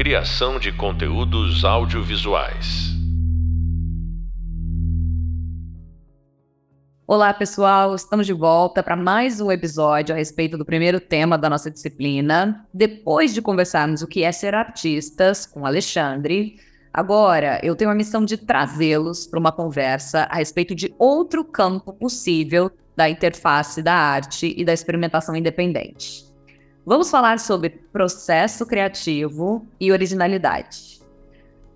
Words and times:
Criação 0.00 0.58
de 0.58 0.72
conteúdos 0.72 1.62
audiovisuais. 1.62 2.88
Olá, 7.06 7.34
pessoal! 7.34 7.94
Estamos 7.94 8.24
de 8.24 8.32
volta 8.32 8.82
para 8.82 8.96
mais 8.96 9.42
um 9.42 9.52
episódio 9.52 10.14
a 10.14 10.16
respeito 10.16 10.56
do 10.56 10.64
primeiro 10.64 11.00
tema 11.00 11.36
da 11.36 11.50
nossa 11.50 11.70
disciplina. 11.70 12.66
Depois 12.72 13.34
de 13.34 13.42
conversarmos 13.42 14.00
o 14.00 14.06
que 14.06 14.24
é 14.24 14.32
ser 14.32 14.54
artistas 14.54 15.44
com 15.44 15.66
Alexandre, 15.66 16.56
agora 16.90 17.60
eu 17.62 17.76
tenho 17.76 17.90
a 17.90 17.94
missão 17.94 18.24
de 18.24 18.38
trazê-los 18.38 19.26
para 19.26 19.38
uma 19.38 19.52
conversa 19.52 20.26
a 20.30 20.36
respeito 20.36 20.74
de 20.74 20.94
outro 20.98 21.44
campo 21.44 21.92
possível 21.92 22.70
da 22.96 23.10
interface 23.10 23.82
da 23.82 23.92
arte 23.92 24.54
e 24.56 24.64
da 24.64 24.72
experimentação 24.72 25.36
independente. 25.36 26.29
Vamos 26.84 27.10
falar 27.10 27.38
sobre 27.38 27.68
processo 27.92 28.64
criativo 28.64 29.66
e 29.78 29.92
originalidade. 29.92 30.98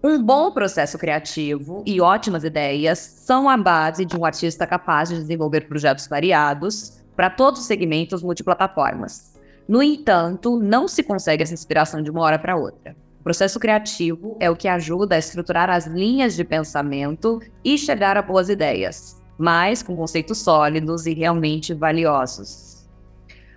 Um 0.02 0.22
bom 0.22 0.50
processo 0.50 0.98
criativo 0.98 1.82
e 1.86 2.00
ótimas 2.00 2.42
ideias 2.42 2.98
são 2.98 3.48
a 3.48 3.56
base 3.56 4.06
de 4.06 4.16
um 4.16 4.24
artista 4.24 4.66
capaz 4.66 5.10
de 5.10 5.16
desenvolver 5.16 5.68
projetos 5.68 6.06
variados 6.06 7.02
para 7.14 7.28
todos 7.28 7.60
os 7.60 7.66
segmentos 7.66 8.22
multiplataformas. 8.22 9.34
No 9.68 9.82
entanto, 9.82 10.58
não 10.58 10.88
se 10.88 11.02
consegue 11.02 11.42
essa 11.42 11.54
inspiração 11.54 12.02
de 12.02 12.10
uma 12.10 12.22
hora 12.22 12.38
para 12.38 12.56
outra. 12.56 12.96
O 13.20 13.24
processo 13.24 13.60
criativo 13.60 14.36
é 14.40 14.50
o 14.50 14.56
que 14.56 14.68
ajuda 14.68 15.16
a 15.16 15.18
estruturar 15.18 15.68
as 15.68 15.86
linhas 15.86 16.34
de 16.34 16.44
pensamento 16.44 17.40
e 17.62 17.76
chegar 17.76 18.16
a 18.16 18.22
boas 18.22 18.48
ideias, 18.48 19.22
mas 19.36 19.82
com 19.82 19.94
conceitos 19.94 20.38
sólidos 20.38 21.06
e 21.06 21.12
realmente 21.12 21.74
valiosos. 21.74 22.73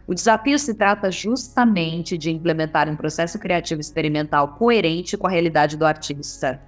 O 0.07 0.15
desafio 0.15 0.57
se 0.57 0.73
trata 0.73 1.11
justamente 1.11 2.17
de 2.17 2.31
implementar 2.31 2.89
um 2.89 2.95
processo 2.95 3.37
criativo 3.37 3.81
experimental 3.81 4.47
coerente 4.53 5.17
com 5.17 5.27
a 5.27 5.29
realidade 5.29 5.75
do 5.75 5.85
artista. 5.85 6.61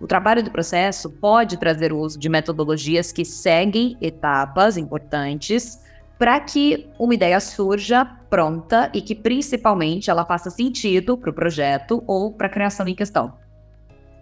O 0.00 0.06
trabalho 0.08 0.42
do 0.42 0.50
processo 0.50 1.08
pode 1.08 1.56
trazer 1.58 1.92
o 1.92 1.98
uso 1.98 2.18
de 2.18 2.28
metodologias 2.28 3.12
que 3.12 3.24
seguem 3.24 3.96
etapas 4.00 4.76
importantes 4.76 5.80
para 6.18 6.40
que 6.40 6.90
uma 6.98 7.14
ideia 7.14 7.38
surja 7.38 8.04
pronta 8.28 8.90
e 8.92 9.00
que 9.00 9.14
principalmente 9.14 10.10
ela 10.10 10.24
faça 10.24 10.50
sentido 10.50 11.16
para 11.16 11.30
o 11.30 11.34
projeto 11.34 12.02
ou 12.04 12.32
para 12.32 12.48
a 12.48 12.50
criação 12.50 12.88
em 12.88 12.96
questão. 12.96 13.32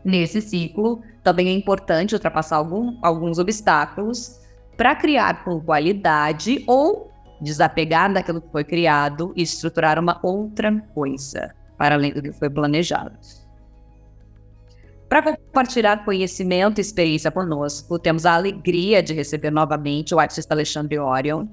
Nesse 0.04 0.42
ciclo, 0.42 1.02
também 1.22 1.48
é 1.48 1.52
importante 1.52 2.14
ultrapassar 2.14 2.56
algum, 2.56 2.98
alguns 3.02 3.38
obstáculos 3.38 4.38
para 4.76 4.94
criar 4.94 5.44
com 5.44 5.60
qualidade 5.60 6.62
ou 6.66 7.09
desapegar 7.40 8.12
daquilo 8.12 8.40
que 8.40 8.50
foi 8.50 8.64
criado 8.64 9.32
e 9.36 9.42
estruturar 9.42 9.98
uma 9.98 10.20
outra 10.22 10.70
coisa, 10.94 11.54
para 11.78 11.94
além 11.94 12.12
do 12.12 12.22
que 12.22 12.32
foi 12.32 12.50
planejado. 12.50 13.18
Para 15.08 15.22
compartilhar 15.22 16.04
conhecimento 16.04 16.78
e 16.78 16.82
experiência 16.82 17.30
conosco, 17.30 17.98
temos 17.98 18.24
a 18.24 18.34
alegria 18.34 19.02
de 19.02 19.12
receber 19.12 19.50
novamente 19.50 20.14
o 20.14 20.20
artista 20.20 20.54
Alexandre 20.54 20.98
Orion. 20.98 21.48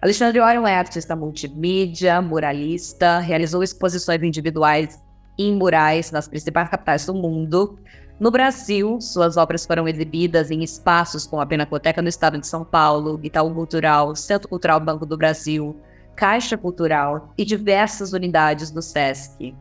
Alexandre 0.00 0.40
Orion 0.40 0.66
é 0.66 0.76
artista 0.76 1.14
multimídia, 1.14 2.22
muralista, 2.22 3.18
realizou 3.18 3.62
exposições 3.62 4.22
individuais 4.22 4.98
em 5.38 5.54
murais 5.54 6.10
nas 6.10 6.28
principais 6.28 6.68
capitais 6.68 7.04
do 7.04 7.14
mundo 7.14 7.78
no 8.18 8.30
Brasil, 8.30 9.00
suas 9.00 9.36
obras 9.36 9.66
foram 9.66 9.88
exibidas 9.88 10.50
em 10.50 10.62
espaços 10.62 11.26
como 11.26 11.42
a 11.42 11.46
Pinacoteca 11.46 12.00
no 12.00 12.08
Estado 12.08 12.38
de 12.38 12.46
São 12.46 12.64
Paulo, 12.64 13.18
Itaú 13.22 13.52
Cultural, 13.52 14.14
Centro 14.14 14.48
Cultural 14.48 14.78
Banco 14.78 15.04
do 15.04 15.16
Brasil, 15.16 15.76
Caixa 16.14 16.56
Cultural 16.56 17.32
e 17.36 17.44
diversas 17.44 18.12
unidades 18.12 18.70
do 18.70 18.80
SESC. 18.80 19.54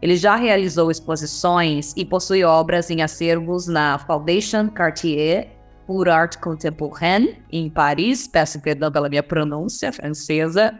Ele 0.00 0.16
já 0.16 0.34
realizou 0.34 0.90
exposições 0.90 1.92
e 1.96 2.04
possui 2.04 2.42
obras 2.42 2.90
em 2.90 3.02
acervos 3.02 3.68
na 3.68 3.98
Foundation 3.98 4.68
Cartier 4.68 5.50
pour 5.86 6.08
Art 6.08 6.38
Contemporain, 6.38 7.36
em 7.50 7.70
Paris. 7.70 8.26
Peço 8.26 8.60
perdão 8.60 8.90
pela 8.90 9.08
minha 9.08 9.22
pronúncia 9.22 9.92
francesa. 9.92 10.76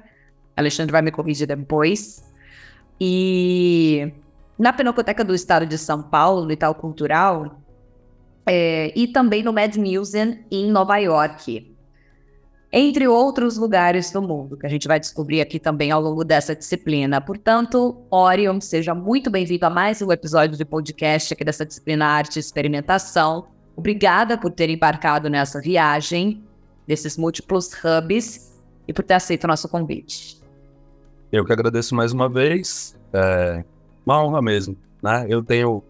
Alexandre 0.57 0.91
vai 0.91 1.03
me 1.03 1.13
corrigir 1.13 1.47
depois. 1.47 2.25
E 3.01 4.13
na 4.63 4.73
Pinacoteca 4.73 5.25
do 5.25 5.35
Estado 5.35 5.67
de 5.67 5.77
São 5.77 6.01
Paulo, 6.01 6.45
no 6.45 6.53
Itaú 6.53 6.73
Cultural, 6.73 7.61
é, 8.47 8.93
e 8.97 9.09
também 9.09 9.43
no 9.43 9.53
Mad 9.53 9.75
Museum 9.75 10.39
em 10.53 10.71
Nova 10.71 10.99
York, 10.99 11.75
entre 12.73 13.09
outros 13.09 13.57
lugares 13.57 14.13
do 14.13 14.23
mundo, 14.23 14.57
que 14.57 14.65
a 14.65 14.69
gente 14.69 14.87
vai 14.87 15.01
descobrir 15.01 15.41
aqui 15.41 15.59
também 15.59 15.91
ao 15.91 16.01
longo 16.01 16.23
dessa 16.23 16.55
disciplina. 16.55 17.21
Portanto, 17.21 18.07
Orion, 18.09 18.61
seja 18.61 18.95
muito 18.95 19.33
bem-vindo 19.33 19.67
a 19.67 19.71
mais 19.71 20.01
um 20.01 20.13
episódio 20.13 20.57
de 20.57 20.65
podcast 20.65 21.35
aqui 21.35 21.45
dessa 21.45 21.67
disciplina 21.67 22.07
Arte 22.07 22.37
e 22.37 22.39
Experimentação. 22.39 23.49
Obrigada 23.75 24.39
por 24.39 24.53
ter 24.53 24.71
embarcado 24.71 25.29
nessa 25.29 25.61
viagem, 25.61 26.41
desses 26.87 27.17
múltiplos 27.17 27.73
hubs, 27.83 28.63
e 28.87 28.93
por 28.93 29.03
ter 29.03 29.15
aceito 29.15 29.43
o 29.43 29.49
nosso 29.49 29.69
convite. 29.69 30.41
Eu 31.33 31.45
que 31.45 31.53
agradeço 31.53 31.97
mais 31.97 32.13
uma 32.13 32.29
vez. 32.29 32.97
É, 33.13 33.65
uma 34.05 34.23
honra 34.23 34.43
mesmo, 34.43 34.77
né? 35.03 35.27
Eu 35.29 35.43
tenho, 35.43 35.83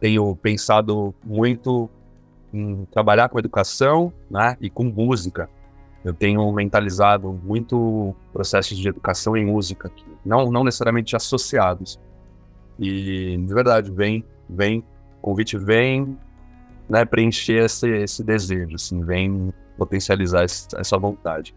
tenho 0.00 0.36
pensado 0.36 1.14
muito 1.24 1.88
em 2.52 2.86
trabalhar 2.90 3.28
com 3.28 3.38
educação, 3.38 4.12
né? 4.30 4.56
E 4.60 4.70
com 4.70 4.84
música. 4.84 5.48
Eu 6.04 6.14
tenho 6.14 6.50
mentalizado 6.52 7.32
muito 7.42 8.14
processos 8.32 8.78
de 8.78 8.88
educação 8.88 9.36
em 9.36 9.44
música, 9.44 9.90
não, 10.24 10.52
não 10.52 10.62
necessariamente 10.62 11.16
associados. 11.16 11.98
E, 12.78 13.36
de 13.36 13.52
verdade, 13.52 13.90
vem, 13.90 14.24
vem, 14.48 14.84
convite 15.20 15.58
vem, 15.58 16.16
né, 16.88 17.04
preencher 17.04 17.64
esse, 17.64 17.88
esse 17.88 18.22
desejo, 18.22 18.76
assim, 18.76 19.04
vem 19.04 19.52
potencializar 19.76 20.44
essa 20.44 20.96
vontade. 20.98 21.54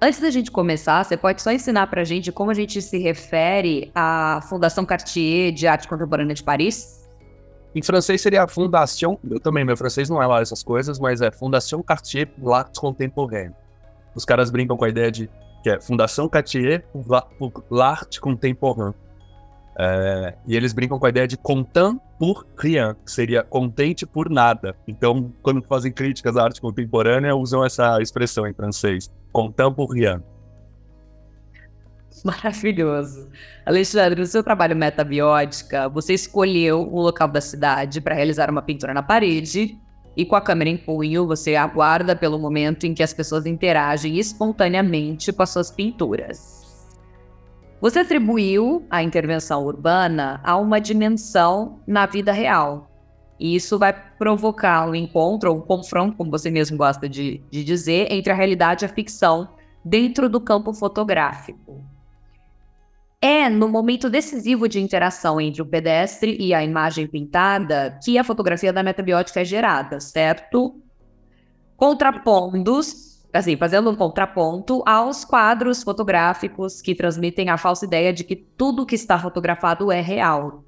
Antes 0.00 0.20
da 0.20 0.30
gente 0.30 0.50
começar, 0.50 1.04
você 1.04 1.16
pode 1.16 1.40
só 1.40 1.50
ensinar 1.50 1.86
para 1.86 2.02
a 2.02 2.04
gente 2.04 2.30
como 2.30 2.50
a 2.50 2.54
gente 2.54 2.82
se 2.82 2.98
refere 2.98 3.90
à 3.94 4.40
Fundação 4.48 4.84
Cartier 4.84 5.52
de 5.52 5.66
Arte 5.66 5.88
Contemporânea 5.88 6.34
de 6.34 6.42
Paris? 6.42 7.08
Em 7.74 7.82
francês 7.82 8.20
seria 8.20 8.46
Fondation, 8.46 9.18
eu 9.28 9.40
também, 9.40 9.64
meu 9.64 9.76
francês 9.76 10.08
não 10.08 10.22
é 10.22 10.26
lá 10.26 10.40
essas 10.40 10.62
coisas, 10.62 10.98
mas 10.98 11.20
é 11.20 11.30
Fondation 11.30 11.82
Cartier 11.82 12.28
l'Art 12.40 12.76
Contemporain. 12.76 13.52
Os 14.14 14.24
caras 14.24 14.50
brincam 14.50 14.76
com 14.76 14.84
a 14.84 14.88
ideia 14.88 15.10
de 15.10 15.28
que 15.62 15.70
é 15.70 15.80
Fundação 15.80 16.28
Cartier 16.28 16.84
pour 16.92 17.64
l'Art 17.70 18.18
Contemporain. 18.18 18.94
É, 19.78 20.34
e 20.46 20.56
eles 20.56 20.72
brincam 20.72 20.98
com 20.98 21.06
a 21.06 21.08
ideia 21.08 21.26
de 21.26 21.36
content 21.36 21.98
pour 22.18 22.46
rien, 22.56 22.94
que 23.04 23.10
seria 23.10 23.42
contente 23.42 24.06
por 24.06 24.30
nada. 24.30 24.76
Então, 24.86 25.32
quando 25.42 25.62
fazem 25.62 25.92
críticas 25.92 26.36
à 26.36 26.44
arte 26.44 26.60
contemporânea, 26.60 27.34
usam 27.34 27.64
essa 27.64 28.00
expressão 28.00 28.46
em 28.46 28.54
francês, 28.54 29.10
content 29.32 29.72
pour 29.74 29.90
rien. 29.90 30.22
Maravilhoso. 32.24 33.28
Alexandre, 33.66 34.20
no 34.20 34.26
seu 34.26 34.42
trabalho 34.42 34.76
metabiótica, 34.76 35.88
você 35.88 36.14
escolheu 36.14 36.80
o 36.80 37.00
local 37.02 37.28
da 37.28 37.40
cidade 37.40 38.00
para 38.00 38.14
realizar 38.14 38.48
uma 38.48 38.62
pintura 38.62 38.94
na 38.94 39.02
parede 39.02 39.76
e 40.16 40.24
com 40.24 40.36
a 40.36 40.40
câmera 40.40 40.70
em 40.70 40.76
punho, 40.76 41.26
você 41.26 41.56
aguarda 41.56 42.14
pelo 42.14 42.38
momento 42.38 42.86
em 42.86 42.94
que 42.94 43.02
as 43.02 43.12
pessoas 43.12 43.46
interagem 43.46 44.16
espontaneamente 44.16 45.32
com 45.32 45.42
as 45.42 45.50
suas 45.50 45.70
pinturas. 45.70 46.63
Você 47.84 47.98
atribuiu 47.98 48.86
a 48.88 49.02
intervenção 49.02 49.62
urbana 49.62 50.40
a 50.42 50.56
uma 50.56 50.80
dimensão 50.80 51.82
na 51.86 52.06
vida 52.06 52.32
real. 52.32 52.90
E 53.38 53.54
isso 53.54 53.78
vai 53.78 53.92
provocar 54.16 54.88
um 54.88 54.94
encontro, 54.94 55.50
ou 55.50 55.58
um 55.58 55.60
confronto, 55.60 56.16
como 56.16 56.30
você 56.30 56.50
mesmo 56.50 56.78
gosta 56.78 57.06
de, 57.06 57.44
de 57.50 57.62
dizer, 57.62 58.10
entre 58.10 58.32
a 58.32 58.34
realidade 58.34 58.82
e 58.82 58.86
a 58.86 58.88
ficção 58.88 59.50
dentro 59.84 60.30
do 60.30 60.40
campo 60.40 60.72
fotográfico. 60.72 61.84
É 63.20 63.50
no 63.50 63.68
momento 63.68 64.08
decisivo 64.08 64.66
de 64.66 64.80
interação 64.80 65.38
entre 65.38 65.60
o 65.60 65.66
pedestre 65.66 66.38
e 66.40 66.54
a 66.54 66.64
imagem 66.64 67.06
pintada 67.06 67.98
que 68.02 68.16
a 68.16 68.24
fotografia 68.24 68.72
da 68.72 68.82
metabiótica 68.82 69.42
é 69.42 69.44
gerada, 69.44 70.00
certo? 70.00 70.80
Contrapondos 71.76 73.13
assim, 73.38 73.56
fazendo 73.56 73.90
um 73.90 73.96
contraponto 73.96 74.82
aos 74.86 75.24
quadros 75.24 75.82
fotográficos 75.82 76.80
que 76.80 76.94
transmitem 76.94 77.48
a 77.48 77.56
falsa 77.56 77.84
ideia 77.84 78.12
de 78.12 78.22
que 78.22 78.36
tudo 78.36 78.86
que 78.86 78.94
está 78.94 79.18
fotografado 79.18 79.90
é 79.90 80.00
real. 80.00 80.64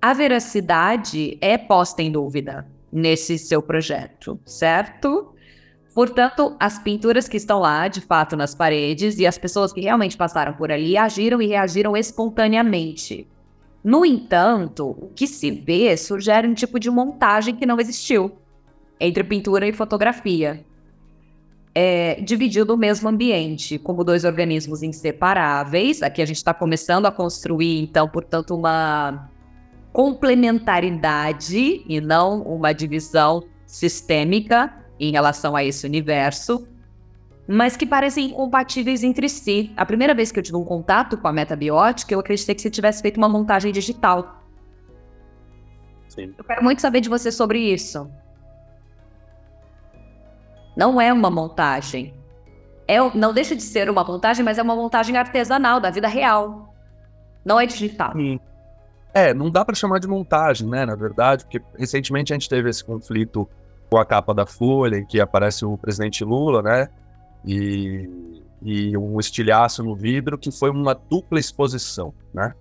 A 0.00 0.12
veracidade 0.12 1.38
é 1.40 1.56
posta 1.56 2.02
em 2.02 2.12
dúvida 2.12 2.66
nesse 2.92 3.38
seu 3.38 3.62
projeto, 3.62 4.38
certo? 4.44 5.34
Portanto, 5.94 6.54
as 6.60 6.78
pinturas 6.78 7.26
que 7.26 7.38
estão 7.38 7.60
lá, 7.60 7.88
de 7.88 8.02
fato, 8.02 8.36
nas 8.36 8.54
paredes, 8.54 9.18
e 9.18 9.26
as 9.26 9.38
pessoas 9.38 9.72
que 9.72 9.80
realmente 9.80 10.16
passaram 10.16 10.52
por 10.52 10.70
ali 10.70 10.98
agiram 10.98 11.40
e 11.40 11.46
reagiram 11.46 11.96
espontaneamente. 11.96 13.26
No 13.82 14.04
entanto, 14.04 14.90
o 14.90 15.08
que 15.14 15.26
se 15.26 15.50
vê 15.50 15.96
sugere 15.96 16.46
um 16.46 16.54
tipo 16.54 16.78
de 16.78 16.90
montagem 16.90 17.56
que 17.56 17.64
não 17.64 17.80
existiu 17.80 18.36
entre 19.00 19.24
pintura 19.24 19.66
e 19.66 19.72
fotografia 19.72 20.64
é, 21.74 22.20
dividido 22.20 22.74
o 22.74 22.76
mesmo 22.76 23.08
ambiente, 23.08 23.78
como 23.78 24.04
dois 24.04 24.24
organismos 24.24 24.82
inseparáveis. 24.82 26.02
Aqui 26.02 26.22
a 26.22 26.26
gente 26.26 26.36
está 26.36 26.54
começando 26.54 27.06
a 27.06 27.12
construir, 27.12 27.82
então, 27.82 28.08
portanto, 28.08 28.54
uma, 28.54 29.28
complementaridade 29.94 31.84
e 31.88 32.00
não 32.00 32.42
uma 32.42 32.72
divisão 32.72 33.44
sistêmica 33.64 34.74
em 34.98 35.12
relação 35.12 35.54
a 35.54 35.62
esse 35.62 35.86
universo, 35.86 36.66
mas 37.46 37.76
que 37.76 37.86
parecem 37.86 38.26
incompatíveis 38.26 39.04
entre 39.04 39.28
si. 39.28 39.72
A 39.76 39.86
primeira 39.86 40.12
vez 40.12 40.32
que 40.32 40.38
eu 40.40 40.42
tive 40.42 40.56
um 40.56 40.64
contato 40.64 41.16
com 41.16 41.28
a 41.28 41.32
metabiótica, 41.32 42.12
eu 42.12 42.18
acreditei 42.18 42.56
que 42.56 42.60
você 42.60 42.70
tivesse 42.70 43.02
feito 43.02 43.18
uma 43.18 43.28
montagem 43.28 43.70
digital. 43.70 44.44
Sim. 46.08 46.34
Eu 46.36 46.42
quero 46.42 46.64
muito 46.64 46.82
saber 46.82 47.00
de 47.00 47.08
você 47.08 47.30
sobre 47.30 47.60
isso. 47.60 48.10
Não 50.76 51.00
é 51.00 51.12
uma 51.12 51.30
montagem. 51.30 52.14
É, 52.86 52.98
não 53.16 53.32
deixa 53.32 53.56
de 53.56 53.62
ser 53.62 53.88
uma 53.88 54.04
montagem, 54.04 54.44
mas 54.44 54.58
é 54.58 54.62
uma 54.62 54.76
montagem 54.76 55.16
artesanal 55.16 55.80
da 55.80 55.90
vida 55.90 56.08
real. 56.08 56.74
Não 57.44 57.60
é 57.60 57.66
digital. 57.66 58.12
Sim. 58.12 58.38
É, 59.12 59.32
não 59.32 59.48
dá 59.50 59.64
para 59.64 59.74
chamar 59.74 60.00
de 60.00 60.08
montagem, 60.08 60.68
né? 60.68 60.84
Na 60.84 60.96
verdade, 60.96 61.44
porque 61.44 61.62
recentemente 61.78 62.32
a 62.32 62.36
gente 62.36 62.48
teve 62.48 62.68
esse 62.68 62.84
conflito 62.84 63.48
com 63.88 63.96
a 63.96 64.04
capa 64.04 64.34
da 64.34 64.44
Folha, 64.44 64.96
em 64.96 65.06
que 65.06 65.20
aparece 65.20 65.64
o 65.64 65.78
presidente 65.78 66.24
Lula, 66.24 66.62
né? 66.62 66.88
E, 67.44 68.10
e 68.60 68.96
um 68.96 69.20
estilhaço 69.20 69.84
no 69.84 69.94
vidro, 69.94 70.36
que 70.36 70.50
foi 70.50 70.70
uma 70.70 70.94
dupla 70.94 71.38
exposição, 71.38 72.12
né? 72.32 72.54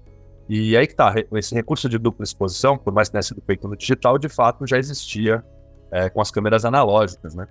E 0.47 0.77
aí 0.77 0.85
que 0.85 0.93
tá, 0.93 1.13
esse 1.33 1.55
recurso 1.55 1.89
de 1.89 1.97
dupla 1.97 2.23
exposição, 2.23 2.77
por 2.77 2.93
mais 2.93 3.07
que 3.07 3.13
tenha 3.13 3.23
sido 3.23 3.41
feito 3.41 3.67
no 3.67 3.75
digital, 3.75 4.19
de 4.19 4.29
fato 4.29 4.67
já 4.67 4.77
existia 4.77 5.43
é, 5.89 6.09
com 6.09 6.21
as 6.21 6.29
câmeras 6.29 6.65
analógicas, 6.65 7.33
né? 7.33 7.47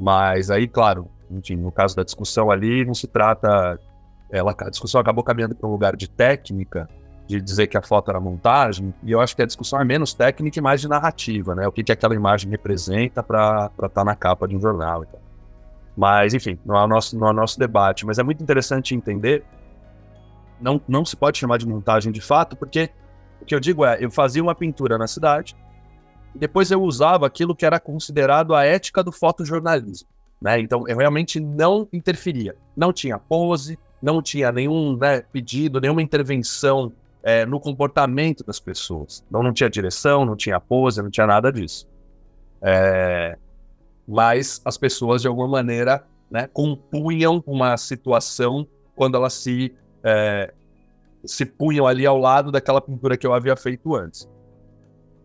Mas 0.00 0.50
aí, 0.50 0.66
claro, 0.66 1.08
enfim, 1.30 1.56
no 1.56 1.70
caso 1.70 1.94
da 1.94 2.02
discussão 2.02 2.50
ali, 2.50 2.86
não 2.86 2.94
se 2.94 3.06
trata. 3.06 3.78
Ela, 4.30 4.54
a 4.58 4.70
discussão 4.70 5.00
acabou 5.00 5.22
caminhando 5.22 5.54
para 5.54 5.68
um 5.68 5.72
lugar 5.72 5.94
de 5.94 6.08
técnica, 6.08 6.88
de 7.26 7.40
dizer 7.40 7.66
que 7.66 7.76
a 7.76 7.82
foto 7.82 8.10
era 8.10 8.18
montagem, 8.18 8.94
e 9.02 9.12
eu 9.12 9.20
acho 9.20 9.36
que 9.36 9.42
a 9.42 9.46
discussão 9.46 9.80
é 9.80 9.84
menos 9.84 10.14
técnica 10.14 10.58
e 10.58 10.62
mais 10.62 10.80
de 10.80 10.88
narrativa, 10.88 11.54
né? 11.54 11.68
O 11.68 11.72
que, 11.72 11.84
que 11.84 11.92
aquela 11.92 12.14
imagem 12.14 12.50
representa 12.50 13.22
para 13.22 13.70
estar 13.74 13.88
tá 13.90 14.04
na 14.04 14.16
capa 14.16 14.48
de 14.48 14.56
um 14.56 14.60
jornal. 14.60 15.04
Então. 15.04 15.20
Mas, 15.94 16.32
enfim, 16.32 16.58
não 16.64 16.76
é, 16.76 16.82
o 16.82 16.86
nosso, 16.86 17.18
não 17.18 17.26
é 17.26 17.30
o 17.30 17.34
nosso 17.34 17.58
debate. 17.58 18.06
Mas 18.06 18.18
é 18.18 18.22
muito 18.22 18.42
interessante 18.42 18.94
entender. 18.94 19.44
Não, 20.60 20.80
não 20.88 21.04
se 21.04 21.14
pode 21.14 21.36
chamar 21.36 21.58
de 21.58 21.68
montagem 21.68 22.10
de 22.10 22.20
fato, 22.20 22.56
porque 22.56 22.90
o 23.40 23.44
que 23.44 23.54
eu 23.54 23.60
digo 23.60 23.84
é: 23.84 23.98
eu 24.00 24.10
fazia 24.10 24.42
uma 24.42 24.54
pintura 24.54 24.96
na 24.96 25.06
cidade, 25.06 25.54
depois 26.38 26.70
eu 26.70 26.82
usava 26.82 27.26
aquilo 27.26 27.54
que 27.54 27.66
era 27.66 27.80
considerado 27.80 28.54
a 28.54 28.64
ética 28.64 29.02
do 29.02 29.12
fotojornalismo. 29.12 30.08
Né? 30.40 30.60
Então, 30.60 30.86
eu 30.88 30.96
realmente 30.96 31.38
não 31.38 31.88
interferia. 31.92 32.56
Não 32.76 32.92
tinha 32.92 33.18
pose, 33.18 33.78
não 34.00 34.22
tinha 34.22 34.50
nenhum 34.50 34.96
né, 34.96 35.20
pedido, 35.20 35.80
nenhuma 35.80 36.02
intervenção 36.02 36.92
é, 37.22 37.44
no 37.44 37.60
comportamento 37.60 38.44
das 38.44 38.58
pessoas. 38.58 39.24
Então 39.28 39.42
não 39.42 39.52
tinha 39.52 39.68
direção, 39.68 40.24
não 40.24 40.36
tinha 40.36 40.58
pose, 40.58 41.02
não 41.02 41.10
tinha 41.10 41.26
nada 41.26 41.52
disso. 41.52 41.88
É, 42.62 43.36
mas 44.06 44.60
as 44.64 44.76
pessoas, 44.76 45.22
de 45.22 45.28
alguma 45.28 45.48
maneira, 45.48 46.04
né, 46.30 46.48
compunham 46.52 47.42
uma 47.46 47.76
situação 47.76 48.66
quando 48.94 49.16
elas 49.16 49.34
se, 49.34 49.74
é, 50.02 50.52
se 51.24 51.44
punham 51.44 51.86
ali 51.86 52.06
ao 52.06 52.18
lado 52.18 52.50
daquela 52.50 52.80
pintura 52.80 53.16
que 53.16 53.26
eu 53.26 53.32
havia 53.32 53.56
feito 53.56 53.94
antes. 53.94 54.28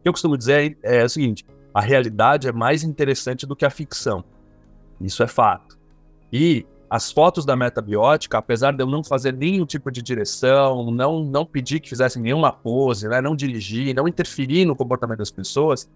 Eu 0.05 0.13
costumo 0.13 0.37
dizer 0.37 0.77
é, 0.83 0.97
é 0.97 1.03
o 1.03 1.09
seguinte: 1.09 1.43
a 1.73 1.81
realidade 1.81 2.47
é 2.47 2.51
mais 2.51 2.83
interessante 2.83 3.45
do 3.45 3.55
que 3.55 3.65
a 3.65 3.69
ficção. 3.69 4.23
Isso 5.01 5.23
é 5.23 5.27
fato. 5.27 5.77
E 6.31 6.65
as 6.89 7.11
fotos 7.11 7.43
da 7.43 7.55
metabiótica, 7.55 8.37
apesar 8.37 8.71
de 8.71 8.83
eu 8.83 8.87
não 8.87 9.03
fazer 9.03 9.33
nenhum 9.33 9.65
tipo 9.65 9.91
de 9.91 10.01
direção, 10.01 10.91
não, 10.91 11.23
não 11.23 11.45
pedir 11.45 11.79
que 11.79 11.89
fizessem 11.89 12.21
nenhuma 12.21 12.53
pose, 12.53 13.07
né, 13.07 13.19
não 13.19 13.35
dirigir, 13.35 13.93
não 13.95 14.07
interferir 14.07 14.65
no 14.65 14.75
comportamento 14.75 15.17
das 15.17 15.31
pessoas, 15.31 15.89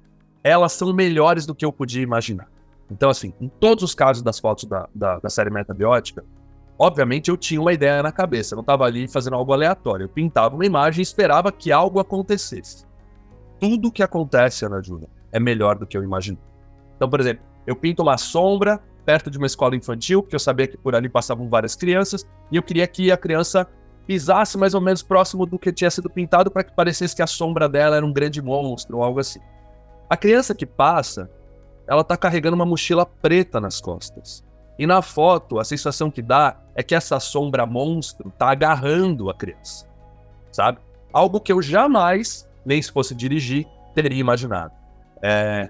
elas 0.44 0.74
são 0.74 0.92
melhores 0.92 1.46
do 1.46 1.54
que 1.54 1.64
eu 1.64 1.72
podia 1.72 2.02
imaginar. 2.02 2.50
Então, 2.92 3.10
assim, 3.10 3.34
em 3.40 3.48
todos 3.48 3.84
os 3.84 3.94
casos 3.94 4.24
das 4.24 4.40
fotos 4.40 4.66
da, 4.66 4.90
da, 4.94 5.20
da 5.20 5.30
série 5.30 5.52
metabiótica, 5.52 6.26
obviamente 6.78 7.30
eu 7.30 7.38
tinha 7.38 7.62
uma 7.62 7.72
ideia 7.72 8.02
na 8.02 8.12
cabeça, 8.12 8.54
eu 8.54 8.58
não 8.58 8.62
estava 8.62 8.86
ali 8.86 9.08
fazendo 9.08 9.36
algo 9.36 9.54
aleatório. 9.54 10.06
Eu 10.06 10.10
pintava 10.10 10.56
uma 10.56 10.66
imagem 10.66 11.02
e 11.02 11.04
esperava 11.04 11.52
que 11.52 11.72
algo 11.72 12.00
acontecesse. 12.00 12.89
Tudo 13.60 13.92
que 13.92 14.02
acontece, 14.02 14.66
Ana 14.66 14.82
Júlia, 14.82 15.08
é 15.32 15.40
melhor 15.40 15.78
do 15.78 15.86
que 15.86 15.98
eu 15.98 16.04
imaginei. 16.04 16.42
Então, 16.96 17.10
por 17.10 17.20
exemplo, 17.20 17.44
eu 17.68 17.76
pinto 17.76 18.02
uma 18.02 18.18
sombra 18.18 18.82
perto 19.06 19.30
de 19.30 19.38
uma 19.38 19.48
escola 19.48 19.76
infantil, 19.76 20.22
porque 20.22 20.36
eu 20.36 20.40
sabia 20.40 20.68
que 20.68 20.78
por 20.78 20.96
ali 20.96 21.10
passavam 21.10 21.50
várias 21.50 21.76
crianças, 21.76 22.28
e 22.52 22.56
eu 22.56 22.64
queria 22.64 22.86
que 22.88 23.12
a 23.12 23.18
criança 23.18 23.68
pisasse 24.06 24.58
mais 24.58 24.74
ou 24.74 24.82
menos 24.82 25.04
próximo 25.04 25.46
do 25.46 25.60
que 25.60 25.72
tinha 25.72 25.92
sido 25.92 26.10
pintado 26.10 26.50
para 26.50 26.64
que 26.64 26.74
parecesse 26.74 27.16
que 27.16 27.22
a 27.22 27.28
sombra 27.28 27.70
dela 27.70 27.96
era 27.96 28.06
um 28.06 28.12
grande 28.12 28.42
monstro 28.42 28.98
ou 28.98 29.04
algo 29.04 29.20
assim. 29.20 29.40
A 30.10 30.18
criança 30.18 30.56
que 30.56 30.66
passa, 30.66 31.30
ela 31.88 32.02
está 32.02 32.18
carregando 32.18 32.56
uma 32.56 32.66
mochila 32.66 33.06
preta 33.06 33.60
nas 33.60 33.80
costas. 33.80 34.44
E 34.80 34.88
na 34.88 35.04
foto, 35.04 35.60
a 35.60 35.64
sensação 35.64 36.10
que 36.10 36.24
dá 36.24 36.60
é 36.74 36.82
que 36.82 36.96
essa 36.96 37.20
sombra 37.20 37.68
monstro 37.68 38.30
está 38.30 38.50
agarrando 38.50 39.30
a 39.30 39.36
criança. 39.36 39.88
Sabe? 40.52 40.80
Algo 41.14 41.40
que 41.40 41.54
eu 41.54 41.62
jamais, 41.62 42.49
nem 42.69 42.80
se 42.80 42.92
fosse 42.92 43.16
dirigir, 43.16 43.66
teria 43.95 44.19
imaginado. 44.19 44.71
É, 45.24 45.69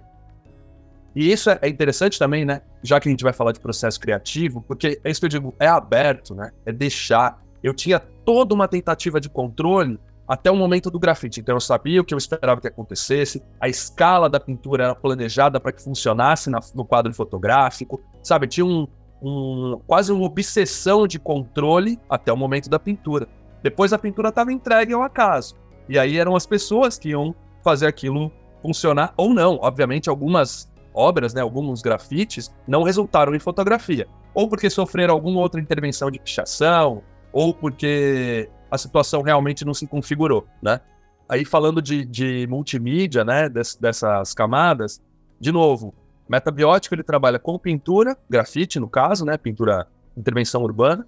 e 1.15 1.31
isso 1.31 1.49
é, 1.49 1.57
é 1.61 1.69
interessante 1.69 2.19
também, 2.19 2.43
né? 2.43 2.61
Já 2.83 2.99
que 2.99 3.07
a 3.07 3.11
gente 3.11 3.23
vai 3.23 3.31
falar 3.31 3.53
de 3.53 3.59
processo 3.59 3.97
criativo, 3.99 4.61
porque 4.61 4.99
é 5.01 5.09
isso 5.09 5.21
que 5.21 5.25
eu 5.25 5.29
digo, 5.29 5.55
é 5.57 5.67
aberto, 5.67 6.35
né? 6.35 6.51
É 6.65 6.73
deixar. 6.73 7.41
Eu 7.63 7.73
tinha 7.73 7.99
toda 7.99 8.53
uma 8.53 8.67
tentativa 8.67 9.19
de 9.19 9.29
controle 9.29 9.97
até 10.27 10.51
o 10.51 10.55
momento 10.55 10.91
do 10.91 10.99
grafite. 10.99 11.39
Então 11.39 11.55
eu 11.55 11.59
sabia 11.61 12.01
o 12.01 12.03
que 12.03 12.13
eu 12.13 12.17
esperava 12.17 12.59
que 12.61 12.67
acontecesse, 12.67 13.41
a 13.59 13.67
escala 13.67 14.29
da 14.29 14.39
pintura 14.39 14.83
era 14.83 14.95
planejada 14.95 15.59
para 15.59 15.71
que 15.71 15.81
funcionasse 15.81 16.49
na, 16.49 16.59
no 16.75 16.85
quadro 16.85 17.13
fotográfico, 17.13 17.99
sabe? 18.21 18.45
Tinha 18.45 18.65
um, 18.65 18.87
um, 19.21 19.79
quase 19.87 20.11
uma 20.11 20.25
obsessão 20.25 21.07
de 21.07 21.17
controle 21.17 21.97
até 22.09 22.31
o 22.31 22.37
momento 22.37 22.69
da 22.69 22.77
pintura. 22.77 23.27
Depois 23.63 23.91
a 23.91 23.97
pintura 23.97 24.29
estava 24.29 24.53
entregue 24.53 24.93
ao 24.93 25.01
acaso. 25.01 25.55
E 25.89 25.97
aí 25.97 26.17
eram 26.17 26.35
as 26.35 26.45
pessoas 26.45 26.99
que 26.99 27.09
iam 27.09 27.33
fazer 27.63 27.87
aquilo 27.87 28.31
funcionar 28.61 29.11
ou 29.17 29.33
não. 29.33 29.57
Obviamente, 29.59 30.07
algumas 30.07 30.71
obras, 30.93 31.33
né, 31.33 31.41
alguns 31.41 31.81
grafites, 31.81 32.53
não 32.67 32.83
resultaram 32.83 33.33
em 33.33 33.39
fotografia. 33.39 34.07
Ou 34.33 34.47
porque 34.47 34.69
sofreram 34.69 35.15
alguma 35.15 35.39
outra 35.39 35.59
intervenção 35.59 36.11
de 36.11 36.19
pichação, 36.19 37.01
ou 37.33 37.53
porque 37.53 38.47
a 38.69 38.77
situação 38.77 39.23
realmente 39.23 39.65
não 39.65 39.73
se 39.73 39.87
configurou, 39.87 40.45
né? 40.61 40.79
Aí 41.27 41.43
falando 41.43 41.81
de, 41.81 42.05
de 42.05 42.47
multimídia, 42.47 43.23
né, 43.23 43.49
des, 43.49 43.75
dessas 43.75 44.33
camadas, 44.33 45.01
de 45.39 45.51
novo, 45.51 45.93
metabiótico 46.27 46.93
ele 46.95 47.03
trabalha 47.03 47.39
com 47.39 47.57
pintura, 47.57 48.17
grafite 48.29 48.79
no 48.79 48.89
caso, 48.89 49.25
né, 49.25 49.37
pintura, 49.37 49.87
intervenção 50.15 50.61
urbana, 50.61 51.07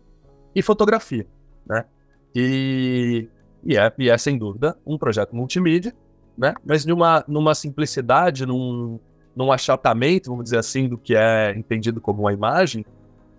e 0.55 0.61
fotografia, 0.61 1.27
né? 1.67 1.85
E, 2.35 3.27
e, 3.63 3.77
é, 3.77 3.91
e 3.97 4.09
é 4.09 4.17
sem 4.17 4.37
dúvida 4.37 4.77
um 4.85 4.97
projeto 4.97 5.35
multimídia, 5.35 5.93
né? 6.37 6.53
Mas 6.65 6.85
numa, 6.85 7.23
numa 7.27 7.53
simplicidade, 7.53 8.45
num, 8.45 8.99
num 9.35 9.51
achatamento, 9.51 10.29
vamos 10.29 10.45
dizer 10.45 10.57
assim, 10.57 10.87
do 10.87 10.97
que 10.97 11.15
é 11.15 11.53
entendido 11.55 12.01
como 12.01 12.21
uma 12.21 12.33
imagem, 12.33 12.85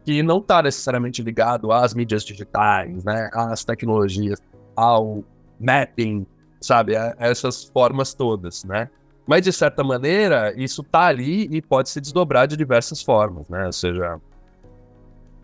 que 0.04 0.22
não 0.22 0.38
está 0.38 0.62
necessariamente 0.62 1.22
ligado 1.22 1.72
às 1.72 1.94
mídias 1.94 2.24
digitais, 2.24 3.04
né, 3.04 3.30
às 3.32 3.64
tecnologias, 3.64 4.40
ao 4.74 5.22
mapping, 5.60 6.26
sabe, 6.60 6.96
a 6.96 7.14
essas 7.18 7.64
formas 7.64 8.14
todas, 8.14 8.64
né? 8.64 8.88
Mas 9.26 9.42
de 9.42 9.52
certa 9.52 9.84
maneira 9.84 10.52
isso 10.56 10.82
está 10.82 11.06
ali 11.06 11.46
e 11.50 11.62
pode 11.62 11.88
se 11.88 12.00
desdobrar 12.00 12.48
de 12.48 12.56
diversas 12.56 13.02
formas, 13.02 13.48
né? 13.48 13.66
Ou 13.66 13.72
seja, 13.72 14.20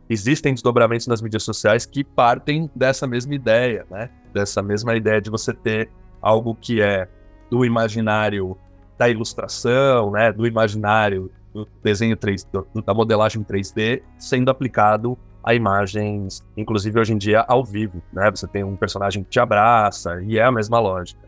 existem 0.08 0.54
desdobramentos 0.54 1.06
nas 1.06 1.20
mídias 1.20 1.42
sociais 1.42 1.84
que 1.84 2.02
partem 2.02 2.70
dessa 2.74 3.06
mesma 3.06 3.34
ideia, 3.34 3.86
né? 3.90 4.10
Dessa 4.32 4.62
mesma 4.62 4.96
ideia 4.96 5.20
de 5.20 5.30
você 5.30 5.52
ter 5.52 5.90
algo 6.20 6.54
que 6.54 6.80
é 6.80 7.08
do 7.50 7.64
imaginário 7.64 8.56
da 8.98 9.08
ilustração, 9.08 10.10
né, 10.10 10.32
do 10.32 10.46
imaginário, 10.46 11.30
do 11.54 11.66
desenho 11.82 12.16
3, 12.16 12.44
do, 12.44 12.66
da 12.84 12.92
modelagem 12.92 13.42
3D, 13.44 14.02
sendo 14.18 14.50
aplicado 14.50 15.16
a 15.42 15.54
imagens, 15.54 16.44
inclusive 16.56 16.98
hoje 16.98 17.14
em 17.14 17.16
dia 17.16 17.44
ao 17.48 17.64
vivo, 17.64 18.02
né? 18.12 18.28
Você 18.30 18.46
tem 18.46 18.64
um 18.64 18.76
personagem 18.76 19.22
que 19.22 19.30
te 19.30 19.40
abraça 19.40 20.20
e 20.22 20.36
é 20.36 20.42
a 20.42 20.52
mesma 20.52 20.78
lógica. 20.80 21.27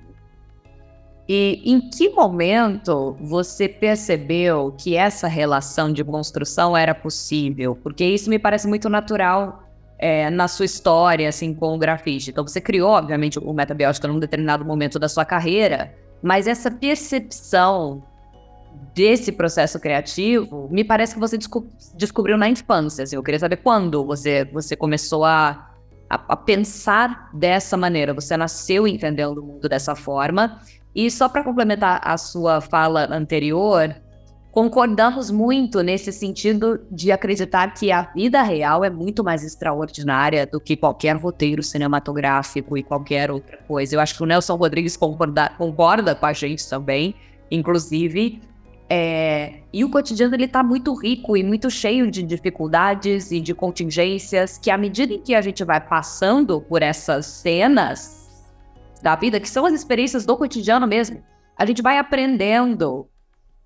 E 1.33 1.63
em 1.65 1.81
que 1.81 2.09
momento 2.09 3.17
você 3.21 3.69
percebeu 3.69 4.75
que 4.77 4.97
essa 4.97 5.29
relação 5.29 5.93
de 5.93 6.03
construção 6.03 6.77
era 6.77 6.93
possível? 6.93 7.77
Porque 7.77 8.05
isso 8.05 8.29
me 8.29 8.37
parece 8.37 8.67
muito 8.67 8.89
natural 8.89 9.63
é, 9.97 10.29
na 10.29 10.49
sua 10.49 10.65
história, 10.65 11.29
assim, 11.29 11.55
com 11.55 11.73
o 11.73 11.79
grafite. 11.79 12.31
Então, 12.31 12.45
você 12.45 12.61
criou, 12.61 12.91
obviamente, 12.91 13.39
o 13.39 13.53
Metabiótica 13.53 14.09
num 14.09 14.19
determinado 14.19 14.65
momento 14.65 14.99
da 14.99 15.09
sua 15.09 15.25
carreira, 15.25 15.95
mas 16.21 16.49
essa 16.49 16.69
percepção 16.69 18.03
desse 18.93 19.31
processo 19.31 19.79
criativo, 19.79 20.69
me 20.69 20.83
parece 20.83 21.15
que 21.15 21.21
você 21.21 21.39
desco 21.39 21.65
descobriu 21.95 22.37
na 22.37 22.49
infância. 22.49 23.05
Assim, 23.05 23.15
eu 23.15 23.23
queria 23.23 23.39
saber 23.39 23.59
quando 23.59 24.05
você, 24.05 24.47
você 24.47 24.75
começou 24.75 25.25
a, 25.25 25.71
a, 26.09 26.37
pensar 26.37 27.31
dessa 27.33 27.77
maneira. 27.77 28.13
Você 28.13 28.37
nasceu 28.37 28.89
entendendo 28.89 29.39
o 29.39 29.45
mundo 29.45 29.69
dessa 29.69 29.95
forma, 29.95 30.59
E 30.95 31.11
só 31.11 31.29
para 31.29 31.45
complementar 31.45 32.01
a 32.03 32.17
sua 32.19 32.61
fala 32.61 33.07
anterior, 33.15 33.95
concordamos 34.51 35.31
muito 35.31 35.83
nesse 35.83 36.13
sentido 36.13 36.81
de 36.91 37.13
acreditar 37.13 37.73
que 37.73 37.93
a 37.93 38.03
vida 38.03 38.43
real 38.43 38.85
é 38.85 38.91
muito 38.91 39.23
mais 39.23 39.45
extraordinária 39.45 40.47
do 40.47 40.61
que 40.61 40.77
qualquer 40.77 41.17
roteiro 41.17 41.63
cinematográfico 41.63 42.77
e 42.77 42.83
qualquer 42.83 43.31
outra 43.31 43.59
coisa. 43.69 43.95
Eu 43.95 44.01
acho 44.01 44.17
que 44.17 44.23
o 44.23 44.27
Nelson 44.27 44.57
Rodrigues 44.57 44.97
concorda, 44.97 45.51
concorda 45.57 46.15
com 46.15 46.27
a 46.27 46.33
gente 46.33 46.69
também, 46.69 47.15
inclusive. 47.51 48.43
É, 48.93 49.61
e 49.73 49.85
o 49.85 49.91
cotidiano 49.91 50.35
ele 50.35 50.47
está 50.47 50.65
muito 50.65 50.93
rico 50.95 51.37
e 51.37 51.45
muito 51.45 51.71
cheio 51.71 52.11
de 52.11 52.25
dificuldades 52.25 53.31
e 53.31 53.41
de 53.41 53.55
contingências 53.55 54.59
que 54.59 54.69
à 54.69 54.77
medida 54.77 55.15
em 55.15 55.21
que 55.21 55.33
a 55.33 55.41
gente 55.41 55.63
vai 55.63 55.81
passando 55.81 56.61
por 56.61 56.83
essas 56.83 57.25
cenas 57.25 58.20
da 59.03 59.17
vida, 59.17 59.41
que 59.41 59.49
são 59.49 59.67
as 59.67 59.75
experiências 59.75 60.25
do 60.25 60.37
cotidiano 60.37 60.87
mesmo, 60.87 61.23
a 61.57 61.67
gente 61.67 61.83
vai 61.83 61.99
aprendendo 61.99 63.09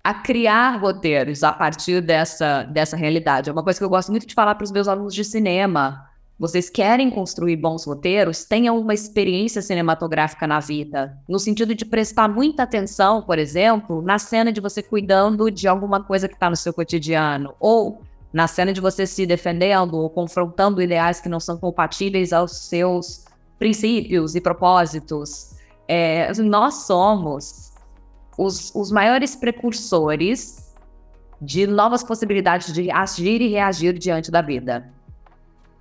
a 0.03 0.13
criar 0.13 0.77
roteiros 0.77 1.43
a 1.43 1.51
partir 1.51 1.99
dessa, 1.99 2.63
dessa 2.63 2.95
realidade. 2.95 3.49
É 3.49 3.53
uma 3.53 3.63
coisa 3.63 3.79
que 3.79 3.83
eu 3.83 3.89
gosto 3.89 4.11
muito 4.11 4.27
de 4.27 4.35
falar 4.35 4.53
para 4.53 4.63
os 4.63 4.71
meus 4.71 4.87
alunos 4.87 5.15
de 5.15 5.23
cinema. 5.23 6.07
Vocês 6.37 6.69
querem 6.69 7.09
construir 7.09 7.55
bons 7.55 7.85
roteiros? 7.85 8.43
Tenham 8.45 8.77
uma 8.77 8.93
experiência 8.93 9.61
cinematográfica 9.61 10.45
na 10.45 10.59
vida, 10.59 11.17
no 11.27 11.39
sentido 11.39 11.73
de 11.73 11.85
prestar 11.85 12.27
muita 12.27 12.63
atenção, 12.63 13.21
por 13.21 13.39
exemplo, 13.39 14.01
na 14.01 14.19
cena 14.19 14.51
de 14.51 14.61
você 14.61 14.83
cuidando 14.83 15.49
de 15.49 15.67
alguma 15.67 16.03
coisa 16.03 16.27
que 16.27 16.35
está 16.35 16.49
no 16.49 16.55
seu 16.55 16.71
cotidiano, 16.73 17.55
ou 17.59 18.01
na 18.31 18.47
cena 18.47 18.73
de 18.73 18.81
você 18.81 19.07
se 19.07 19.25
defendendo 19.25 19.95
ou 19.95 20.09
confrontando 20.09 20.81
ideais 20.81 21.21
que 21.21 21.29
não 21.29 21.39
são 21.39 21.57
compatíveis 21.57 22.33
aos 22.33 22.57
seus 22.67 23.24
princípios 23.65 24.35
e 24.35 24.41
propósitos. 24.41 25.55
É, 25.87 26.31
nós 26.43 26.85
somos 26.85 27.73
os, 28.37 28.71
os 28.75 28.91
maiores 28.91 29.35
precursores 29.35 30.71
de 31.41 31.65
novas 31.65 32.03
possibilidades 32.03 32.71
de 32.71 32.91
agir 32.91 33.41
e 33.41 33.47
reagir 33.47 33.97
diante 33.97 34.29
da 34.29 34.43
vida. 34.43 34.93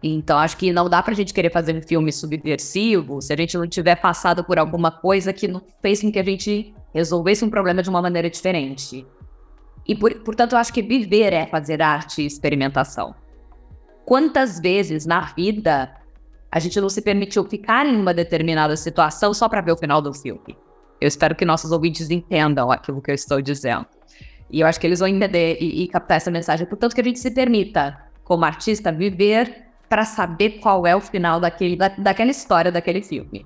Então, 0.03 0.39
acho 0.39 0.57
que 0.57 0.73
não 0.73 0.89
dá 0.89 1.03
pra 1.03 1.13
gente 1.13 1.35
querer 1.35 1.51
fazer 1.51 1.77
um 1.77 1.83
filme 1.83 2.11
subversivo 2.11 3.21
se 3.21 3.35
a 3.35 3.37
gente 3.37 3.57
não 3.59 3.67
tiver 3.67 3.97
passado 3.97 4.43
por 4.43 4.59
alguma 4.59 4.91
coisa 4.91 5.31
que 5.31 5.47
não 5.47 5.61
fez 5.83 6.01
com 6.01 6.11
que 6.11 6.19
a 6.19 6.25
gente 6.25 6.75
resolvesse 6.95 7.45
um 7.45 7.51
problema 7.51 7.83
de 7.83 7.91
uma 7.91 8.01
maneira 8.01 8.31
diferente. 8.31 9.07
E, 9.87 9.95
por, 9.95 10.15
portanto, 10.21 10.57
acho 10.57 10.73
que 10.73 10.83
viver 10.83 11.35
é 11.35 11.47
fazer 11.47 11.83
arte 11.83 12.23
e 12.23 12.27
experimentação. 12.27 13.15
Quantas 14.07 14.59
vezes 14.59 15.05
na 15.05 15.21
vida 15.21 15.95
a 16.55 16.61
gente 16.61 16.81
não 16.81 16.89
se 16.89 17.03
permitiu 17.03 17.43
ficar 17.43 17.85
em 17.85 17.97
uma 17.97 18.15
determinada 18.15 18.77
situação 18.77 19.35
só 19.35 19.49
para 19.49 19.61
ver 19.61 19.73
o 19.73 19.77
final 19.77 20.01
do 20.01 20.15
filme? 20.15 20.57
Eu 21.01 21.09
espero 21.09 21.35
que 21.35 21.45
nossos 21.45 21.73
ouvintes 21.73 22.11
entendam 22.11 22.71
aquilo 22.71 23.03
que 23.03 23.11
eu 23.11 23.15
estou 23.17 23.43
dizendo. 23.43 23.85
E 24.49 24.61
eu 24.61 24.67
acho 24.69 24.79
que 24.79 24.87
eles 24.87 25.01
vão 25.01 25.09
entender 25.09 25.59
e, 25.61 25.83
e 25.83 25.89
captar 25.89 26.19
essa 26.19 26.31
mensagem. 26.31 26.65
Portanto, 26.65 26.95
que 26.95 27.01
a 27.01 27.05
gente 27.05 27.19
se 27.19 27.33
permita, 27.33 28.01
como 28.23 28.45
artista, 28.45 28.93
viver 28.93 29.65
para 29.89 30.05
saber 30.05 30.61
qual 30.61 30.87
é 30.87 30.95
o 30.95 31.01
final 31.01 31.41
daquele, 31.41 31.75
da, 31.75 31.89
daquela 31.89 32.31
história, 32.31 32.71
daquele 32.71 33.03
filme. 33.03 33.45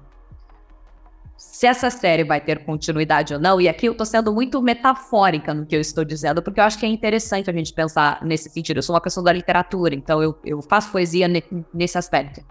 Se 1.35 1.67
essa 1.67 1.88
série 1.88 2.25
vai 2.25 2.43
ter 2.43 2.62
continuidade 2.67 3.33
ou 3.33 3.41
não, 3.41 3.59
e 3.59 3.71
aqui 3.71 3.87
eu 3.87 3.93
estou 3.93 4.05
sendo 4.05 4.35
muito 4.35 4.61
metafórica 4.61 5.55
no 5.55 5.65
que 5.65 5.75
eu 5.75 5.81
estou 5.81 6.05
dizendo, 6.05 6.43
porque 6.43 6.61
eu 6.61 6.65
acho 6.65 6.79
que 6.79 6.85
é 6.85 6.88
interessante 6.91 7.49
a 7.49 7.55
gente 7.55 7.73
pensar 7.73 8.23
nesse 8.23 8.50
sentido. 8.50 8.77
Eu 8.77 8.83
sou 8.83 8.95
uma 8.95 9.00
pessoa 9.00 9.25
da 9.25 9.33
literatura, 9.33 9.95
então 9.95 10.23
eu, 10.23 10.38
eu 10.45 10.61
faço 10.61 10.93
poesia 10.93 11.27
ne, 11.27 11.43
nesse 11.73 11.97
aspecto, 11.97 12.45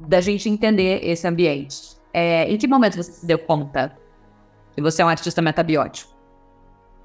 da 0.00 0.20
gente 0.20 0.48
entender 0.48 1.00
esse 1.04 1.26
ambiente. 1.26 1.96
É, 2.12 2.50
em 2.50 2.56
que 2.56 2.66
momento 2.66 2.96
você 2.96 3.12
se 3.12 3.26
deu 3.26 3.38
conta 3.38 3.96
e 4.76 4.80
você 4.80 5.02
é 5.02 5.04
um 5.04 5.08
artista 5.08 5.42
metabiótico. 5.42 6.14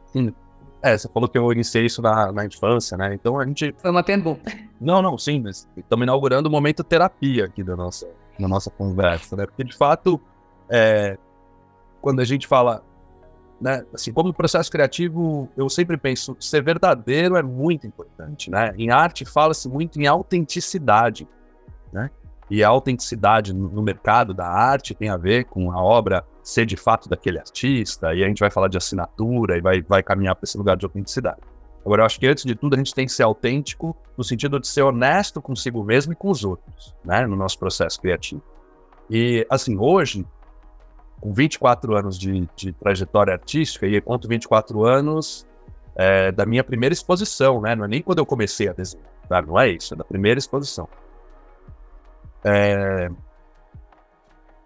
Sim. 0.07 0.33
É, 0.81 0.98
você 0.98 1.07
falou 1.10 1.29
que 1.29 1.38
eu 1.38 1.51
iniciei 1.51 1.86
isso 1.86 2.01
na, 2.01 2.31
na 2.31 2.45
infância, 2.45 2.98
né? 2.98 3.13
Então 3.13 3.39
a 3.39 3.45
gente. 3.45 3.74
Foi 3.77 3.91
uma 3.91 4.03
pergunta. 4.03 4.51
Não, 4.79 5.01
não, 5.01 5.15
sim, 5.17 5.39
mas 5.39 5.67
estamos 5.77 6.03
inaugurando 6.03 6.50
o 6.50 6.51
momento 6.51 6.83
terapia 6.83 7.45
aqui 7.45 7.63
da 7.63 7.75
nossa, 7.75 8.10
da 8.39 8.48
nossa 8.48 8.71
conversa, 8.71 9.36
né? 9.36 9.45
Porque 9.45 9.63
de 9.63 9.75
fato, 9.75 10.19
é, 10.67 11.17
quando 12.01 12.19
a 12.19 12.25
gente 12.25 12.48
fala, 12.48 12.83
né? 13.60 13.86
Assim, 13.93 14.12
como 14.12 14.33
processo 14.33 14.71
criativo, 14.71 15.48
eu 15.55 15.69
sempre 15.69 15.98
penso, 15.98 16.36
ser 16.39 16.63
verdadeiro 16.63 17.36
é 17.36 17.43
muito 17.43 17.86
importante, 17.86 18.50
né? 18.50 18.74
Em 18.75 18.89
arte 18.89 19.24
fala-se 19.24 19.69
muito 19.69 20.01
em 20.01 20.07
autenticidade, 20.07 21.27
né? 21.93 22.10
E 22.51 22.65
a 22.65 22.67
autenticidade 22.67 23.53
no 23.53 23.81
mercado 23.81 24.34
da 24.34 24.46
arte 24.46 24.93
tem 24.93 25.08
a 25.08 25.15
ver 25.15 25.46
com 25.46 25.72
a 25.72 25.81
obra 25.81 26.22
ser 26.43 26.65
de 26.65 26.75
fato 26.75 27.08
daquele 27.08 27.39
artista, 27.39 28.13
e 28.13 28.25
a 28.25 28.27
gente 28.27 28.41
vai 28.41 28.51
falar 28.51 28.67
de 28.67 28.75
assinatura 28.75 29.58
e 29.58 29.62
vai, 29.62 29.81
vai 29.81 30.03
caminhar 30.03 30.36
para 30.36 30.43
esse 30.43 30.58
lugar 30.58 30.75
de 30.75 30.86
autenticidade. 30.86 31.39
Agora, 31.86 32.01
eu 32.01 32.05
acho 32.05 32.20
que 32.20 32.27
antes 32.27 32.43
de 32.43 32.53
tudo 32.53 32.74
a 32.74 32.77
gente 32.77 32.93
tem 32.93 33.05
que 33.05 33.13
ser 33.13 33.24
autêntico 33.24 33.96
no 34.17 34.24
sentido 34.24 34.60
de 34.60 34.67
ser 34.67 34.81
honesto 34.81 35.41
consigo 35.41 35.81
mesmo 35.81 36.12
e 36.12 36.15
com 36.15 36.29
os 36.29 36.43
outros, 36.43 36.93
né, 37.05 37.25
no 37.25 37.38
nosso 37.38 37.58
processo 37.58 38.01
criativo. 38.01 38.43
E, 39.10 39.48
assim, 39.50 39.77
hoje, 39.79 40.27
com 41.22 41.31
24 41.31 41.96
anos 41.96 42.20
de, 42.20 42.50
de 42.53 42.74
trajetória 42.74 43.31
artística, 43.31 43.88
e 43.88 44.01
conto 44.01 44.27
24 44.27 44.84
anos 44.84 45.48
é, 45.96 46.34
da 46.34 46.46
minha 46.46 46.65
primeira 46.65 46.91
exposição, 46.91 47.62
né, 47.62 47.77
não 47.77 47.86
é 47.86 47.88
nem 47.88 48.01
quando 48.01 48.20
eu 48.20 48.25
comecei 48.25 48.67
a 48.67 48.74
desenhar, 48.74 49.08
tá? 49.29 49.41
não 49.41 49.58
é 49.58 49.70
isso, 49.70 49.93
é 49.93 49.98
da 49.98 50.03
primeira 50.03 50.38
exposição. 50.38 50.89
É, 52.43 53.10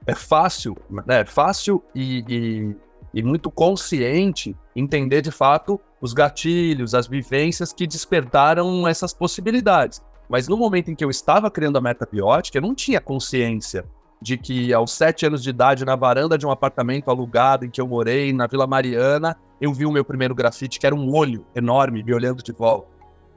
é 0.06 0.16
fácil, 0.16 0.78
né? 0.90 1.22
É 1.22 1.26
fácil 1.26 1.84
e, 1.94 2.24
e, 2.28 2.76
e, 3.14 3.24
muito 3.24 3.50
consciente 3.50 4.56
entender 4.76 5.22
de 5.22 5.32
fato 5.32 5.80
os 6.00 6.14
gatilhos, 6.14 6.94
as 6.94 7.08
vivências 7.08 7.74
que 7.74 7.88
despertaram 7.88 8.88
essas 8.88 9.14
possibilidades. 9.14 10.02
Mas 10.30 10.48
no 10.48 10.58
momento 10.58 10.90
em 10.90 10.96
que 10.96 11.04
eu 11.04 11.10
estava 11.10 11.52
criando 11.52 11.78
a 11.78 11.82
meta 11.82 12.08
biótica, 12.10 12.58
eu 12.58 12.62
não 12.62 12.74
tinha 12.74 13.02
consciência 13.02 13.86
de 14.22 14.38
que 14.38 14.74
aos 14.74 14.92
sete 14.92 15.26
anos 15.26 15.44
de 15.44 15.50
idade, 15.50 15.86
na 15.86 15.96
varanda 15.96 16.38
de 16.38 16.46
um 16.46 16.52
apartamento 16.52 17.10
alugado 17.10 17.66
em 17.66 17.70
que 17.70 17.80
eu 17.80 17.88
morei, 17.88 18.32
na 18.34 18.48
Vila 18.48 18.66
Mariana, 18.66 19.36
eu 19.60 19.74
vi 19.74 19.86
o 19.86 19.92
meu 19.92 20.04
primeiro 20.04 20.34
grafite, 20.34 20.80
que 20.80 20.86
era 20.86 20.96
um 20.96 21.14
olho 21.14 21.46
enorme 21.56 22.04
me 22.04 22.14
olhando 22.14 22.42
de 22.42 22.52
volta, 22.52 22.88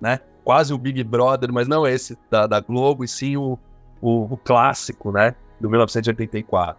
né? 0.00 0.20
Quase 0.44 0.72
o 0.72 0.78
Big 0.78 1.02
Brother, 1.04 1.52
mas 1.52 1.68
não 1.68 1.86
esse 1.86 2.16
da, 2.30 2.46
da 2.46 2.60
Globo, 2.60 3.04
e 3.04 3.08
sim 3.08 3.36
o, 3.36 3.58
o, 4.00 4.32
o 4.32 4.36
clássico, 4.36 5.12
né? 5.12 5.34
do 5.60 5.68
1984. 5.68 6.76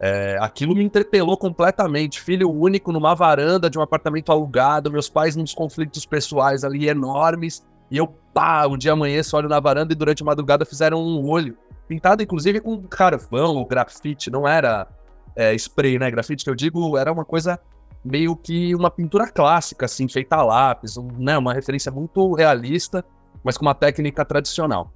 É, 0.00 0.36
aquilo 0.40 0.74
me 0.74 0.82
interpelou 0.82 1.36
completamente. 1.36 2.20
Filho 2.20 2.50
único 2.50 2.90
numa 2.90 3.14
varanda 3.14 3.70
de 3.70 3.78
um 3.78 3.82
apartamento 3.82 4.32
alugado, 4.32 4.90
meus 4.90 5.08
pais 5.08 5.36
nos 5.36 5.54
conflitos 5.54 6.04
pessoais 6.04 6.64
ali 6.64 6.88
enormes. 6.88 7.64
E 7.90 7.98
eu, 7.98 8.08
pá, 8.34 8.66
um 8.66 8.76
dia 8.76 8.92
amanheço, 8.92 9.36
olho 9.36 9.48
na 9.48 9.60
varanda 9.60 9.92
e 9.92 9.96
durante 9.96 10.22
a 10.22 10.26
madrugada 10.26 10.64
fizeram 10.64 11.00
um 11.00 11.28
olho. 11.28 11.56
Pintado 11.86 12.22
inclusive 12.22 12.60
com 12.60 12.82
carvão 12.82 13.56
ou 13.56 13.66
grafite, 13.66 14.30
não 14.30 14.48
era 14.48 14.88
é, 15.36 15.54
spray, 15.54 15.98
né? 15.98 16.10
Grafite 16.10 16.42
que 16.42 16.50
eu 16.50 16.54
digo 16.54 16.96
era 16.96 17.12
uma 17.12 17.24
coisa 17.24 17.60
meio 18.04 18.34
que 18.34 18.74
uma 18.74 18.90
pintura 18.90 19.28
clássica, 19.28 19.86
assim, 19.86 20.08
feita 20.08 20.34
a 20.34 20.42
lápis, 20.42 20.96
um, 20.96 21.06
né? 21.18 21.38
uma 21.38 21.54
referência 21.54 21.92
muito 21.92 22.32
realista, 22.34 23.04
mas 23.44 23.56
com 23.56 23.64
uma 23.64 23.74
técnica 23.74 24.24
tradicional. 24.24 24.92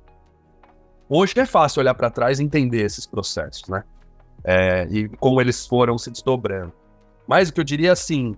Hoje 1.08 1.34
é 1.38 1.46
fácil 1.46 1.80
olhar 1.80 1.94
para 1.94 2.10
trás 2.10 2.40
e 2.40 2.42
entender 2.42 2.82
esses 2.82 3.06
processos, 3.06 3.68
né? 3.68 3.84
É, 4.42 4.86
e 4.90 5.08
como 5.08 5.40
eles 5.40 5.66
foram 5.66 5.96
se 5.98 6.10
desdobrando. 6.10 6.72
Mas 7.26 7.48
o 7.48 7.52
que 7.52 7.60
eu 7.60 7.64
diria 7.64 7.92
assim, 7.92 8.36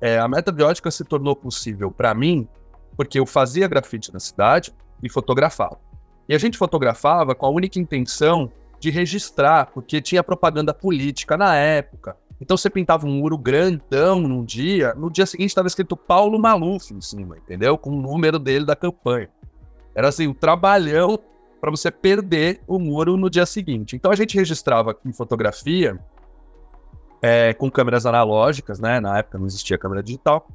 é, 0.00 0.18
a 0.18 0.28
metabiótica 0.28 0.90
se 0.90 1.04
tornou 1.04 1.36
possível 1.36 1.90
para 1.90 2.14
mim 2.14 2.48
porque 2.96 3.18
eu 3.18 3.26
fazia 3.26 3.66
grafite 3.68 4.12
na 4.12 4.20
cidade 4.20 4.74
e 5.02 5.08
fotografava. 5.08 5.78
E 6.28 6.34
a 6.34 6.38
gente 6.38 6.58
fotografava 6.58 7.34
com 7.34 7.46
a 7.46 7.50
única 7.50 7.78
intenção 7.78 8.50
de 8.78 8.90
registrar, 8.90 9.66
porque 9.72 10.00
tinha 10.00 10.22
propaganda 10.22 10.72
política 10.72 11.36
na 11.36 11.54
época. 11.56 12.16
Então 12.40 12.56
você 12.56 12.70
pintava 12.70 13.06
um 13.06 13.10
muro 13.10 13.36
grandão 13.36 14.20
num 14.20 14.44
dia, 14.44 14.94
no 14.94 15.10
dia 15.10 15.26
seguinte 15.26 15.50
estava 15.50 15.68
escrito 15.68 15.96
Paulo 15.96 16.38
Maluf 16.38 16.92
em 16.92 17.00
cima, 17.00 17.36
entendeu? 17.36 17.76
Com 17.76 17.90
o 17.90 18.00
número 18.00 18.38
dele 18.38 18.64
da 18.64 18.74
campanha. 18.74 19.28
Era 19.94 20.08
assim, 20.08 20.26
um 20.26 20.34
trabalhão 20.34 21.18
para 21.60 21.70
você 21.70 21.90
perder 21.90 22.60
o 22.66 22.78
muro 22.78 23.16
no 23.16 23.28
dia 23.28 23.44
seguinte. 23.44 23.94
Então 23.94 24.10
a 24.10 24.16
gente 24.16 24.36
registrava 24.36 24.96
em 25.04 25.12
fotografia 25.12 25.98
é, 27.22 27.52
com 27.52 27.70
câmeras 27.70 28.06
analógicas, 28.06 28.80
né? 28.80 28.98
Na 28.98 29.18
época 29.18 29.38
não 29.38 29.46
existia 29.46 29.76
câmera 29.76 30.02
digital, 30.02 30.48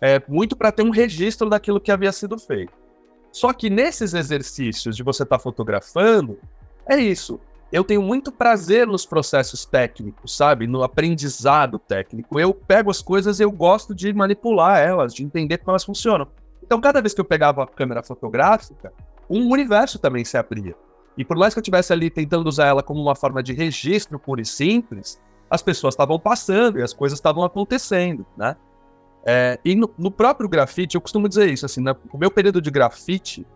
é, 0.00 0.22
muito 0.28 0.56
para 0.56 0.70
ter 0.70 0.82
um 0.82 0.90
registro 0.90 1.48
daquilo 1.48 1.80
que 1.80 1.90
havia 1.90 2.12
sido 2.12 2.38
feito. 2.38 2.72
Só 3.32 3.52
que 3.52 3.70
nesses 3.70 4.12
exercícios 4.12 4.96
de 4.96 5.02
você 5.02 5.22
estar 5.22 5.38
tá 5.38 5.42
fotografando, 5.42 6.38
é 6.86 6.96
isso. 6.96 7.40
Eu 7.72 7.84
tenho 7.84 8.02
muito 8.02 8.32
prazer 8.32 8.86
nos 8.86 9.06
processos 9.06 9.64
técnicos, 9.64 10.36
sabe? 10.36 10.66
No 10.66 10.82
aprendizado 10.82 11.78
técnico. 11.78 12.40
Eu 12.40 12.52
pego 12.52 12.90
as 12.90 13.00
coisas 13.00 13.38
e 13.38 13.44
eu 13.44 13.52
gosto 13.52 13.94
de 13.94 14.12
manipular 14.12 14.80
elas, 14.80 15.14
de 15.14 15.22
entender 15.22 15.58
como 15.58 15.70
elas 15.70 15.84
funcionam. 15.84 16.26
Então, 16.60 16.80
cada 16.80 17.00
vez 17.00 17.14
que 17.14 17.20
eu 17.20 17.24
pegava 17.24 17.62
a 17.62 17.66
câmera 17.66 18.02
fotográfica, 18.02 18.92
um 19.30 19.50
universo 19.50 19.98
também 19.98 20.24
se 20.24 20.36
abria. 20.36 20.74
E 21.16 21.24
por 21.24 21.36
mais 21.36 21.54
que 21.54 21.58
eu 21.58 21.62
estivesse 21.62 21.92
ali 21.92 22.10
tentando 22.10 22.48
usar 22.48 22.66
ela 22.66 22.82
como 22.82 23.00
uma 23.00 23.14
forma 23.14 23.42
de 23.42 23.52
registro 23.52 24.18
puro 24.18 24.40
e 24.40 24.44
simples, 24.44 25.20
as 25.48 25.62
pessoas 25.62 25.94
estavam 25.94 26.18
passando 26.18 26.78
e 26.78 26.82
as 26.82 26.92
coisas 26.92 27.18
estavam 27.18 27.44
acontecendo, 27.44 28.26
né? 28.36 28.56
É, 29.24 29.58
e 29.64 29.74
no, 29.74 29.90
no, 29.98 30.10
próprio 30.10 30.48
grafite, 30.48 30.94
eu 30.94 31.00
costumo 31.00 31.28
dizer 31.28 31.50
isso, 31.50 31.66
assim, 31.66 31.82
né? 31.82 31.94
o 32.10 32.16
meu 32.16 32.30
período 32.30 32.60
de 32.60 32.70
grafite 32.70 33.46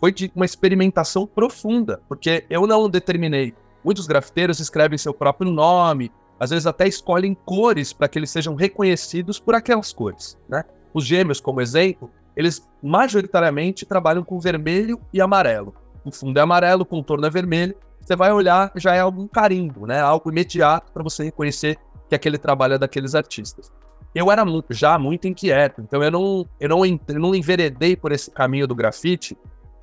foi 0.00 0.10
de 0.10 0.32
uma 0.34 0.44
experimentação 0.44 1.26
profunda, 1.28 2.02
porque 2.08 2.44
eu 2.50 2.66
não 2.66 2.90
determinei. 2.90 3.54
Muitos 3.84 4.08
grafiteiros 4.08 4.58
escrevem 4.58 4.98
seu 4.98 5.14
próprio 5.14 5.48
nome, 5.48 6.10
às 6.40 6.50
vezes 6.50 6.66
até 6.66 6.88
escolhem 6.88 7.34
cores 7.34 7.92
para 7.92 8.08
que 8.08 8.18
eles 8.18 8.30
sejam 8.30 8.56
reconhecidos 8.56 9.38
por 9.38 9.54
aquelas 9.54 9.92
cores, 9.92 10.36
né? 10.48 10.64
Os 10.92 11.04
gêmeos, 11.04 11.40
como 11.40 11.60
exemplo, 11.60 12.10
eles 12.36 12.68
majoritariamente 12.82 13.84
trabalham 13.86 14.24
com 14.24 14.38
vermelho 14.38 15.00
e 15.12 15.20
amarelo. 15.20 15.74
O 16.04 16.10
fundo 16.10 16.38
é 16.38 16.42
amarelo, 16.42 16.82
o 16.82 16.86
contorno 16.86 17.26
é 17.26 17.30
vermelho. 17.30 17.74
Você 18.00 18.16
vai 18.16 18.32
olhar, 18.32 18.72
já 18.76 18.94
é 18.94 19.00
algum 19.00 19.28
carimbo, 19.28 19.86
né? 19.86 20.00
Algo 20.00 20.30
imediato 20.30 20.90
para 20.92 21.02
você 21.02 21.24
reconhecer 21.24 21.78
que 22.08 22.14
aquele 22.14 22.38
trabalho 22.38 22.74
é 22.74 22.78
daqueles 22.78 23.14
artistas. 23.14 23.70
Eu 24.14 24.30
era 24.30 24.44
já 24.70 24.98
muito 24.98 25.26
inquieto, 25.26 25.80
então 25.80 26.02
eu 26.02 26.10
não, 26.10 26.46
eu 26.60 26.68
não, 26.68 26.84
eu 26.84 27.20
não 27.20 27.34
enveredei 27.34 27.96
por 27.96 28.12
esse 28.12 28.30
caminho 28.30 28.66
do 28.66 28.74
grafite 28.74 29.38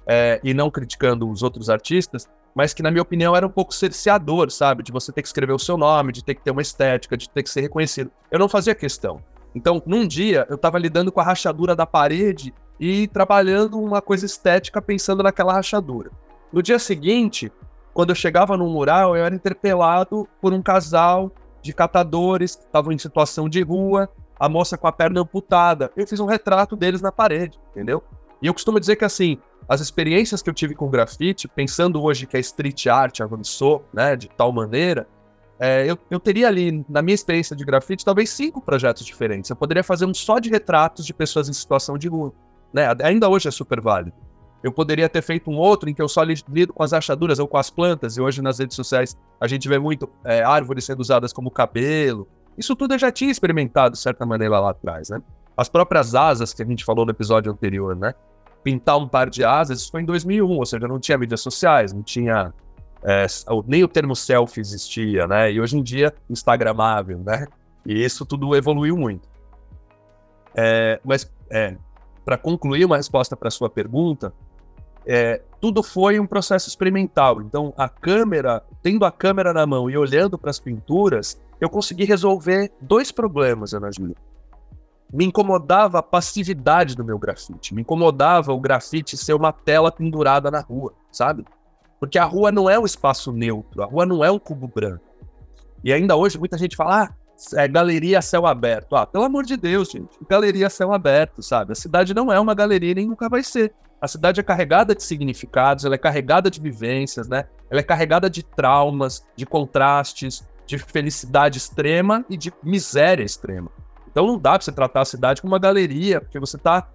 é, 0.06 0.40
e 0.44 0.54
não 0.54 0.70
criticando 0.70 1.30
os 1.30 1.42
outros 1.42 1.70
artistas, 1.70 2.30
mas 2.54 2.74
que, 2.74 2.84
na 2.84 2.92
minha 2.92 3.02
opinião, 3.02 3.36
era 3.36 3.48
um 3.48 3.50
pouco 3.50 3.74
cerceador, 3.74 4.52
sabe? 4.52 4.84
De 4.84 4.92
você 4.92 5.12
ter 5.12 5.22
que 5.22 5.28
escrever 5.28 5.54
o 5.54 5.60
seu 5.60 5.78
nome, 5.78 6.12
de 6.12 6.24
ter 6.24 6.36
que 6.36 6.42
ter 6.42 6.52
uma 6.52 6.62
estética, 6.62 7.16
de 7.16 7.30
ter 7.30 7.42
que 7.42 7.50
ser 7.50 7.62
reconhecido. 7.62 8.12
Eu 8.30 8.38
não 8.38 8.50
fazia 8.50 8.76
questão. 8.76 9.22
Então, 9.54 9.82
num 9.86 10.08
dia, 10.08 10.46
eu 10.50 10.56
estava 10.56 10.78
lidando 10.78 11.12
com 11.12 11.20
a 11.20 11.24
rachadura 11.24 11.76
da 11.76 11.86
parede 11.86 12.54
e 12.80 13.08
trabalhando 13.08 13.80
uma 13.80 14.02
coisa 14.02 14.26
estética 14.26 14.82
pensando 14.82 15.24
naquela 15.24 15.54
rachadura. 15.54 16.12
No 16.52 16.62
dia 16.62 16.80
seguinte, 16.80 17.52
quando 17.94 18.12
eu 18.12 18.16
chegava 18.16 18.56
no 18.56 18.70
mural, 18.70 19.16
eu 19.16 19.26
era 19.26 19.36
interpelado 19.36 20.28
por 20.42 20.54
um 20.54 20.62
casal 20.62 21.32
de 21.62 21.74
catadores 21.74 22.56
que 22.56 22.64
estavam 22.64 22.92
em 22.92 22.98
situação 22.98 23.50
de 23.50 23.62
rua, 23.62 24.10
a 24.40 24.48
moça 24.48 24.78
com 24.78 24.88
a 24.88 24.92
perna 24.92 25.22
amputada. 25.22 25.92
Eu 25.98 26.08
fiz 26.08 26.20
um 26.20 26.26
retrato 26.26 26.76
deles 26.76 27.02
na 27.02 27.12
parede, 27.12 27.60
entendeu? 27.72 28.02
E 28.42 28.48
eu 28.48 28.54
costumo 28.54 28.80
dizer 28.80 28.96
que, 28.96 29.04
assim, 29.04 29.38
as 29.68 29.82
experiências 29.82 30.42
que 30.42 30.50
eu 30.50 30.54
tive 30.54 30.74
com 30.74 30.90
grafite, 30.90 31.48
pensando 31.48 32.02
hoje 32.02 32.26
que 32.26 32.38
a 32.38 32.40
street 32.40 32.88
art 32.88 33.20
avançou, 33.20 33.86
né, 33.94 34.16
de 34.16 34.30
tal 34.30 34.52
maneira, 34.52 35.08
é, 35.60 35.86
eu, 35.86 35.98
eu 36.10 36.20
teria 36.20 36.48
ali, 36.48 36.86
na 36.88 37.02
minha 37.02 37.14
experiência 37.14 37.54
de 37.56 37.66
grafite, 37.66 38.06
talvez 38.06 38.30
cinco 38.30 38.62
projetos 38.62 39.06
diferentes. 39.06 39.50
Eu 39.50 39.58
poderia 39.58 39.84
fazer 39.84 40.06
um 40.06 40.14
só 40.14 40.40
de 40.40 40.50
retratos 40.50 41.06
de 41.06 41.14
pessoas 41.14 41.50
em 41.50 41.54
situação 41.54 41.98
de 41.98 42.08
rua. 42.08 42.34
Né? 42.74 42.88
Ainda 43.04 43.28
hoje 43.28 43.50
é 43.50 43.52
super 43.52 43.82
válido. 43.82 44.16
Eu 44.64 44.72
poderia 44.72 45.10
ter 45.10 45.22
feito 45.22 45.50
um 45.50 45.58
outro 45.58 45.90
em 45.90 45.94
que 45.94 46.02
eu 46.02 46.08
só 46.08 46.22
lido 46.24 46.74
com 46.74 46.84
as 46.84 46.94
achaduras 46.94 47.40
ou 47.40 47.48
com 47.48 47.58
as 47.58 47.70
plantas, 47.70 48.18
e 48.18 48.22
hoje 48.22 48.42
nas 48.42 48.60
redes 48.60 48.76
sociais 48.76 49.18
a 49.40 49.48
gente 49.48 49.68
vê 49.68 49.80
muito 49.80 50.10
é, 50.24 50.44
árvores 50.44 50.86
sendo 50.86 51.00
usadas 51.00 51.32
como 51.32 51.52
cabelo. 51.52 52.28
Isso 52.58 52.76
tudo 52.76 52.94
eu 52.94 53.00
já 53.00 53.12
tinha 53.12 53.32
experimentado 53.32 53.94
de 53.94 54.00
certa 54.00 54.26
maneira 54.26 54.60
lá 54.60 54.72
atrás, 54.72 55.10
né? 55.10 55.22
As 55.56 55.70
próprias 55.70 56.14
asas 56.14 56.54
que 56.54 56.62
a 56.62 56.66
gente 56.66 56.84
falou 56.84 57.06
no 57.06 57.12
episódio 57.12 57.52
anterior, 57.52 57.96
né? 57.96 58.14
Pintar 58.62 58.98
um 58.98 59.08
par 59.08 59.30
de 59.30 59.46
asas, 59.46 59.80
isso 59.80 59.92
foi 59.92 60.02
em 60.02 60.06
2001, 60.06 60.50
ou 60.50 60.66
seja, 60.66 60.88
não 60.88 61.00
tinha 61.00 61.18
mídias 61.18 61.40
sociais, 61.40 61.94
não 61.94 62.04
tinha 62.04 62.54
é, 63.04 63.26
nem 63.66 63.84
o 63.84 63.88
termo 63.88 64.16
selfie 64.16 64.60
existia, 64.60 65.26
né? 65.28 65.52
E 65.52 65.62
hoje 65.62 65.78
em 65.78 65.84
dia, 65.84 66.14
instagramável, 66.30 67.20
né? 67.20 67.48
E 67.86 68.04
isso 68.04 68.26
tudo 68.26 68.56
evoluiu 68.56 68.98
muito. 68.98 69.28
É, 70.54 71.00
mas, 71.04 71.32
é, 71.50 71.78
para 72.26 72.38
concluir 72.38 72.86
uma 72.86 72.98
resposta 72.98 73.36
para 73.36 73.50
sua 73.50 73.70
pergunta, 73.70 74.34
é, 75.06 75.42
tudo 75.60 75.82
foi 75.82 76.20
um 76.20 76.28
processo 76.28 76.68
experimental. 76.68 77.42
Então, 77.42 77.74
a 77.78 77.88
câmera, 77.88 78.64
tendo 78.82 79.06
a 79.06 79.12
câmera 79.12 79.54
na 79.54 79.66
mão 79.66 79.90
e 79.90 79.98
olhando 79.98 80.38
para 80.38 80.50
as 80.50 80.60
pinturas, 80.60 81.40
eu 81.60 81.70
consegui 81.70 82.04
resolver 82.04 82.72
dois 82.82 83.12
problemas, 83.12 83.74
Ana 83.74 83.92
Júlia. 83.92 84.16
Me 85.12 85.26
incomodava 85.26 86.00
a 86.00 86.04
passividade 86.04 86.96
do 86.96 87.04
meu 87.04 87.18
grafite. 87.18 87.74
Me 87.74 87.82
incomodava 87.82 88.54
o 88.54 88.60
grafite 88.60 89.18
ser 89.18 89.34
uma 89.34 89.52
tela 89.52 89.92
pendurada 89.92 90.52
na 90.52 90.60
rua, 90.62 90.94
sabe? 91.12 91.44
Porque 92.00 92.18
a 92.18 92.26
rua 92.26 92.52
não 92.52 92.70
é 92.70 92.80
um 92.80 92.86
espaço 92.86 93.32
neutro, 93.32 93.84
a 93.84 93.86
rua 93.86 94.06
não 94.06 94.24
é 94.24 94.32
um 94.32 94.40
cubo 94.40 94.68
branco. 94.68 95.04
E 95.84 95.92
ainda 95.92 96.16
hoje 96.16 96.38
muita 96.38 96.58
gente 96.58 96.76
fala, 96.76 97.04
ah, 97.04 97.14
é 97.56 97.68
galeria 97.68 98.22
céu 98.22 98.46
aberto. 98.46 98.96
Ah, 98.96 99.06
pelo 99.06 99.24
amor 99.24 99.46
de 99.46 99.56
Deus, 99.56 99.90
gente, 99.90 100.10
galeria 100.30 100.70
céu 100.70 100.94
aberto, 100.94 101.42
sabe? 101.42 101.72
A 101.72 101.76
cidade 101.76 102.14
não 102.14 102.32
é 102.32 102.40
uma 102.40 102.54
galeria 102.54 102.96
nem 102.96 103.08
nunca 103.08 103.30
vai 103.30 103.44
ser. 103.44 103.74
A 104.02 104.08
cidade 104.08 104.40
é 104.40 104.44
carregada 104.44 104.96
de 104.96 105.04
significados, 105.04 105.84
ela 105.84 105.96
é 105.96 105.98
carregada 105.98 106.50
de 106.50 106.60
vivências, 106.60 107.28
né? 107.28 107.46
Ela 107.70 107.82
é 107.82 107.84
carregada 107.84 108.30
de 108.30 108.44
traumas, 108.44 109.26
de 109.36 109.46
contrastes, 109.46 110.48
de 110.66 110.78
felicidade 110.78 111.58
extrema 111.58 112.26
e 112.30 112.38
de 112.38 112.54
miséria 112.64 113.24
extrema. 113.24 113.70
Então 114.10 114.26
não 114.26 114.38
dá 114.38 114.52
pra 114.52 114.62
você 114.62 114.72
tratar 114.72 115.02
a 115.02 115.06
cidade 115.06 115.42
como 115.42 115.54
uma 115.54 115.60
galeria, 115.60 116.22
porque 116.22 116.40
você 116.40 116.58
tá, 116.58 116.88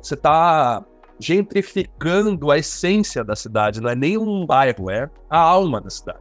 você 0.00 0.16
tá 0.16 0.84
gentrificando 1.18 2.50
a 2.50 2.58
essência 2.58 3.24
da 3.24 3.34
cidade, 3.34 3.80
não 3.80 3.90
é 3.90 3.94
nem 3.94 4.18
um 4.18 4.44
bairro, 4.44 4.90
é 4.90 5.10
a 5.30 5.38
alma 5.38 5.80
da 5.80 5.90
cidade. 5.90 6.20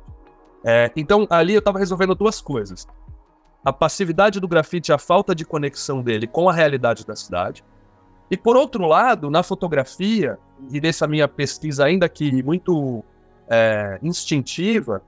É, 0.64 0.92
então, 0.96 1.28
ali 1.30 1.54
eu 1.54 1.60
estava 1.60 1.78
resolvendo 1.78 2.16
duas 2.16 2.42
coisas. 2.42 2.88
A 3.64 3.74
passividade 3.74 4.40
do 4.40 4.48
grafite, 4.48 4.92
a 4.92 4.98
falta 4.98 5.36
de 5.36 5.46
conexão 5.46 6.02
dele 6.02 6.28
com 6.28 6.50
a 6.50 6.54
realidade 6.54 7.06
da 7.06 7.16
cidade. 7.16 7.64
E, 8.30 8.38
por 8.38 8.56
outro 8.56 8.88
lado, 8.88 9.30
na 9.30 9.44
fotografia, 9.44 10.40
e 10.72 10.82
nessa 10.82 11.08
minha 11.08 11.28
pesquisa 11.28 11.86
ainda 11.86 12.10
que 12.10 12.42
muito 12.42 13.04
é, 13.48 14.00
instintiva, 14.02 15.04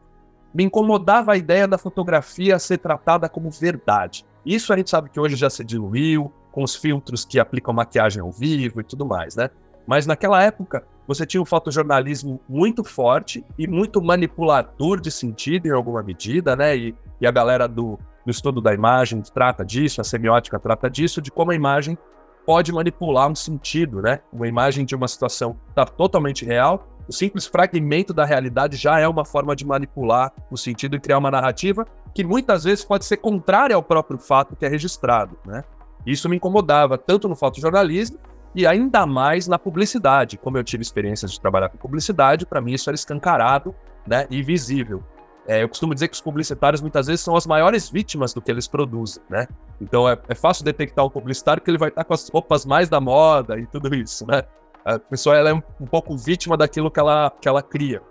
me 0.54 0.64
incomodava 0.64 1.34
a 1.34 1.38
ideia 1.38 1.68
da 1.68 1.78
fotografia 1.78 2.60
ser 2.60 2.78
tratada 2.78 3.28
como 3.28 3.50
verdade. 3.50 4.26
Isso 4.46 4.72
a 4.72 4.78
gente 4.78 4.90
sabe 4.90 5.10
que 5.10 5.20
hoje 5.20 5.36
já 5.36 5.50
se 5.50 5.64
diluiu, 5.64 6.32
com 6.52 6.64
os 6.64 6.76
filtros 6.76 7.24
que 7.24 7.40
aplicam 7.40 7.72
maquiagem 7.72 8.20
ao 8.20 8.32
vivo 8.32 8.82
e 8.82 8.84
tudo 8.84 9.06
mais, 9.06 9.36
né? 9.36 9.52
Mas 9.88 10.06
naquela 10.06 10.44
época, 10.44 10.84
você 11.08 11.26
tinha 11.26 11.42
um 11.42 11.46
fotojornalismo 11.46 12.42
muito 12.48 12.84
forte 12.84 13.44
e 13.58 13.66
muito 13.66 14.02
manipulador 14.02 15.00
de 15.00 15.10
sentido 15.10 15.68
em 15.68 15.72
alguma 15.72 16.04
medida, 16.04 16.56
né? 16.56 16.76
E, 16.76 16.96
e 17.22 17.26
a 17.26 17.32
galera 17.32 17.68
do, 17.68 17.98
do 18.26 18.30
estudo 18.30 18.60
da 18.60 18.74
imagem 18.74 19.22
trata 19.22 19.64
disso, 19.64 20.02
a 20.02 20.04
semiótica 20.04 20.60
trata 20.60 20.90
disso, 20.90 21.22
de 21.22 21.32
como 21.32 21.52
a 21.52 21.56
imagem 21.56 21.98
pode 22.46 22.74
manipular 22.74 23.30
um 23.30 23.36
sentido, 23.36 24.02
né? 24.02 24.20
Uma 24.32 24.48
imagem 24.48 24.86
de 24.86 24.94
uma 24.96 25.08
situação 25.08 25.58
está 25.70 25.86
totalmente 25.86 26.44
real, 26.44 26.86
o 27.08 27.14
simples 27.14 27.48
fragmento 27.48 28.14
da 28.14 28.26
realidade 28.26 28.76
já 28.76 29.00
é 29.00 29.08
uma 29.08 29.24
forma 29.24 29.56
de 29.56 29.66
manipular 29.66 30.34
o 30.52 30.58
sentido 30.58 30.98
e 30.98 31.00
criar 31.00 31.20
uma 31.20 31.32
narrativa 31.32 31.88
que 32.14 32.24
muitas 32.24 32.66
vezes 32.66 32.84
pode 32.84 33.06
ser 33.06 33.18
contrária 33.18 33.76
ao 33.76 33.82
próprio 33.82 34.20
fato 34.20 34.56
que 34.56 34.66
é 34.66 34.68
registrado, 34.68 35.38
né? 35.46 35.64
Isso 36.06 36.28
me 36.28 36.36
incomodava 36.36 36.98
tanto 36.98 37.30
no 37.30 37.36
fotojornalismo 37.36 38.18
e 38.56 38.66
ainda 38.66 39.06
mais 39.06 39.48
na 39.48 39.60
publicidade. 39.60 40.38
Como 40.38 40.58
eu 40.58 40.64
tive 40.64 40.82
experiências 40.82 41.32
de 41.32 41.42
trabalhar 41.42 41.70
com 41.70 41.78
publicidade, 41.78 42.46
para 42.46 42.62
mim 42.62 42.74
isso 42.74 42.90
era 42.90 42.96
escancarado 42.96 43.76
né, 44.06 44.28
e 44.30 44.42
visível. 44.42 45.04
É, 45.48 45.64
eu 45.64 45.70
costumo 45.70 45.94
dizer 45.94 46.10
que 46.10 46.16
os 46.16 46.22
publicitários 46.22 46.82
muitas 46.82 47.08
vezes 47.08 47.22
são 47.22 47.36
as 47.36 47.48
maiores 47.48 47.90
vítimas 47.90 48.34
do 48.34 48.42
que 48.42 48.52
eles 48.52 48.68
produzem, 48.68 49.24
né? 49.30 49.48
Então 49.80 50.08
é, 50.08 50.18
é 50.28 50.36
fácil 50.36 50.66
detectar 50.66 51.06
um 51.06 51.10
publicitário 51.10 51.64
que 51.64 51.72
ele 51.72 51.78
vai 51.78 51.88
estar 51.88 52.04
com 52.04 52.14
as 52.14 52.28
roupas 52.28 52.66
mais 52.66 52.90
da 52.90 53.00
moda 53.00 53.58
e 53.58 53.66
tudo 53.66 53.96
isso, 53.96 54.28
né? 54.28 54.44
A 54.84 55.00
pessoa 55.00 55.38
ela 55.38 55.50
é 55.50 55.54
um, 55.54 55.62
um 55.80 55.86
pouco 55.86 56.18
vítima 56.18 56.58
daquilo 56.58 56.92
que 56.92 57.00
ela, 57.00 57.32
que 57.42 57.48
ela 57.48 57.62
cria. 57.62 58.02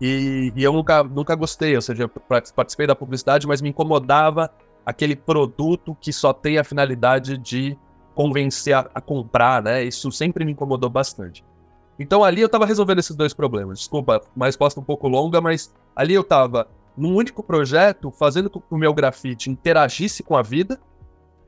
E, 0.00 0.52
e, 0.56 0.64
eu 0.64 0.72
nunca, 0.72 1.04
nunca 1.04 1.34
gostei, 1.34 1.76
ou 1.76 1.82
seja, 1.82 2.08
participei 2.08 2.86
da 2.86 2.96
publicidade, 2.96 3.46
mas 3.46 3.60
me 3.60 3.68
incomodava 3.68 4.50
aquele 4.84 5.14
produto 5.14 5.96
que 6.00 6.12
só 6.12 6.32
tem 6.32 6.58
a 6.58 6.64
finalidade 6.64 7.38
de 7.38 7.78
convencer 8.14 8.74
a, 8.74 8.90
a, 8.94 9.00
comprar, 9.00 9.62
né? 9.62 9.82
Isso 9.84 10.10
sempre 10.12 10.44
me 10.44 10.52
incomodou 10.52 10.90
bastante. 10.90 11.44
Então 11.98 12.24
ali 12.24 12.40
eu 12.40 12.46
estava 12.46 12.66
resolvendo 12.66 12.98
esses 12.98 13.14
dois 13.14 13.32
problemas. 13.32 13.78
Desculpa, 13.78 14.20
uma 14.34 14.46
resposta 14.46 14.80
um 14.80 14.84
pouco 14.84 15.08
longa, 15.08 15.40
mas 15.40 15.74
ali 15.94 16.14
eu 16.14 16.22
estava 16.22 16.68
num 16.96 17.14
único 17.14 17.42
projeto 17.42 18.10
fazendo 18.10 18.50
com 18.50 18.60
que 18.60 18.74
o 18.74 18.76
meu 18.76 18.92
grafite 18.92 19.50
interagisse 19.50 20.22
com 20.22 20.36
a 20.36 20.42
vida 20.42 20.80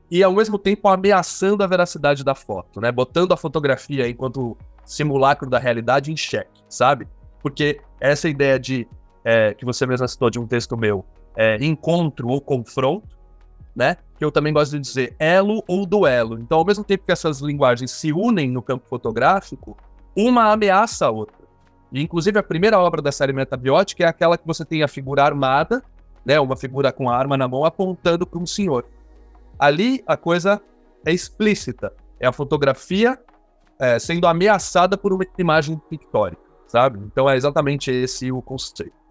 e 0.09 0.23
ao 0.23 0.33
mesmo 0.33 0.57
tempo 0.57 0.87
ameaçando 0.87 1.63
a 1.63 1.67
veracidade 1.67 2.23
da 2.23 2.35
foto, 2.35 2.79
né? 2.79 2.91
Botando 2.91 3.31
a 3.31 3.37
fotografia 3.37 4.07
enquanto 4.07 4.57
simulacro 4.83 5.49
da 5.49 5.57
realidade 5.57 6.11
em 6.11 6.17
xeque, 6.17 6.61
sabe? 6.69 7.07
Porque 7.41 7.81
essa 7.99 8.29
ideia 8.29 8.59
de 8.59 8.87
é, 9.23 9.53
que 9.53 9.65
você 9.65 9.85
mesmo 9.87 10.07
citou 10.07 10.29
de 10.29 10.39
um 10.39 10.45
texto 10.45 10.77
meu, 10.77 11.03
é, 11.35 11.57
encontro 11.63 12.27
ou 12.27 12.39
confronto, 12.39 13.14
né? 13.75 13.97
Que 14.17 14.23
eu 14.23 14.31
também 14.31 14.53
gosto 14.53 14.71
de 14.71 14.79
dizer 14.79 15.15
elo 15.19 15.63
ou 15.67 15.85
duelo. 15.85 16.39
Então, 16.39 16.57
ao 16.57 16.65
mesmo 16.65 16.83
tempo 16.83 17.03
que 17.05 17.11
essas 17.11 17.39
linguagens 17.39 17.91
se 17.91 18.13
unem 18.13 18.49
no 18.49 18.61
campo 18.61 18.87
fotográfico, 18.87 19.77
uma 20.15 20.51
ameaça 20.51 21.07
a 21.07 21.11
outra. 21.11 21.45
E, 21.91 22.01
inclusive, 22.01 22.39
a 22.39 22.43
primeira 22.43 22.79
obra 22.79 23.01
da 23.01 23.11
série 23.11 23.33
Metabiótica 23.33 24.03
é 24.03 24.07
aquela 24.07 24.37
que 24.37 24.47
você 24.47 24.63
tem 24.63 24.83
a 24.83 24.87
figura 24.87 25.23
armada, 25.23 25.83
né? 26.25 26.39
Uma 26.39 26.55
figura 26.55 26.91
com 26.91 27.09
a 27.09 27.17
arma 27.17 27.37
na 27.37 27.47
mão 27.47 27.65
apontando 27.65 28.25
para 28.25 28.39
um 28.39 28.45
senhor. 28.45 28.85
Ali 29.59 30.03
a 30.07 30.15
coisa 30.15 30.61
é 31.05 31.11
explícita. 31.13 31.93
É 32.19 32.27
a 32.27 32.31
fotografia 32.31 33.19
é, 33.79 33.99
sendo 33.99 34.25
ameaçada 34.25 34.97
por 34.97 35.13
uma 35.13 35.25
imagem 35.37 35.79
pictórica, 35.89 36.41
sabe? 36.67 36.99
Então 37.05 37.29
é 37.29 37.35
exatamente 37.35 37.91
esse 37.91 38.31
o 38.31 38.41
conceito. 38.41 39.04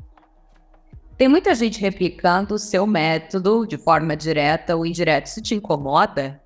Tem 1.16 1.28
muita 1.28 1.54
gente 1.54 1.80
replicando 1.80 2.54
o 2.54 2.58
seu 2.58 2.86
método 2.86 3.66
de 3.66 3.78
forma 3.78 4.16
direta 4.16 4.74
ou 4.74 4.84
indireta. 4.84 5.28
Isso 5.28 5.40
te 5.40 5.54
incomoda? 5.54 6.40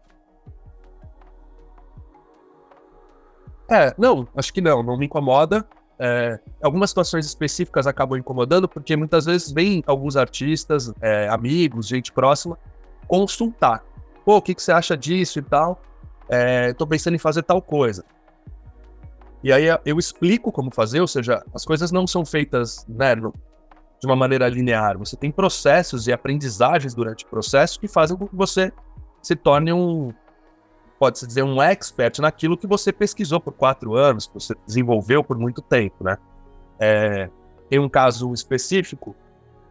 É, 3.71 3.95
não, 3.99 4.29
acho 4.37 4.53
que 4.53 4.61
não, 4.61 4.83
não 4.83 4.97
me 4.97 5.07
incomoda. 5.07 5.67
É, 5.99 6.39
algumas 6.63 6.91
situações 6.91 7.27
específicas 7.27 7.87
acabam 7.87 8.19
incomodando, 8.19 8.69
porque 8.69 8.97
muitas 8.97 9.25
vezes 9.25 9.51
vem 9.51 9.83
alguns 9.87 10.17
artistas, 10.17 10.93
é, 11.01 11.29
amigos, 11.29 11.89
gente 11.89 12.13
próxima, 12.13 12.59
consultar. 13.07 13.83
Pô, 14.25 14.37
o 14.37 14.43
que, 14.43 14.55
que 14.55 14.63
você 14.63 14.71
acha 14.71 14.97
disso 14.97 15.39
e 15.39 15.43
tal? 15.43 15.81
É, 16.29 16.73
tô 16.75 16.87
pensando 16.87 17.15
em 17.15 17.19
fazer 17.19 17.43
tal 17.43 17.61
coisa. 17.61 18.05
E 19.43 19.53
aí 19.53 19.65
eu 19.85 19.99
explico 19.99 20.53
como 20.53 20.71
fazer, 20.71 21.01
ou 21.01 21.07
seja, 21.07 21.45
as 21.55 21.65
coisas 21.65 21.91
não 21.91 22.07
são 22.07 22.25
feitas 22.25 22.85
né, 22.89 23.15
de 24.01 24.07
uma 24.07 24.17
maneira 24.17 24.49
linear. 24.49 24.97
Você 24.99 25.17
tem 25.17 25.31
processos 25.31 26.07
e 26.07 26.13
aprendizagens 26.13 26.95
durante 26.95 27.25
o 27.25 27.29
processo 27.29 27.81
que 27.81 27.89
fazem 27.89 28.17
com 28.17 28.27
que 28.27 28.37
você 28.37 28.73
se 29.23 29.35
torne 29.35 29.73
um, 29.73 30.13
pode-se 30.99 31.27
dizer, 31.27 31.43
um 31.43 31.63
expert 31.63 32.19
naquilo 32.21 32.57
que 32.57 32.67
você 32.67 32.93
pesquisou 32.93 33.41
por 33.41 33.53
quatro 33.53 33.95
anos, 33.95 34.27
que 34.27 34.35
você 34.35 34.55
desenvolveu 34.67 35.23
por 35.23 35.39
muito 35.39 35.63
tempo, 35.63 36.03
né? 36.03 36.19
É, 36.79 37.31
um 37.73 37.89
caso 37.89 38.33
específico, 38.33 39.15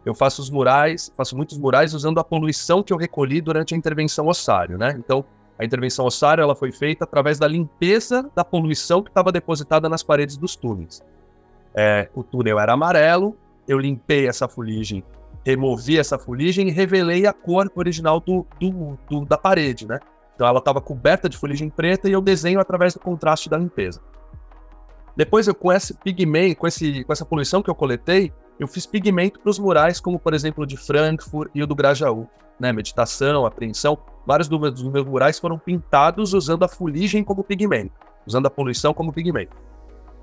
eu 0.04 0.14
faço 0.14 0.40
os 0.40 0.48
murais, 0.48 1.12
faço 1.16 1.36
muitos 1.36 1.58
murais 1.58 1.92
usando 1.92 2.18
a 2.18 2.24
poluição 2.24 2.82
que 2.82 2.92
eu 2.92 2.96
recolhi 2.96 3.40
durante 3.40 3.74
a 3.74 3.76
intervenção 3.76 4.26
ossário, 4.26 4.78
né? 4.78 4.94
Então, 4.98 5.24
a 5.58 5.64
intervenção 5.64 6.06
ossário 6.06 6.40
ela 6.40 6.54
foi 6.54 6.70
feita 6.70 7.04
através 7.04 7.38
da 7.38 7.48
limpeza 7.48 8.30
da 8.34 8.44
poluição 8.44 9.02
que 9.02 9.10
estava 9.10 9.32
depositada 9.32 9.88
nas 9.88 10.02
paredes 10.02 10.36
dos 10.36 10.54
túneis. 10.54 11.02
É, 11.74 12.08
o 12.14 12.22
túnel 12.22 12.58
era 12.58 12.72
amarelo, 12.72 13.36
eu 13.68 13.78
limpei 13.78 14.26
essa 14.26 14.48
fuligem, 14.48 15.04
removi 15.44 15.98
essa 15.98 16.18
fuligem 16.18 16.68
e 16.68 16.70
revelei 16.72 17.26
a 17.26 17.32
cor 17.32 17.70
original 17.76 18.18
do, 18.18 18.46
do, 18.58 18.98
do 19.08 19.24
da 19.26 19.36
parede, 19.36 19.86
né? 19.86 20.00
Então 20.34 20.46
ela 20.46 20.58
estava 20.58 20.80
coberta 20.80 21.28
de 21.28 21.36
fuligem 21.36 21.68
preta 21.68 22.08
e 22.08 22.12
eu 22.12 22.22
desenho 22.22 22.60
através 22.60 22.94
do 22.94 23.00
contraste 23.00 23.50
da 23.50 23.58
limpeza. 23.58 24.00
Depois 25.16 25.46
eu 25.48 25.54
com 25.54 25.72
esse 25.72 25.94
pigmento, 25.94 26.60
com, 26.60 26.66
esse, 26.66 27.04
com 27.04 27.12
essa 27.12 27.26
poluição 27.26 27.60
que 27.60 27.68
eu 27.68 27.74
coletei, 27.74 28.32
eu 28.58 28.66
fiz 28.68 28.86
pigmento 28.86 29.40
para 29.40 29.50
os 29.50 29.58
murais, 29.58 30.00
como 30.00 30.18
por 30.18 30.32
exemplo 30.32 30.62
o 30.64 30.66
de 30.66 30.76
Frankfurt 30.76 31.50
e 31.54 31.62
o 31.62 31.66
do 31.66 31.74
Grajaú. 31.74 32.26
Né? 32.58 32.72
Meditação, 32.72 33.44
apreensão. 33.44 33.98
Vários 34.24 34.48
dos 34.48 34.82
meus 34.84 35.04
murais 35.04 35.38
foram 35.38 35.58
pintados 35.58 36.34
usando 36.34 36.64
a 36.64 36.68
fuligem 36.68 37.24
como 37.24 37.42
pigmento, 37.44 37.92
usando 38.26 38.46
a 38.46 38.50
poluição 38.50 38.94
como 38.94 39.12
pigmento. 39.12 39.56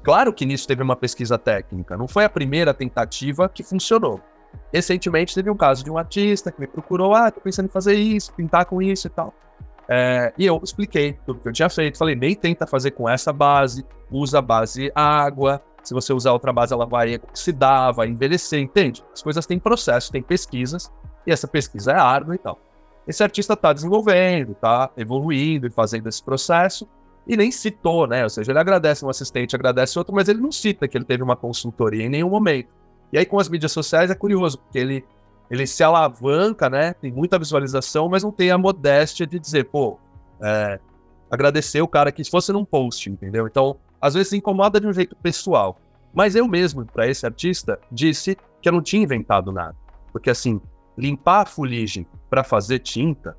Claro 0.05 0.31
que 0.31 0.45
nisso 0.45 0.67
teve 0.67 0.83
uma 0.83 0.95
pesquisa 0.95 1.35
técnica, 1.35 1.97
não 1.97 2.07
foi 2.07 2.25
a 2.25 2.29
primeira 2.29 2.75
tentativa 2.75 3.49
que 3.49 3.63
funcionou. 3.63 4.21
Recentemente 4.71 5.33
teve 5.33 5.49
um 5.49 5.57
caso 5.57 5.83
de 5.83 5.89
um 5.89 5.97
artista 5.97 6.51
que 6.51 6.61
me 6.61 6.67
procurou, 6.67 7.15
ah, 7.15 7.31
tô 7.31 7.41
pensando 7.41 7.65
em 7.65 7.69
fazer 7.69 7.95
isso, 7.95 8.31
pintar 8.33 8.65
com 8.65 8.79
isso 8.79 9.07
e 9.07 9.09
tal. 9.09 9.33
É, 9.89 10.31
e 10.37 10.45
eu 10.45 10.61
expliquei 10.63 11.13
tudo 11.25 11.39
que 11.39 11.49
eu 11.49 11.51
tinha 11.51 11.67
feito. 11.69 11.97
Falei, 11.97 12.15
nem 12.15 12.35
tenta 12.35 12.67
fazer 12.67 12.91
com 12.91 13.09
essa 13.09 13.33
base, 13.33 13.83
usa 14.11 14.37
a 14.37 14.41
base 14.43 14.91
água. 14.93 15.59
Se 15.81 15.91
você 15.91 16.13
usar 16.13 16.33
outra 16.33 16.53
base, 16.53 16.71
ela 16.71 16.85
vai 16.85 17.15
oxidar, 17.15 17.91
vai 17.91 18.07
envelhecer, 18.07 18.59
entende? 18.59 19.03
As 19.11 19.23
coisas 19.23 19.47
têm 19.47 19.57
processo, 19.57 20.11
têm 20.11 20.21
pesquisas, 20.21 20.91
e 21.25 21.31
essa 21.31 21.47
pesquisa 21.47 21.93
é 21.93 21.99
árdua 21.99 22.35
e 22.35 22.37
tal. 22.37 22.59
Esse 23.07 23.23
artista 23.23 23.53
está 23.53 23.73
desenvolvendo, 23.73 24.51
está 24.51 24.91
evoluindo 24.95 25.65
e 25.65 25.71
fazendo 25.71 26.07
esse 26.07 26.23
processo, 26.23 26.87
e 27.27 27.35
nem 27.35 27.51
citou, 27.51 28.07
né? 28.07 28.23
Ou 28.23 28.29
seja, 28.29 28.51
ele 28.51 28.59
agradece 28.59 29.05
um 29.05 29.09
assistente, 29.09 29.55
agradece 29.55 29.97
outro, 29.97 30.13
mas 30.13 30.27
ele 30.27 30.39
não 30.39 30.51
cita 30.51 30.87
que 30.87 30.97
ele 30.97 31.05
teve 31.05 31.23
uma 31.23 31.35
consultoria 31.35 32.03
em 32.03 32.09
nenhum 32.09 32.29
momento. 32.29 32.69
E 33.11 33.17
aí, 33.17 33.25
com 33.25 33.39
as 33.39 33.49
mídias 33.49 33.71
sociais, 33.71 34.11
é 34.11 34.15
curioso, 34.15 34.57
porque 34.59 34.77
ele 34.77 35.05
ele 35.49 35.67
se 35.67 35.83
alavanca, 35.83 36.69
né? 36.69 36.93
Tem 36.93 37.11
muita 37.11 37.37
visualização, 37.37 38.09
mas 38.09 38.23
não 38.23 38.31
tem 38.31 38.51
a 38.51 38.57
modéstia 38.57 39.27
de 39.27 39.39
dizer, 39.39 39.65
pô, 39.65 39.99
é, 40.41 40.79
agradecer 41.29 41.81
o 41.81 41.87
cara 41.87 42.11
que 42.11 42.23
se 42.23 42.31
fosse 42.31 42.51
num 42.51 42.65
post, 42.65 43.09
entendeu? 43.09 43.47
Então, 43.47 43.77
às 44.01 44.13
vezes 44.13 44.29
se 44.29 44.37
incomoda 44.37 44.79
de 44.79 44.87
um 44.87 44.93
jeito 44.93 45.15
pessoal. 45.15 45.77
Mas 46.13 46.35
eu 46.35 46.47
mesmo, 46.47 46.85
para 46.85 47.07
esse 47.07 47.25
artista, 47.25 47.79
disse 47.91 48.37
que 48.61 48.69
eu 48.69 48.73
não 48.73 48.81
tinha 48.81 49.03
inventado 49.03 49.51
nada. 49.51 49.75
Porque 50.11 50.29
assim, 50.29 50.61
limpar 50.97 51.41
a 51.41 51.45
fuligem 51.45 52.07
para 52.29 52.43
fazer 52.43 52.79
tinta, 52.79 53.37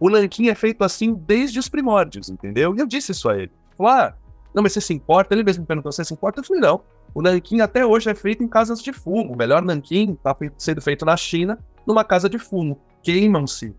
o 0.00 0.08
nanquim 0.08 0.48
é 0.48 0.54
feito 0.54 0.82
assim 0.82 1.14
desde 1.14 1.58
os 1.58 1.68
primórdios, 1.68 2.28
entendeu? 2.28 2.74
E 2.74 2.80
eu 2.80 2.86
disse 2.86 3.12
isso 3.12 3.28
a 3.28 3.36
ele. 3.36 3.52
Falei, 3.76 3.92
ah, 3.92 4.14
não, 4.54 4.62
mas 4.62 4.72
você 4.72 4.80
se 4.80 4.94
importa? 4.94 5.34
Ele 5.34 5.44
mesmo 5.44 5.64
perguntou, 5.66 5.92
você 5.92 6.04
se 6.04 6.14
importa? 6.14 6.40
Eu 6.40 6.44
falei, 6.44 6.62
não. 6.62 6.80
O 7.14 7.20
nanquim 7.20 7.60
até 7.60 7.84
hoje 7.84 8.08
é 8.08 8.14
feito 8.14 8.42
em 8.42 8.48
casas 8.48 8.82
de 8.82 8.92
fumo. 8.92 9.34
O 9.34 9.36
melhor 9.36 9.62
nanquim 9.62 10.12
está 10.12 10.34
sendo 10.56 10.80
feito 10.80 11.04
na 11.04 11.16
China, 11.16 11.58
numa 11.86 12.02
casa 12.02 12.28
de 12.28 12.38
fumo. 12.38 12.80
Queimam-se 13.02 13.74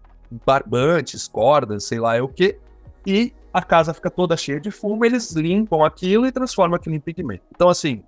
barbantes, 0.45 1.27
cordas, 1.27 1.85
sei 1.85 1.99
lá 1.99 2.15
é 2.15 2.21
o 2.21 2.27
que, 2.27 2.57
e 3.05 3.33
a 3.53 3.61
casa 3.61 3.93
fica 3.93 4.09
toda 4.09 4.37
cheia 4.37 4.59
de 4.59 4.71
fumo, 4.71 5.03
eles 5.03 5.31
limpam 5.33 5.83
aquilo 5.83 6.25
e 6.25 6.31
transformam 6.31 6.75
aquilo 6.75 6.95
em 6.95 6.99
pigmento. 6.99 7.43
Então, 7.53 7.67
assim, 7.67 8.03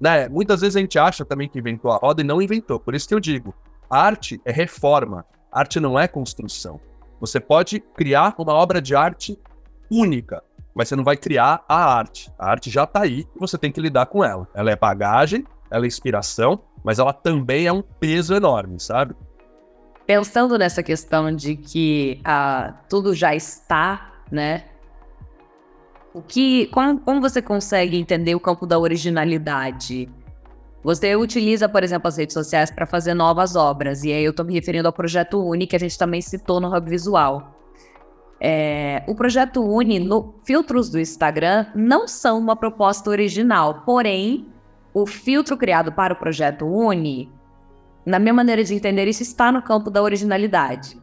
né, 0.00 0.28
muitas 0.28 0.60
vezes 0.60 0.76
a 0.76 0.80
gente 0.80 0.98
acha 0.98 1.24
também 1.24 1.48
que 1.48 1.58
inventou 1.58 1.90
a 1.90 1.96
roda 1.96 2.20
e 2.20 2.24
não 2.24 2.42
inventou. 2.42 2.78
Por 2.78 2.94
isso 2.94 3.08
que 3.08 3.14
eu 3.14 3.20
digo, 3.20 3.54
arte 3.88 4.40
é 4.44 4.52
reforma, 4.52 5.24
arte 5.50 5.80
não 5.80 5.98
é 5.98 6.06
construção. 6.06 6.80
Você 7.22 7.38
pode 7.38 7.78
criar 7.78 8.34
uma 8.36 8.52
obra 8.52 8.82
de 8.82 8.96
arte 8.96 9.38
única, 9.88 10.42
mas 10.74 10.88
você 10.88 10.96
não 10.96 11.04
vai 11.04 11.16
criar 11.16 11.64
a 11.68 11.94
arte. 11.94 12.28
A 12.36 12.50
arte 12.50 12.68
já 12.68 12.82
está 12.82 13.02
aí 13.02 13.20
e 13.20 13.38
você 13.38 13.56
tem 13.56 13.70
que 13.70 13.80
lidar 13.80 14.06
com 14.06 14.24
ela. 14.24 14.48
Ela 14.52 14.72
é 14.72 14.76
bagagem, 14.76 15.46
ela 15.70 15.84
é 15.84 15.86
inspiração, 15.86 16.64
mas 16.82 16.98
ela 16.98 17.12
também 17.12 17.64
é 17.68 17.72
um 17.72 17.80
peso 17.80 18.34
enorme, 18.34 18.80
sabe? 18.80 19.14
Pensando 20.04 20.58
nessa 20.58 20.82
questão 20.82 21.32
de 21.32 21.54
que 21.54 22.20
ah, 22.24 22.74
tudo 22.88 23.14
já 23.14 23.36
está, 23.36 24.14
né? 24.28 24.64
O 26.12 26.22
que, 26.22 26.66
como, 26.72 26.98
como 26.98 27.20
você 27.20 27.40
consegue 27.40 27.96
entender 27.96 28.34
o 28.34 28.40
campo 28.40 28.66
da 28.66 28.80
originalidade? 28.80 30.10
Você 30.82 31.14
utiliza, 31.14 31.68
por 31.68 31.84
exemplo, 31.84 32.08
as 32.08 32.16
redes 32.16 32.34
sociais 32.34 32.70
para 32.70 32.86
fazer 32.86 33.14
novas 33.14 33.54
obras, 33.54 34.02
e 34.02 34.12
aí 34.12 34.24
eu 34.24 34.30
estou 34.30 34.44
me 34.44 34.52
referindo 34.52 34.88
ao 34.88 34.92
projeto 34.92 35.38
Uni, 35.40 35.66
que 35.66 35.76
a 35.76 35.78
gente 35.78 35.96
também 35.96 36.20
citou 36.20 36.60
no 36.60 36.74
Hub 36.74 36.90
Visual. 36.90 37.56
É, 38.40 39.04
o 39.06 39.14
projeto 39.14 39.62
Uni, 39.62 40.00
no 40.00 40.34
filtros 40.44 40.90
do 40.90 40.98
Instagram, 40.98 41.66
não 41.76 42.08
são 42.08 42.36
uma 42.36 42.56
proposta 42.56 43.08
original, 43.08 43.82
porém, 43.86 44.48
o 44.92 45.06
filtro 45.06 45.56
criado 45.56 45.92
para 45.92 46.14
o 46.14 46.16
projeto 46.16 46.66
Uni, 46.66 47.30
na 48.04 48.18
minha 48.18 48.34
maneira 48.34 48.64
de 48.64 48.74
entender 48.74 49.06
isso, 49.06 49.22
está 49.22 49.52
no 49.52 49.62
campo 49.62 49.88
da 49.88 50.02
originalidade. 50.02 51.00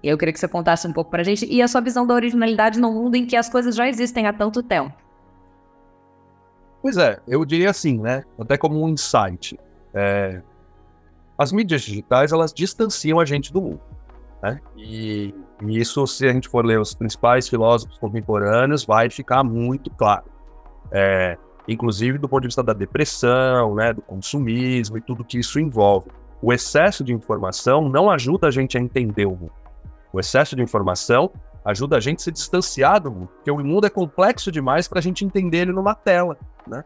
Eu 0.00 0.16
queria 0.16 0.32
que 0.32 0.38
você 0.38 0.46
contasse 0.46 0.86
um 0.86 0.92
pouco 0.92 1.10
para 1.10 1.22
a 1.22 1.24
gente 1.24 1.44
e 1.52 1.60
a 1.60 1.66
sua 1.66 1.80
visão 1.80 2.06
da 2.06 2.14
originalidade 2.14 2.78
no 2.78 2.92
mundo 2.92 3.16
em 3.16 3.26
que 3.26 3.34
as 3.34 3.48
coisas 3.48 3.74
já 3.74 3.88
existem 3.88 4.28
há 4.28 4.32
tanto 4.32 4.62
tempo. 4.62 5.05
Pois 6.86 6.98
é, 6.98 7.18
eu 7.26 7.44
diria 7.44 7.70
assim, 7.70 7.98
né? 7.98 8.22
Até 8.38 8.56
como 8.56 8.80
um 8.80 8.88
insight. 8.88 9.58
É, 9.92 10.40
as 11.36 11.50
mídias 11.50 11.82
digitais, 11.82 12.30
elas 12.30 12.52
distanciam 12.54 13.18
a 13.18 13.24
gente 13.24 13.52
do 13.52 13.60
mundo. 13.60 13.80
Né? 14.40 14.60
E, 14.76 15.34
e, 15.62 15.80
isso, 15.80 16.06
se 16.06 16.28
a 16.28 16.32
gente 16.32 16.48
for 16.48 16.64
ler 16.64 16.78
os 16.78 16.94
principais 16.94 17.48
filósofos 17.48 17.98
contemporâneos, 17.98 18.84
vai 18.84 19.10
ficar 19.10 19.42
muito 19.42 19.90
claro. 19.90 20.26
É, 20.92 21.36
inclusive 21.66 22.18
do 22.18 22.28
ponto 22.28 22.42
de 22.42 22.46
vista 22.46 22.62
da 22.62 22.72
depressão, 22.72 23.74
né, 23.74 23.92
do 23.92 24.00
consumismo 24.00 24.96
e 24.96 25.00
tudo 25.00 25.24
que 25.24 25.40
isso 25.40 25.58
envolve. 25.58 26.08
O 26.40 26.52
excesso 26.52 27.02
de 27.02 27.12
informação 27.12 27.88
não 27.88 28.08
ajuda 28.08 28.46
a 28.46 28.50
gente 28.52 28.78
a 28.78 28.80
entender 28.80 29.26
o 29.26 29.32
mundo. 29.32 29.52
O 30.12 30.20
excesso 30.20 30.54
de 30.54 30.62
informação 30.62 31.32
ajuda 31.66 31.96
a 31.96 32.00
gente 32.00 32.20
a 32.20 32.22
se 32.22 32.30
distanciar 32.30 33.00
do 33.00 33.10
mundo, 33.10 33.26
porque 33.26 33.50
o 33.50 33.58
mundo 33.58 33.86
é 33.86 33.90
complexo 33.90 34.52
demais 34.52 34.86
para 34.86 35.00
a 35.00 35.02
gente 35.02 35.24
entender 35.24 35.58
ele 35.58 35.72
numa 35.72 35.96
tela. 35.96 36.38
Né? 36.64 36.84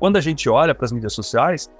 Quando 0.00 0.16
a 0.16 0.20
gente 0.20 0.48
olha 0.48 0.74
para 0.74 0.84
as 0.84 0.92
mídias 0.92 1.12
sociais, 1.12 1.70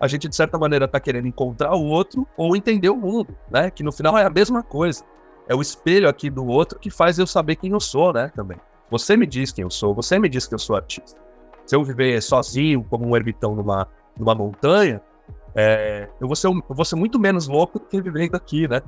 a 0.00 0.08
gente, 0.08 0.26
de 0.26 0.34
certa 0.34 0.58
maneira, 0.58 0.86
está 0.86 0.98
querendo 0.98 1.28
encontrar 1.28 1.74
o 1.74 1.84
outro 1.84 2.26
ou 2.34 2.56
entender 2.56 2.88
o 2.88 2.96
mundo, 2.96 3.36
né? 3.50 3.70
Que 3.70 3.82
no 3.82 3.92
final 3.92 4.16
é 4.16 4.24
a 4.24 4.30
mesma 4.30 4.62
coisa. 4.62 5.04
É 5.46 5.54
o 5.54 5.60
espelho 5.60 6.08
aqui 6.08 6.30
do 6.30 6.46
outro 6.46 6.78
que 6.78 6.88
faz 6.88 7.18
eu 7.18 7.26
saber 7.26 7.56
quem 7.56 7.72
eu 7.72 7.80
sou, 7.80 8.10
né? 8.10 8.32
Também. 8.34 8.56
Você 8.90 9.14
me 9.14 9.26
diz 9.26 9.52
quem 9.52 9.62
eu 9.62 9.70
sou, 9.70 9.94
você 9.94 10.18
me 10.18 10.30
diz 10.30 10.46
que 10.46 10.54
eu 10.54 10.58
sou 10.58 10.74
artista. 10.74 11.20
Se 11.66 11.76
eu 11.76 11.84
viver 11.84 12.22
sozinho, 12.22 12.82
como 12.88 13.06
um 13.06 13.14
ermitão 13.14 13.54
numa, 13.54 13.86
numa 14.18 14.34
montanha, 14.34 15.02
é, 15.54 16.08
eu, 16.18 16.26
vou 16.26 16.34
ser, 16.34 16.46
eu 16.46 16.64
vou 16.70 16.84
ser 16.84 16.96
muito 16.96 17.18
menos 17.18 17.46
louco 17.46 17.78
do 17.78 17.84
que 17.84 18.00
vivendo 18.00 18.34
aqui, 18.34 18.66
né? 18.66 18.80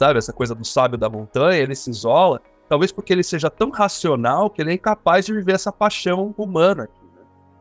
Sabe, 0.00 0.18
essa 0.18 0.32
coisa 0.32 0.54
do 0.54 0.64
sábio 0.64 0.96
da 0.96 1.10
montanha, 1.10 1.58
ele 1.58 1.74
se 1.74 1.90
isola, 1.90 2.40
talvez 2.70 2.90
porque 2.90 3.12
ele 3.12 3.22
seja 3.22 3.50
tão 3.50 3.68
racional 3.68 4.48
que 4.48 4.62
ele 4.62 4.70
é 4.70 4.72
incapaz 4.72 5.26
de 5.26 5.34
viver 5.34 5.52
essa 5.52 5.70
paixão 5.70 6.34
humana 6.38 6.88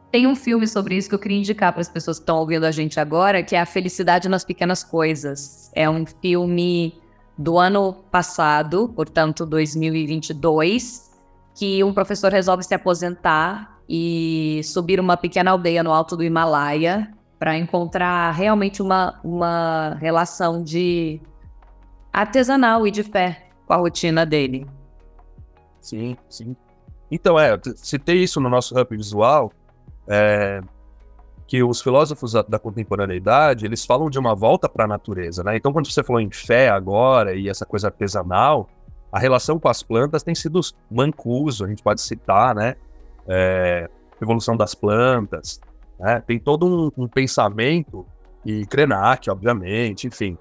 tem 0.09 0.25
um 0.25 0.35
filme 0.35 0.65
sobre 0.65 0.95
isso 0.95 1.07
que 1.07 1.13
eu 1.13 1.19
queria 1.19 1.37
indicar 1.37 1.71
para 1.71 1.81
as 1.81 1.89
pessoas 1.89 2.17
que 2.17 2.23
estão 2.23 2.37
ouvindo 2.37 2.65
a 2.65 2.71
gente 2.71 2.99
agora, 2.99 3.43
que 3.43 3.55
é 3.55 3.59
A 3.59 3.65
Felicidade 3.65 4.27
nas 4.27 4.43
Pequenas 4.43 4.83
Coisas. 4.83 5.69
É 5.75 5.87
um 5.87 6.03
filme 6.03 6.99
do 7.37 7.59
ano 7.59 7.93
passado, 8.09 8.89
portanto 8.95 9.45
2022, 9.45 11.11
que 11.53 11.83
um 11.83 11.93
professor 11.93 12.31
resolve 12.31 12.63
se 12.63 12.73
aposentar 12.73 13.79
e 13.87 14.61
subir 14.63 14.99
uma 14.99 15.15
pequena 15.15 15.51
aldeia 15.51 15.83
no 15.83 15.91
alto 15.91 16.17
do 16.17 16.23
Himalaia 16.23 17.13
para 17.37 17.55
encontrar 17.55 18.31
realmente 18.31 18.81
uma, 18.81 19.19
uma 19.23 19.95
relação 19.99 20.63
de 20.63 21.21
artesanal 22.11 22.85
e 22.87 22.91
de 22.91 23.03
fé 23.03 23.47
com 23.65 23.73
a 23.73 23.77
rotina 23.77 24.25
dele. 24.25 24.67
Sim, 25.79 26.17
sim. 26.29 26.55
Então, 27.11 27.39
é, 27.39 27.59
citei 27.75 28.23
isso 28.23 28.39
no 28.39 28.49
nosso 28.49 28.79
Hub 28.79 28.95
Visual, 28.95 29.51
é, 30.07 30.61
que 31.47 31.63
os 31.63 31.81
filósofos 31.81 32.33
da, 32.33 32.41
da, 32.43 32.59
contemporaneidade, 32.59 33.65
eles 33.65 33.85
falam 33.85 34.09
de 34.09 34.19
uma 34.19 34.35
volta 34.35 34.69
para 34.69 34.85
a 34.85 34.87
natureza, 34.87 35.43
né? 35.43 35.57
Então, 35.57 35.73
quando 35.73 35.91
você 35.91 36.03
falou 36.03 36.21
em 36.21 36.31
fé 36.31 36.69
agora 36.69 37.33
e 37.33 37.49
essa 37.49 37.65
coisa 37.65 37.87
artesanal, 37.87 38.69
a 39.11 39.17
relação 39.17 39.59
com 39.59 39.67
as 39.67 39.81
plantas 39.81 40.21
tem 40.21 40.35
sido 40.35 40.59
Mancuso, 40.91 41.65
a 41.65 41.67
gente 41.67 41.81
pode 41.81 42.01
citar, 42.01 42.53
né? 42.53 42.75
É, 43.27 43.89
evolução 44.21 44.55
das 44.55 44.75
plantas, 44.75 45.59
né? 45.99 46.21
Tem 46.25 46.37
todo 46.37 46.67
um, 46.67 47.03
um 47.03 47.07
pensamento, 47.07 48.05
e 48.45 48.65
Krenak, 48.65 49.29
obviamente, 49.29 50.07
enfim, 50.07 50.37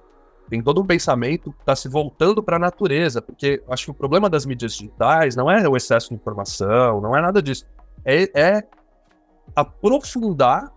tem 0.49 0.61
todo 0.61 0.81
um 0.81 0.85
pensamento 0.85 1.51
que 1.51 1.59
está 1.59 1.75
se 1.75 1.87
voltando 1.87 2.41
para 2.41 2.55
a 2.55 2.59
natureza, 2.59 3.21
porque 3.21 3.61
acho 3.69 3.85
que 3.85 3.91
o 3.91 3.93
problema 3.93 4.29
das 4.29 4.45
mídias 4.45 4.73
digitais 4.73 5.35
não 5.35 5.49
é 5.49 5.67
o 5.67 5.77
excesso 5.77 6.09
de 6.09 6.15
informação, 6.15 6.99
não 6.99 7.15
é 7.15 7.21
nada 7.21 7.41
disso. 7.41 7.65
É, 8.03 8.29
é 8.33 8.63
aprofundar 9.55 10.71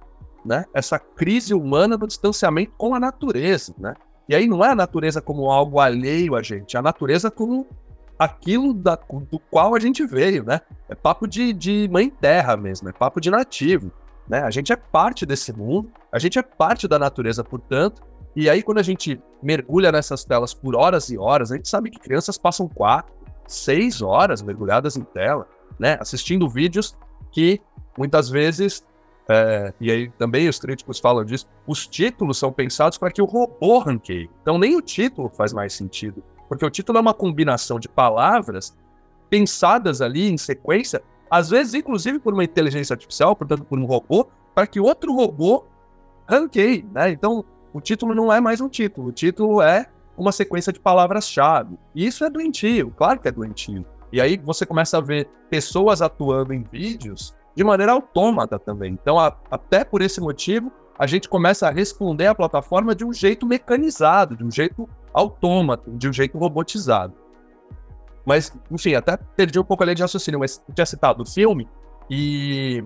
né, 0.45 0.65
essa 0.75 0.99
crise 0.99 1.55
humana 1.55 1.97
do 1.97 2.07
distanciamento 2.07 2.73
com 2.77 2.95
a 2.95 3.01
natureza. 3.01 3.75
Né? 3.79 3.95
E 4.29 4.35
aí 4.35 4.47
não 4.47 4.65
é 4.65 4.69
a 4.69 4.75
natureza 4.75 5.23
como 5.23 5.51
algo 5.51 5.81
alheio 5.81 6.35
a 6.35 6.43
gente, 6.43 6.77
é 6.77 6.81
a 6.81 6.83
natureza 6.83 7.31
como 7.31 7.67
aquilo 8.19 8.75
da, 8.75 8.95
do 8.95 9.39
qual 9.51 9.75
a 9.75 9.81
gente 9.81 10.05
veio. 10.05 10.45
Né? 10.45 10.61
É 10.89 10.95
papo 10.95 11.27
de, 11.27 11.53
de 11.53 11.89
mãe 11.91 12.11
terra 12.11 12.57
mesmo, 12.57 12.89
é 12.89 12.93
papo 12.93 13.21
de 13.21 13.31
nativo. 13.31 13.91
Né? 14.29 14.41
A 14.41 14.51
gente 14.51 14.73
é 14.73 14.77
parte 14.77 15.25
desse 15.25 15.53
mundo, 15.53 15.91
a 16.11 16.19
gente 16.19 16.39
é 16.39 16.43
parte 16.43 16.87
da 16.87 16.99
natureza, 16.99 17.43
portanto, 17.43 18.03
e 18.35 18.49
aí, 18.49 18.63
quando 18.63 18.79
a 18.79 18.83
gente 18.83 19.21
mergulha 19.43 19.93
nessas 19.93 20.25
telas 20.25 20.55
por 20.55 20.75
horas 20.75 21.11
e 21.11 21.19
horas, 21.19 21.53
a 21.53 21.57
gente 21.57 21.69
sabe 21.69 21.91
que 21.91 21.99
crianças 21.99 22.39
passam 22.39 22.67
quatro, 22.67 23.13
seis 23.47 24.01
horas 24.01 24.41
mergulhadas 24.41 24.97
em 24.97 25.03
tela, 25.03 25.47
né? 25.79 25.99
Assistindo 26.01 26.49
vídeos 26.49 26.97
que 27.31 27.61
muitas 27.97 28.31
vezes, 28.31 28.87
é, 29.29 29.75
e 29.79 29.91
aí 29.91 30.11
também 30.11 30.49
os 30.49 30.59
críticos 30.59 30.99
falam 30.99 31.25
disso, 31.25 31.47
os 31.67 31.87
títulos 31.87 32.39
são 32.39 32.51
pensados 32.51 32.97
para 32.97 33.11
que 33.11 33.21
o 33.21 33.27
robô 33.27 33.79
ranqueie. 33.79 34.31
Então, 34.41 34.59
nem 34.59 34.77
o 34.77 34.81
título 34.81 35.29
faz 35.29 35.53
mais 35.53 35.75
sentido, 35.75 36.23
porque 36.49 36.65
o 36.65 36.71
título 36.71 36.99
é 36.99 37.01
uma 37.01 37.15
combinação 37.15 37.79
de 37.79 37.89
palavras 37.89 38.75
pensadas 39.29 40.01
ali 40.01 40.31
em 40.31 40.39
sequência, 40.39 41.03
às 41.31 41.51
vezes, 41.51 41.75
inclusive, 41.75 42.19
por 42.19 42.33
uma 42.33 42.45
inteligência 42.45 42.95
artificial, 42.95 43.35
portanto, 43.35 43.65
por 43.65 43.79
um 43.79 43.85
robô, 43.85 44.29
para 44.55 44.67
que 44.67 44.79
outro 44.79 45.15
robô 45.15 45.65
ranqueie, 46.29 46.85
né? 46.93 47.11
Então, 47.11 47.45
o 47.73 47.81
título 47.81 48.15
não 48.15 48.33
é 48.33 48.41
mais 48.41 48.61
um 48.61 48.69
título, 48.69 49.09
o 49.09 49.13
título 49.13 49.63
é 49.63 49.87
uma 50.17 50.33
sequência 50.33 50.73
de 50.73 50.81
palavras-chave. 50.81 51.79
E 51.95 52.07
isso 52.07 52.25
é 52.25 52.31
doentio, 52.31 52.93
claro 52.97 53.21
que 53.21 53.29
é 53.29 53.33
doentio. 53.33 53.85
E 54.13 54.21
aí 54.21 54.37
você 54.37 54.67
começa 54.67 54.99
a 54.99 55.01
ver 55.01 55.29
pessoas 55.49 56.03
atuando 56.03 56.53
em 56.53 56.63
vídeos 56.63 57.35
de 57.57 57.65
maneira 57.65 57.93
autômata 57.93 58.59
também. 58.59 58.93
Então, 58.93 59.19
a, 59.19 59.35
até 59.51 59.85
por 59.85 60.03
esse 60.03 60.21
motivo, 60.21 60.71
a 60.99 61.07
gente 61.07 61.29
começa 61.29 61.67
a 61.67 61.71
responder 61.71 62.27
à 62.27 62.35
plataforma 62.35 62.95
de 62.95 63.05
um 63.05 63.13
jeito 63.13 63.47
mecanizado, 63.47 64.37
de 64.37 64.45
um 64.45 64.51
jeito 64.51 64.89
autômato, 65.13 65.91
de 65.93 66.09
um 66.09 66.13
jeito 66.13 66.39
robotizado. 66.39 67.15
Mas, 68.25 68.53
enfim, 68.71 68.95
até 68.95 69.17
perdi 69.17 69.59
um 69.59 69.65
pouco 69.65 69.83
a 69.83 69.95
de 69.95 70.03
raciocínio, 70.03 70.41
mas 70.41 70.63
tinha 70.75 70.87
citado 70.87 71.23
o 71.23 71.27
filme 71.27 71.69
e 72.09 72.85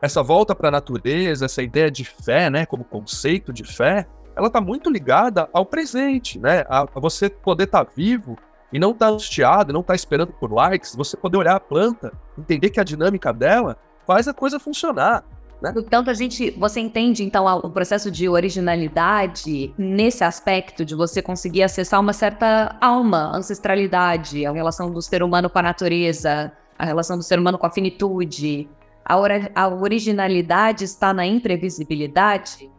essa 0.00 0.22
volta 0.22 0.54
para 0.54 0.68
a 0.68 0.72
natureza, 0.72 1.44
essa 1.44 1.62
ideia 1.62 1.90
de 1.90 2.04
fé, 2.04 2.50
né, 2.50 2.66
como 2.66 2.84
conceito 2.84 3.52
de 3.52 3.64
fé, 3.64 4.06
ela 4.36 4.48
está 4.48 4.60
muito 4.60 4.90
ligada 4.90 5.48
ao 5.52 5.64
presente, 5.64 6.38
né, 6.38 6.64
a, 6.68 6.82
a 6.82 7.00
você 7.00 7.28
poder 7.28 7.64
estar 7.64 7.84
tá 7.84 7.90
vivo 7.96 8.36
e 8.72 8.78
não 8.78 8.90
estar 8.90 9.06
tá 9.06 9.12
angustiado, 9.12 9.72
não 9.72 9.80
estar 9.80 9.92
tá 9.92 9.96
esperando 9.96 10.32
por 10.32 10.52
likes, 10.52 10.94
você 10.94 11.16
poder 11.16 11.38
olhar 11.38 11.56
a 11.56 11.60
planta, 11.60 12.12
entender 12.36 12.70
que 12.70 12.80
a 12.80 12.84
dinâmica 12.84 13.32
dela 13.32 13.76
faz 14.06 14.28
a 14.28 14.34
coisa 14.34 14.58
funcionar. 14.58 15.24
Né? 15.62 15.72
Então, 15.76 16.04
a 16.06 16.14
gente, 16.14 16.50
você 16.50 16.80
entende 16.80 17.22
então 17.22 17.46
o 17.58 17.70
processo 17.70 18.10
de 18.10 18.28
originalidade 18.28 19.72
nesse 19.78 20.22
aspecto 20.22 20.84
de 20.84 20.94
você 20.94 21.22
conseguir 21.22 21.62
acessar 21.62 22.00
uma 22.00 22.12
certa 22.12 22.76
alma, 22.80 23.34
ancestralidade, 23.34 24.44
a 24.44 24.52
relação 24.52 24.90
do 24.90 25.00
ser 25.00 25.22
humano 25.22 25.48
com 25.48 25.58
a 25.58 25.62
natureza, 25.62 26.52
a 26.78 26.84
relação 26.84 27.16
do 27.16 27.22
ser 27.22 27.38
humano 27.38 27.56
com 27.56 27.66
a 27.66 27.70
finitude, 27.70 28.68
a, 29.04 29.16
or 29.16 29.30
a 29.54 29.68
originalidade 29.68 30.84
está 30.84 31.12
na 31.12 31.26
imprevisibilidade? 31.26 32.70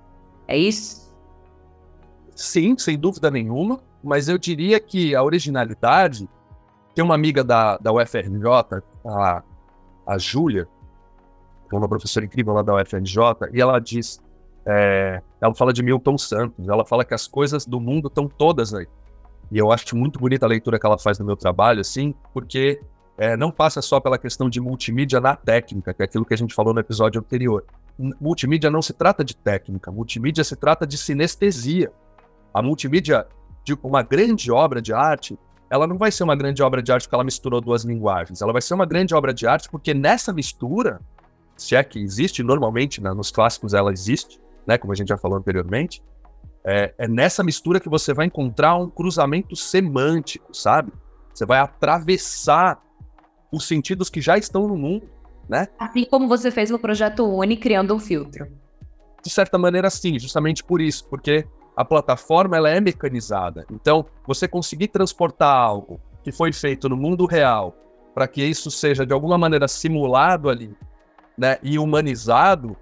É 0.48 0.58
isso? 0.58 1.14
Sim, 2.36 2.78
sem 2.78 2.98
dúvida 2.98 3.30
nenhuma. 3.30 3.80
Mas 4.04 4.28
eu 4.28 4.38
diria 4.38 4.80
que 4.80 5.16
a 5.16 5.24
originalidade. 5.24 6.30
Tem 6.94 7.04
uma 7.04 7.16
amiga 7.16 7.44
da, 7.44 7.78
da 7.78 7.92
UFRJ, 7.92 8.82
a, 9.06 9.44
a 10.08 10.18
Júlia, 10.18 10.66
que 11.70 11.76
é 11.76 11.78
uma 11.78 11.90
professora 11.90 12.26
incrível 12.26 12.54
lá 12.54 12.62
da 12.62 12.74
UFRJ, 12.76 13.18
e 13.52 13.60
ela 13.60 13.80
diz. 13.80 14.24
É, 14.66 15.22
ela 15.42 15.54
fala 15.54 15.72
de 15.72 15.84
Milton 15.84 16.18
Santos, 16.18 16.68
ela 16.68 16.86
fala 16.86 17.06
que 17.06 17.14
as 17.14 17.28
coisas 17.28 17.66
do 17.66 17.80
mundo 17.80 18.08
estão 18.08 18.28
todas 18.28 18.74
aí. 18.74 18.88
E 19.52 19.58
eu 19.58 19.72
acho 19.72 19.96
muito 19.96 20.18
bonita 20.20 20.46
a 20.46 20.50
leitura 20.50 20.80
que 20.80 20.86
ela 20.86 20.98
faz 20.98 21.20
no 21.20 21.26
meu 21.26 21.36
trabalho, 21.36 21.82
assim, 21.82 22.16
porque 22.34 22.82
é, 23.18 23.38
não 23.38 23.50
passa 23.50 23.82
só 23.82 24.00
pela 24.00 24.18
questão 24.18 24.50
de 24.50 24.60
multimídia 24.60 25.22
na 25.22 25.36
técnica, 25.36 25.94
que 25.94 26.02
é 26.02 26.06
aquilo 26.06 26.26
que 26.26 26.34
a 26.34 26.38
gente 26.38 26.54
falou 26.54 26.74
no 26.74 26.80
episódio 26.80 27.20
anterior. 27.20 27.66
Multimídia 28.20 28.70
não 28.70 28.82
se 28.82 28.94
trata 28.94 29.24
de 29.24 29.36
técnica, 29.36 29.92
multimídia 29.92 30.44
se 30.44 30.56
trata 30.56 30.86
de 30.86 30.98
sinestesia. 30.98 31.92
A 32.54 32.62
multimídia, 32.62 33.26
de 33.64 33.74
uma 33.82 34.02
grande 34.02 34.52
obra 34.52 34.82
de 34.82 34.94
arte, 34.94 35.38
ela 35.70 35.88
não 35.88 35.98
vai 35.98 36.12
ser 36.12 36.24
uma 36.24 36.36
grande 36.36 36.62
obra 36.62 36.84
de 36.84 36.92
arte 36.92 37.04
porque 37.04 37.16
ela 37.16 37.24
misturou 37.24 37.62
duas 37.62 37.84
linguagens. 37.84 38.42
Ela 38.42 38.52
vai 38.52 38.62
ser 38.62 38.74
uma 38.74 38.86
grande 38.86 39.16
obra 39.16 39.34
de 39.34 39.48
arte 39.48 39.70
porque 39.70 39.94
nessa 39.94 40.34
mistura, 40.34 41.00
se 41.56 41.76
é 41.76 41.84
que 41.84 42.00
existe, 42.00 42.44
normalmente 42.44 43.02
né, 43.02 43.14
nos 43.14 43.32
clássicos 43.32 43.74
ela 43.74 43.94
existe, 43.94 44.42
né, 44.68 44.78
como 44.78 44.92
a 44.92 44.96
gente 44.96 45.08
já 45.08 45.18
falou 45.18 45.38
anteriormente, 45.38 46.04
é, 46.66 46.94
é 46.98 47.08
nessa 47.08 47.44
mistura 47.44 47.80
que 47.80 47.88
você 47.88 48.14
vai 48.14 48.26
encontrar 48.26 48.76
um 48.76 48.90
cruzamento 48.90 49.56
semântico, 49.56 50.54
sabe? 50.54 50.92
Você 51.34 51.46
vai 51.46 51.60
atravessar 51.60 52.82
os 53.56 53.66
sentidos 53.68 54.10
que 54.10 54.20
já 54.20 54.38
estão 54.38 54.68
no 54.68 54.76
mundo, 54.76 55.10
né? 55.48 55.68
Assim 55.80 56.06
como 56.06 56.28
você 56.28 56.52
fez 56.52 56.70
no 56.70 56.78
projeto 56.78 57.26
Uni 57.26 57.56
criando 57.56 57.96
um 57.96 58.00
filtro. 58.00 58.48
De 59.24 59.30
certa 59.30 59.58
maneira, 59.58 59.90
sim, 59.90 60.20
justamente 60.20 60.64
por 60.64 60.82
isso, 60.82 61.08
porque 61.10 61.48
a 61.76 61.86
plataforma 61.86 62.58
ela 62.58 62.70
é 62.70 62.80
mecanizada. 62.80 63.66
Então, 63.72 64.06
você 64.28 64.48
conseguir 64.48 64.90
transportar 64.90 65.56
algo 65.56 66.00
que 66.24 66.32
foi 66.32 66.52
feito 66.52 66.90
no 66.90 66.98
mundo 66.98 67.26
real 67.26 67.76
para 68.14 68.28
que 68.28 68.44
isso 68.44 68.70
seja 68.70 69.06
de 69.06 69.14
alguma 69.14 69.38
maneira 69.38 69.68
simulado 69.68 70.50
ali, 70.50 70.76
né, 71.38 71.58
e 71.62 71.78
humanizado, 71.78 72.76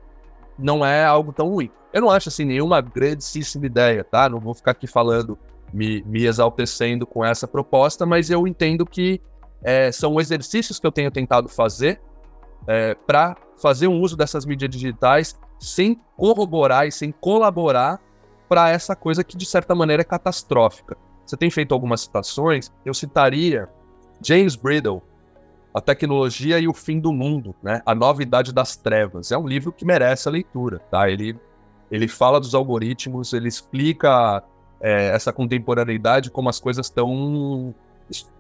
não 0.58 0.86
é 0.86 1.04
algo 1.04 1.32
tão 1.34 1.50
ruim. 1.50 1.72
Eu 1.92 2.02
não 2.02 2.10
acho 2.10 2.30
assim 2.30 2.46
nenhuma 2.46 2.82
grandíssima 2.82 3.66
ideia, 3.66 4.04
tá? 4.04 4.30
Não 4.30 4.40
vou 4.40 4.54
ficar 4.54 4.72
aqui 4.72 4.86
falando, 4.86 5.38
me, 5.74 6.04
me 6.04 6.26
exaltecendo 6.26 7.06
com 7.06 7.26
essa 7.26 7.48
proposta, 7.48 8.06
mas 8.06 8.30
eu 8.30 8.48
entendo 8.48 8.86
que 8.86 9.20
é, 9.64 9.92
são 9.92 10.20
exercícios 10.20 10.80
que 10.80 10.86
eu 10.86 10.92
tenho 10.92 11.10
tentado 11.10 11.48
fazer 11.48 12.02
é, 12.68 12.96
para 12.96 13.36
fazer 13.62 13.88
um 13.88 14.00
uso 14.02 14.16
dessas 14.18 14.46
mídias 14.46 14.70
digitais 14.70 15.40
sem 15.60 16.00
corroborar 16.18 16.88
e 16.88 16.92
sem 16.92 17.12
colaborar 17.12 18.00
para 18.50 18.70
essa 18.70 18.96
coisa 18.96 19.24
que, 19.24 19.38
de 19.38 19.46
certa 19.46 19.74
maneira, 19.74 20.02
é 20.02 20.06
catastrófica. 20.06 20.98
Você 21.26 21.38
tem 21.38 21.50
feito 21.50 21.74
algumas 21.74 22.02
citações, 22.02 22.72
eu 22.86 22.94
citaria 22.94 23.70
James 24.22 24.56
Bridle, 24.56 25.02
A 25.74 25.80
Tecnologia 25.80 26.60
e 26.60 26.68
o 26.68 26.74
Fim 26.74 27.00
do 27.00 27.14
Mundo, 27.14 27.56
né? 27.64 27.82
A 27.86 27.96
Nova 27.96 28.22
Idade 28.22 28.54
das 28.54 28.76
Trevas. 28.76 29.32
É 29.32 29.38
um 29.38 29.48
livro 29.48 29.72
que 29.72 29.86
merece 29.86 30.28
a 30.28 30.32
leitura, 30.32 30.80
tá? 30.92 31.10
Ele, 31.10 31.38
ele 31.90 32.08
fala 32.08 32.40
dos 32.40 32.54
algoritmos, 32.54 33.32
ele 33.32 33.48
explica 33.48 34.44
é, 34.82 35.08
essa 35.08 35.32
contemporaneidade, 35.32 36.30
como 36.30 36.50
as 36.50 36.60
coisas 36.60 36.88
estão 36.88 37.74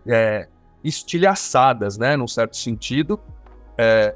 é, 0.05 0.47
estilhaçadas, 0.84 1.98
né, 1.98 2.15
num 2.17 2.28
certo 2.28 2.58
sentido, 2.58 3.19
é, 3.78 4.15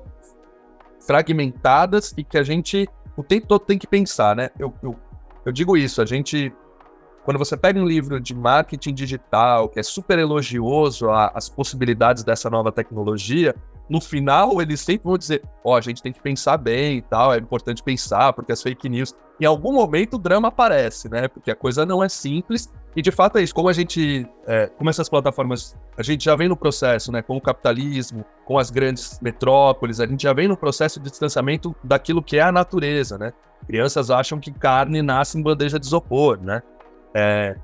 fragmentadas 1.05 2.13
e 2.17 2.23
que 2.23 2.37
a 2.37 2.43
gente 2.43 2.87
o 3.15 3.23
tempo 3.23 3.47
todo 3.47 3.65
tem 3.65 3.79
que 3.79 3.87
pensar, 3.87 4.35
né? 4.35 4.51
Eu, 4.59 4.71
eu, 4.83 4.95
eu 5.43 5.51
digo 5.51 5.75
isso, 5.75 6.01
a 6.01 6.05
gente 6.05 6.53
quando 7.27 7.39
você 7.39 7.57
pega 7.57 7.77
um 7.77 7.85
livro 7.85 8.21
de 8.21 8.33
marketing 8.33 8.93
digital 8.93 9.67
que 9.67 9.81
é 9.81 9.83
super 9.83 10.17
elogioso 10.17 11.09
às 11.09 11.49
possibilidades 11.49 12.23
dessa 12.23 12.49
nova 12.49 12.71
tecnologia, 12.71 13.53
no 13.89 13.99
final 13.99 14.61
eles 14.61 14.79
sempre 14.79 15.03
vão 15.03 15.17
dizer: 15.17 15.43
ó, 15.61 15.73
oh, 15.73 15.75
a 15.75 15.81
gente 15.81 16.01
tem 16.01 16.13
que 16.13 16.21
pensar 16.21 16.55
bem 16.55 16.99
e 16.99 17.01
tal, 17.01 17.33
é 17.33 17.37
importante 17.37 17.83
pensar, 17.83 18.31
porque 18.31 18.53
as 18.53 18.63
fake 18.63 18.87
news. 18.87 19.13
Em 19.41 19.45
algum 19.45 19.73
momento 19.73 20.13
o 20.13 20.17
drama 20.17 20.47
aparece, 20.47 21.09
né? 21.09 21.27
Porque 21.27 21.51
a 21.51 21.55
coisa 21.55 21.85
não 21.85 22.01
é 22.01 22.07
simples 22.07 22.71
E 22.95 23.01
de 23.01 23.11
fato 23.11 23.37
é 23.37 23.43
isso, 23.43 23.53
como 23.53 23.67
a 23.67 23.73
gente, 23.73 24.25
é, 24.47 24.67
como 24.77 24.89
essas 24.89 25.09
plataformas, 25.09 25.77
a 25.97 26.03
gente 26.03 26.23
já 26.23 26.33
vem 26.33 26.47
no 26.47 26.55
processo, 26.55 27.11
né, 27.11 27.21
com 27.21 27.35
o 27.35 27.41
capitalismo, 27.41 28.23
com 28.45 28.57
as 28.57 28.71
grandes 28.71 29.19
metrópoles, 29.19 29.99
a 29.99 30.07
gente 30.07 30.23
já 30.23 30.31
vem 30.31 30.47
no 30.47 30.55
processo 30.55 30.97
de 30.97 31.09
distanciamento 31.09 31.75
daquilo 31.83 32.23
que 32.23 32.37
é 32.37 32.41
a 32.41 32.53
natureza, 32.53 33.17
né? 33.17 33.33
Crianças 33.67 34.09
acham 34.09 34.39
que 34.39 34.49
carne 34.49 35.01
nasce 35.01 35.37
em 35.37 35.41
bandeja 35.43 35.77
de 35.77 35.85
isopor, 35.85 36.39
né? 36.41 36.63
É, 37.19 37.57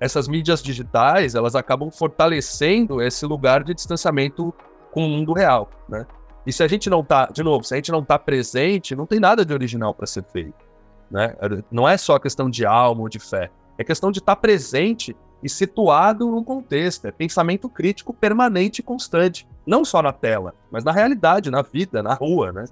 essas 0.00 0.26
mídias 0.26 0.62
digitais, 0.62 1.34
elas 1.34 1.54
acabam 1.54 1.90
fortalecendo 1.90 3.02
esse 3.02 3.26
lugar 3.26 3.62
de 3.62 3.74
distanciamento 3.74 4.54
com 4.90 5.04
o 5.04 5.08
mundo 5.08 5.34
real, 5.34 5.68
né? 5.86 6.06
E 6.46 6.52
se 6.52 6.62
a 6.62 6.68
gente 6.68 6.88
não 6.88 7.04
tá, 7.04 7.26
de 7.26 7.42
novo, 7.42 7.62
se 7.62 7.74
a 7.74 7.76
gente 7.76 7.92
não 7.92 8.02
tá 8.02 8.18
presente, 8.18 8.96
não 8.96 9.04
tem 9.04 9.20
nada 9.20 9.44
de 9.44 9.52
original 9.52 9.92
para 9.92 10.06
ser 10.06 10.24
feito, 10.24 10.64
né? 11.10 11.36
Não 11.70 11.86
é 11.86 11.98
só 11.98 12.18
questão 12.18 12.48
de 12.48 12.64
alma 12.64 13.02
ou 13.02 13.08
de 13.08 13.18
fé, 13.18 13.50
é 13.76 13.84
questão 13.84 14.10
de 14.10 14.18
estar 14.18 14.34
tá 14.34 14.40
presente 14.40 15.14
e 15.42 15.48
situado 15.50 16.30
no 16.30 16.42
contexto, 16.42 17.06
é 17.06 17.12
pensamento 17.12 17.68
crítico 17.68 18.14
permanente 18.14 18.78
e 18.78 18.82
constante, 18.82 19.46
não 19.66 19.84
só 19.84 20.00
na 20.00 20.12
tela, 20.12 20.54
mas 20.70 20.84
na 20.84 20.92
realidade, 20.92 21.50
na 21.50 21.60
vida, 21.60 22.02
na 22.02 22.14
rua, 22.14 22.50
né? 22.50 22.64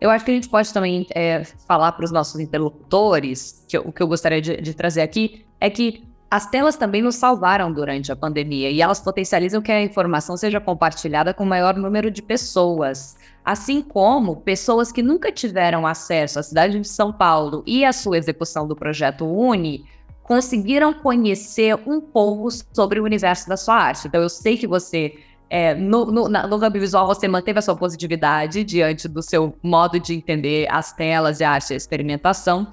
Eu 0.00 0.10
acho 0.10 0.24
que 0.24 0.30
a 0.30 0.34
gente 0.34 0.48
pode 0.48 0.72
também 0.72 1.06
é, 1.14 1.42
falar 1.66 1.92
para 1.92 2.04
os 2.04 2.12
nossos 2.12 2.40
interlocutores, 2.40 3.64
que 3.68 3.76
eu, 3.76 3.82
o 3.82 3.92
que 3.92 4.02
eu 4.02 4.06
gostaria 4.06 4.40
de, 4.40 4.56
de 4.58 4.74
trazer 4.74 5.02
aqui, 5.02 5.44
é 5.60 5.68
que 5.68 6.08
as 6.30 6.46
telas 6.46 6.76
também 6.76 7.00
nos 7.00 7.16
salvaram 7.16 7.72
durante 7.72 8.12
a 8.12 8.16
pandemia 8.16 8.70
e 8.70 8.82
elas 8.82 9.00
potencializam 9.00 9.62
que 9.62 9.72
a 9.72 9.82
informação 9.82 10.36
seja 10.36 10.60
compartilhada 10.60 11.32
com 11.32 11.42
o 11.42 11.46
maior 11.46 11.74
número 11.74 12.10
de 12.10 12.20
pessoas. 12.20 13.16
Assim 13.42 13.80
como 13.80 14.36
pessoas 14.36 14.92
que 14.92 15.02
nunca 15.02 15.32
tiveram 15.32 15.86
acesso 15.86 16.38
à 16.38 16.42
cidade 16.42 16.78
de 16.78 16.86
São 16.86 17.12
Paulo 17.12 17.62
e 17.66 17.82
à 17.82 17.94
sua 17.94 18.18
execução 18.18 18.68
do 18.68 18.76
projeto 18.76 19.24
Uni 19.24 19.86
conseguiram 20.22 20.92
conhecer 20.92 21.74
um 21.86 21.98
pouco 21.98 22.50
sobre 22.74 23.00
o 23.00 23.04
universo 23.04 23.48
da 23.48 23.56
sua 23.56 23.76
arte. 23.76 24.06
Então, 24.06 24.20
eu 24.20 24.28
sei 24.28 24.58
que 24.58 24.66
você 24.66 25.14
é, 25.50 25.74
no, 25.74 26.06
no, 26.06 26.28
na, 26.28 26.46
no 26.46 26.58
Visual 26.70 27.06
você 27.06 27.26
manteve 27.26 27.58
a 27.58 27.62
sua 27.62 27.76
positividade 27.76 28.64
diante 28.64 29.08
do 29.08 29.22
seu 29.22 29.54
modo 29.62 29.98
de 29.98 30.14
entender 30.14 30.66
as 30.70 30.92
telas 30.92 31.40
e 31.40 31.44
a 31.44 31.50
arte 31.50 31.72
a 31.72 31.76
experimentação, 31.76 32.70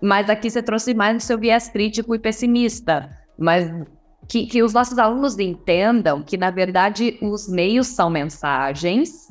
mas 0.00 0.28
aqui 0.28 0.50
você 0.50 0.62
trouxe 0.62 0.94
mais 0.94 1.22
o 1.22 1.26
seu 1.26 1.38
viés 1.38 1.68
crítico 1.68 2.14
e 2.14 2.18
pessimista, 2.18 3.08
mas 3.38 3.70
que, 4.28 4.46
que 4.46 4.62
os 4.62 4.72
nossos 4.72 4.98
alunos 4.98 5.38
entendam 5.38 6.22
que, 6.22 6.36
na 6.36 6.50
verdade, 6.50 7.18
os 7.22 7.48
meios 7.48 7.86
são 7.88 8.10
mensagens 8.10 9.27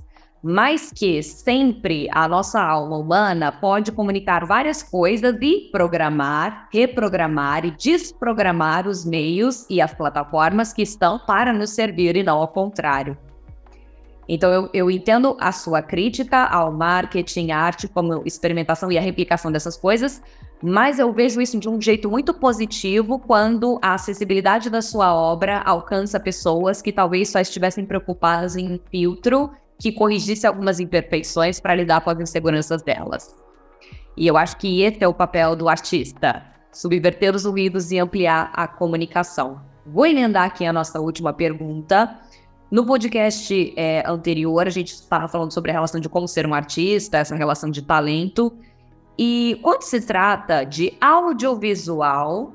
mas 0.50 0.94
que 0.96 1.22
sempre 1.22 2.08
a 2.10 2.26
nossa 2.26 2.62
alma 2.62 2.96
humana 2.96 3.52
pode 3.52 3.92
comunicar 3.92 4.46
várias 4.46 4.82
coisas 4.82 5.36
e 5.42 5.68
programar, 5.74 6.70
reprogramar 6.72 7.66
e 7.66 7.72
desprogramar 7.72 8.88
os 8.88 9.04
meios 9.04 9.66
e 9.70 9.82
as 9.82 9.94
plataformas 9.94 10.72
que 10.72 10.82
estão 10.82 11.20
para 11.20 11.52
nos 11.52 11.72
servir 11.72 12.16
e 12.16 12.24
não 12.24 12.38
ao 12.38 12.48
contrário. 12.48 13.18
Então, 14.26 14.50
eu, 14.50 14.70
eu 14.74 14.90
entendo 14.90 15.36
a 15.38 15.52
sua 15.52 15.82
crítica 15.82 16.46
ao 16.46 16.72
marketing, 16.72 17.52
à 17.52 17.60
arte 17.60 17.86
como 17.90 18.24
experimentação 18.26 18.90
e 18.90 18.98
a 18.98 19.02
replicação 19.02 19.52
dessas 19.52 19.76
coisas, 19.76 20.22
mas 20.64 20.98
eu 20.98 21.12
vejo 21.12 21.42
isso 21.42 21.60
de 21.60 21.68
um 21.68 21.82
jeito 21.82 22.10
muito 22.10 22.34
positivo 22.34 23.20
quando 23.20 23.78
a 23.82 23.96
acessibilidade 23.96 24.70
da 24.70 24.82
sua 24.82 25.14
obra 25.14 25.60
alcança 25.60 26.18
pessoas 26.18 26.82
que 26.82 26.94
talvez 26.94 27.28
só 27.28 27.42
estivessem 27.42 27.86
preocupadas 27.86 28.56
em 28.56 28.80
filtro 28.90 29.52
que 29.80 29.92
corrigisse 29.92 30.48
algumas 30.48 30.80
imperfeições 30.80 31.60
para 31.60 31.76
lidar 31.76 32.02
com 32.02 32.10
as 32.10 32.20
inseguranças 32.20 32.82
delas. 32.82 33.36
E 34.16 34.26
eu 34.26 34.36
acho 34.36 34.58
que 34.58 34.82
esse 34.82 35.04
é 35.04 35.08
o 35.08 35.14
papel 35.14 35.56
do 35.56 35.70
artista: 35.70 36.44
subverter 36.72 37.36
os 37.36 37.46
ruídos 37.46 37.92
e 37.92 38.00
ampliar 38.00 38.52
a 38.54 38.68
comunicação. 38.68 39.62
Vou 39.86 40.06
emendar 40.06 40.46
aqui 40.46 40.66
a 40.66 40.74
nossa 40.74 41.00
última 41.00 41.32
pergunta. 41.32 42.20
No 42.70 42.86
podcast 42.86 43.74
é, 43.78 44.04
anterior, 44.06 44.68
a 44.68 44.70
gente 44.70 44.94
estava 44.94 45.28
falando 45.30 45.54
sobre 45.54 45.72
a 45.72 45.74
relação 45.74 46.02
de 46.02 46.10
como 46.10 46.28
ser 46.28 46.46
um 46.46 46.54
artista, 46.54 47.18
essa 47.18 47.36
relação 47.36 47.70
de 47.70 47.82
talento. 47.82 48.52
E 49.18 49.58
quando 49.64 49.84
se 49.84 50.02
trata 50.02 50.66
de 50.66 50.94
audiovisual 51.00 52.54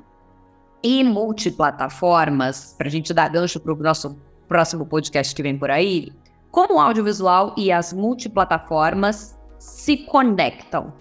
e 0.82 1.02
multiplataformas, 1.02 2.74
para 2.76 2.88
a 2.88 2.90
gente 2.90 3.14
dar 3.14 3.28
gancho 3.30 3.58
para 3.58 3.72
o 3.72 3.76
nosso 3.76 4.20
próximo 4.46 4.84
podcast 4.84 5.34
que 5.34 5.42
vem 5.42 5.56
por 5.56 5.70
aí, 5.70 6.12
como 6.52 6.74
o 6.74 6.78
audiovisual 6.78 7.54
e 7.56 7.72
as 7.72 7.94
multiplataformas 7.94 9.36
se 9.58 9.96
conectam. 9.96 10.92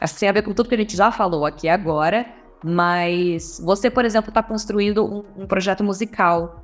Isso 0.00 0.18
tem 0.18 0.28
a 0.28 0.32
ver 0.32 0.42
com 0.42 0.52
tudo 0.52 0.68
que 0.68 0.74
a 0.74 0.78
gente 0.78 0.94
já 0.94 1.10
falou 1.10 1.46
aqui 1.46 1.68
agora, 1.68 2.26
mas 2.62 3.58
você, 3.64 3.90
por 3.90 4.04
exemplo, 4.04 4.28
está 4.28 4.42
construindo 4.42 5.04
um, 5.04 5.42
um, 5.42 5.46
projeto 5.46 5.82
musical 5.82 6.62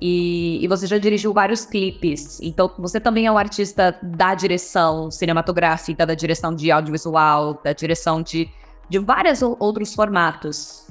e, 0.00 0.64
e, 0.64 0.68
você 0.68 0.86
já 0.86 0.96
dirigiu 0.98 1.32
vários 1.32 1.64
clipes, 1.64 2.40
então 2.40 2.70
você 2.78 2.98
também 2.98 3.26
é 3.26 3.32
um 3.32 3.38
artista 3.38 3.96
da 4.02 4.34
direção 4.34 5.10
cinematográfica, 5.10 6.06
da 6.06 6.14
direção 6.14 6.54
de 6.54 6.70
audiovisual, 6.70 7.60
da 7.62 7.72
direção 7.72 8.22
de, 8.22 8.48
de 8.88 8.98
vários 8.98 9.42
outros 9.42 9.94
formatos. 9.94 10.88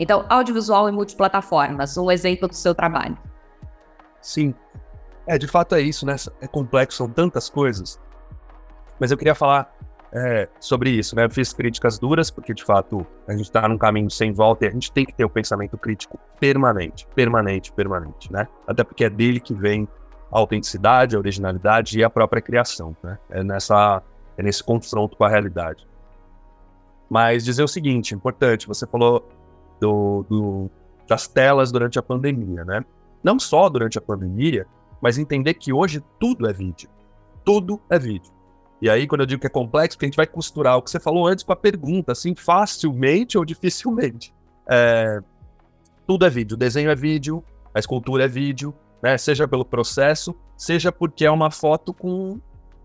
Então, 0.00 0.24
audiovisual 0.30 0.88
e 0.88 0.92
multiplataformas, 0.92 1.94
um 1.98 2.10
exemplo 2.10 2.48
do 2.48 2.54
seu 2.54 2.74
trabalho. 2.74 3.18
Sim. 4.22 4.54
É, 5.26 5.36
de 5.36 5.46
fato 5.46 5.74
é 5.74 5.82
isso, 5.82 6.06
né? 6.06 6.16
É 6.40 6.48
complexo, 6.48 6.96
são 6.96 7.08
tantas 7.10 7.50
coisas. 7.50 8.00
Mas 8.98 9.10
eu 9.10 9.18
queria 9.18 9.34
falar 9.34 9.70
é, 10.10 10.48
sobre 10.58 10.88
isso, 10.88 11.14
né? 11.14 11.26
Eu 11.26 11.30
fiz 11.30 11.52
críticas 11.52 11.98
duras, 11.98 12.30
porque 12.30 12.54
de 12.54 12.64
fato 12.64 13.06
a 13.28 13.32
gente 13.32 13.42
está 13.42 13.68
num 13.68 13.76
caminho 13.76 14.10
sem 14.10 14.32
volta 14.32 14.64
e 14.64 14.68
a 14.68 14.70
gente 14.70 14.90
tem 14.90 15.04
que 15.04 15.12
ter 15.12 15.26
o 15.26 15.30
pensamento 15.30 15.76
crítico 15.76 16.18
permanente, 16.40 17.06
permanente, 17.14 17.70
permanente, 17.70 18.32
né? 18.32 18.48
Até 18.66 18.82
porque 18.82 19.04
é 19.04 19.10
dele 19.10 19.38
que 19.38 19.52
vem 19.52 19.86
a 20.32 20.38
autenticidade, 20.38 21.14
a 21.14 21.18
originalidade 21.18 21.98
e 21.98 22.02
a 22.02 22.08
própria 22.08 22.40
criação, 22.40 22.96
né? 23.02 23.18
É, 23.28 23.44
nessa, 23.44 24.02
é 24.38 24.42
nesse 24.42 24.64
confronto 24.64 25.14
com 25.14 25.24
a 25.24 25.28
realidade. 25.28 25.86
Mas 27.10 27.44
dizer 27.44 27.62
o 27.62 27.68
seguinte, 27.68 28.14
importante, 28.14 28.66
você 28.66 28.86
falou 28.86 29.28
do, 29.80 30.24
do, 30.28 30.70
das 31.08 31.26
telas 31.26 31.72
durante 31.72 31.98
a 31.98 32.02
pandemia, 32.02 32.64
né? 32.64 32.84
Não 33.22 33.38
só 33.38 33.68
durante 33.68 33.98
a 33.98 34.00
pandemia, 34.00 34.66
mas 35.00 35.18
entender 35.18 35.54
que 35.54 35.72
hoje 35.72 36.02
tudo 36.18 36.48
é 36.48 36.52
vídeo. 36.52 36.88
Tudo 37.44 37.80
é 37.88 37.98
vídeo. 37.98 38.32
E 38.80 38.88
aí, 38.88 39.06
quando 39.06 39.22
eu 39.22 39.26
digo 39.26 39.40
que 39.40 39.46
é 39.46 39.50
complexo, 39.50 39.96
porque 39.96 40.06
a 40.06 40.08
gente 40.08 40.16
vai 40.16 40.26
costurar 40.26 40.78
o 40.78 40.82
que 40.82 40.90
você 40.90 40.98
falou 40.98 41.26
antes 41.26 41.44
com 41.44 41.52
a 41.52 41.56
pergunta, 41.56 42.12
assim, 42.12 42.34
facilmente 42.34 43.36
ou 43.36 43.44
dificilmente. 43.44 44.34
É, 44.66 45.20
tudo 46.06 46.24
é 46.24 46.30
vídeo. 46.30 46.54
O 46.54 46.58
desenho 46.58 46.90
é 46.90 46.94
vídeo, 46.94 47.44
a 47.74 47.78
escultura 47.78 48.24
é 48.24 48.28
vídeo, 48.28 48.74
né? 49.02 49.18
Seja 49.18 49.46
pelo 49.46 49.64
processo, 49.64 50.34
seja 50.56 50.90
porque 50.90 51.26
é 51.26 51.30
uma 51.30 51.50
foto 51.50 51.92
com 51.92 52.40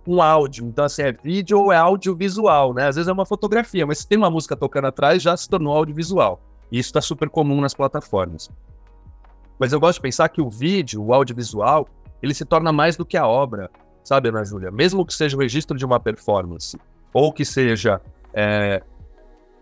um 0.08 0.22
áudio. 0.22 0.66
Então, 0.66 0.86
assim, 0.86 1.04
é 1.04 1.12
vídeo 1.12 1.60
ou 1.60 1.72
é 1.72 1.78
audiovisual, 1.78 2.74
né? 2.74 2.88
Às 2.88 2.96
vezes 2.96 3.08
é 3.08 3.14
uma 3.14 3.26
fotografia, 3.26 3.86
mas 3.86 4.00
se 4.00 4.08
tem 4.08 4.18
uma 4.18 4.30
música 4.30 4.56
tocando 4.56 4.86
atrás, 4.86 5.24
já 5.24 5.36
se 5.36 5.50
tornou 5.50 5.76
audiovisual. 5.76 6.42
E 6.72 6.80
isso 6.80 6.90
está 6.90 7.02
super 7.02 7.30
comum 7.30 7.62
nas 7.62 7.74
plataformas. 7.74 8.50
Mas 9.60 9.72
eu 9.72 9.80
gosto 9.80 9.98
de 9.98 10.02
pensar 10.02 10.30
que 10.30 10.42
o 10.42 10.50
vídeo, 10.50 11.02
o 11.04 11.14
audiovisual, 11.14 11.88
ele 12.22 12.34
se 12.34 12.46
torna 12.46 12.72
mais 12.72 12.98
do 12.98 13.06
que 13.06 13.18
a 13.18 13.28
obra, 13.28 13.70
sabe, 14.04 14.30
Ana 14.30 14.44
Júlia? 14.44 14.72
Mesmo 14.72 15.06
que 15.06 15.14
seja 15.14 15.38
o 15.38 15.40
registro 15.40 15.78
de 15.78 15.86
uma 15.86 16.00
performance, 16.00 16.78
ou 17.14 17.32
que 17.32 17.46
seja 17.46 18.02
é, 18.34 18.84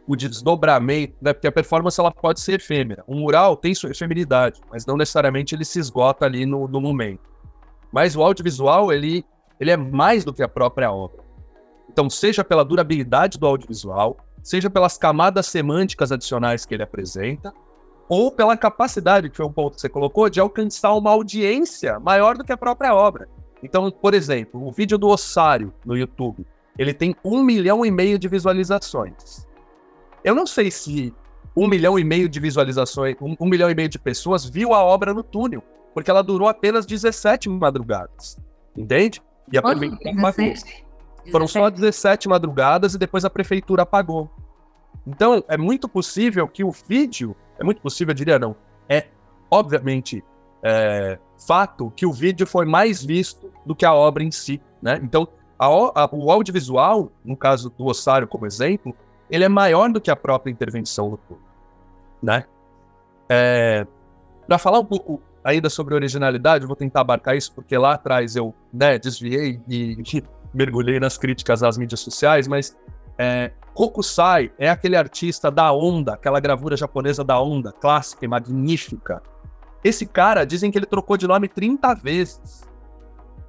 o 0.08 0.16
desdobramento, 0.16 1.16
né? 1.22 1.34
Porque 1.34 1.48
a 1.48 1.52
performance 1.52 2.00
ela 2.00 2.12
pode 2.12 2.40
ser 2.40 2.54
efêmera. 2.54 3.04
Um 3.08 3.20
mural 3.20 3.56
tem 3.56 3.74
sua 3.74 3.92
efemeridade, 3.92 4.62
mas 4.72 4.86
não 4.86 4.98
necessariamente 4.98 5.56
ele 5.56 5.66
se 5.66 5.80
esgota 5.80 6.26
ali 6.26 6.46
no, 6.46 6.68
no 6.68 6.82
momento. 6.82 7.30
Mas 7.92 8.16
o 8.16 8.24
audiovisual, 8.24 8.92
ele, 8.92 9.24
ele 9.60 9.72
é 9.72 9.78
mais 9.78 10.26
do 10.26 10.34
que 10.34 10.42
a 10.42 10.48
própria 10.48 10.92
obra. 10.92 11.24
Então, 11.90 12.10
seja 12.10 12.44
pela 12.44 12.66
durabilidade 12.66 13.38
do 13.38 13.46
audiovisual, 13.46 14.18
seja 14.44 14.70
pelas 14.70 14.98
camadas 14.98 15.48
semânticas 15.48 16.12
adicionais 16.12 16.66
que 16.66 16.74
ele 16.74 16.84
apresenta, 16.84 17.54
ou 18.10 18.30
pela 18.30 18.58
capacidade, 18.58 19.30
que 19.30 19.38
foi 19.38 19.46
um 19.46 19.52
ponto 19.52 19.76
que 19.76 19.82
você 19.82 19.90
colocou, 19.90 20.30
de 20.30 20.40
alcançar 20.40 20.94
uma 20.94 21.10
audiência 21.10 22.00
maior 22.00 22.38
do 22.38 22.44
que 22.44 22.52
a 22.52 22.58
própria 22.58 22.94
obra. 22.94 23.30
Então, 23.64 23.90
por 23.90 24.14
exemplo, 24.14 24.68
o 24.68 24.72
vídeo 24.72 24.98
do 24.98 25.08
Ossário 25.08 25.74
no 25.86 25.96
YouTube, 25.96 26.46
ele 26.78 26.94
tem 26.94 27.16
um 27.24 27.42
milhão 27.42 27.86
e 27.86 27.90
meio 27.90 28.20
de 28.20 28.28
visualizações. 28.28 29.48
Eu 30.24 30.36
não 30.36 30.46
sei 30.46 30.70
se 30.70 31.14
um 31.56 31.68
milhão 31.68 31.98
e 31.98 32.04
meio 32.04 32.28
de 32.28 32.40
visualizações, 32.40 33.16
um, 33.22 33.36
um 33.40 33.48
milhão 33.48 33.70
e 33.70 33.76
meio 33.76 33.88
de 33.88 33.98
pessoas 33.98 34.46
viu 34.46 34.74
a 34.74 34.84
obra 34.84 35.14
no 35.14 35.24
túnel, 35.24 35.64
porque 35.94 36.12
ela 36.12 36.22
durou 36.22 36.50
apenas 36.50 36.86
17 36.86 37.48
madrugadas. 37.48 38.38
Entende? 38.76 39.22
E 39.52 39.58
a 39.58 39.62
prefeitura 39.62 40.14
foram 41.32 41.48
só 41.48 41.70
17 41.70 42.28
madrugadas 42.28 42.94
e 42.94 42.98
depois 42.98 43.24
a 43.26 43.30
prefeitura 43.30 43.84
apagou. 43.84 44.30
Então, 45.06 45.44
é 45.48 45.58
muito 45.58 45.88
possível 45.88 46.48
que 46.48 46.64
o 46.64 46.72
vídeo, 46.72 47.36
é 47.60 47.64
muito 47.64 47.82
possível, 47.82 48.12
eu 48.12 48.16
diria 48.16 48.40
não, 48.40 48.56
é 48.88 49.08
obviamente 49.50 50.24
é, 50.64 51.20
fato 51.46 51.92
que 51.96 52.06
o 52.06 52.14
vídeo 52.14 52.48
foi 52.48 52.66
mais 52.66 53.04
visto 53.04 53.52
do 53.66 53.76
que 53.76 53.86
a 53.86 53.94
obra 53.94 54.24
em 54.24 54.32
si, 54.32 54.62
né? 54.82 55.00
Então, 55.04 55.28
a, 55.60 55.66
a, 55.66 56.10
o 56.12 56.32
audiovisual, 56.32 57.12
no 57.24 57.36
caso 57.36 57.70
do 57.70 57.86
Ossário 57.86 58.28
como 58.28 58.46
exemplo, 58.46 58.96
ele 59.30 59.44
é 59.44 59.50
maior 59.50 59.92
do 59.92 60.00
que 60.00 60.10
a 60.10 60.16
própria 60.16 60.52
intervenção 60.52 61.10
do 61.10 61.18
público, 61.18 61.50
né? 62.22 62.46
É, 63.30 63.86
Para 64.48 64.58
falar 64.58 64.80
um 64.80 64.86
pouco 64.86 65.22
ainda 65.44 65.70
sobre 65.70 65.94
originalidade, 65.94 66.64
eu 66.64 66.68
vou 66.68 66.76
tentar 66.76 67.02
abarcar 67.02 67.36
isso 67.36 67.52
porque 67.54 67.78
lá 67.78 67.94
atrás 67.94 68.36
eu 68.36 68.54
né, 68.72 68.98
desviei 68.98 69.60
e, 69.68 69.98
e 70.14 70.24
mergulhei 70.54 71.00
nas 71.00 71.18
críticas 71.18 71.64
às 71.64 71.78
mídias 71.78 72.00
sociais, 72.00 72.48
mas 72.48 72.78
é, 73.18 73.52
é 74.58 74.70
aquele 74.70 74.96
artista 74.96 75.50
da 75.50 75.72
onda, 75.72 76.14
aquela 76.14 76.40
gravura 76.40 76.78
japonesa 76.78 77.24
da 77.24 77.40
onda, 77.42 77.72
clássica 77.72 78.26
e 78.26 78.28
magnífica. 78.28 79.22
Esse 79.84 80.06
cara, 80.06 80.46
dizem 80.46 80.72
que 80.72 80.78
ele 80.78 80.86
trocou 80.86 81.18
de 81.18 81.28
nome 81.28 81.48
30 81.48 81.94
vezes. 81.96 82.64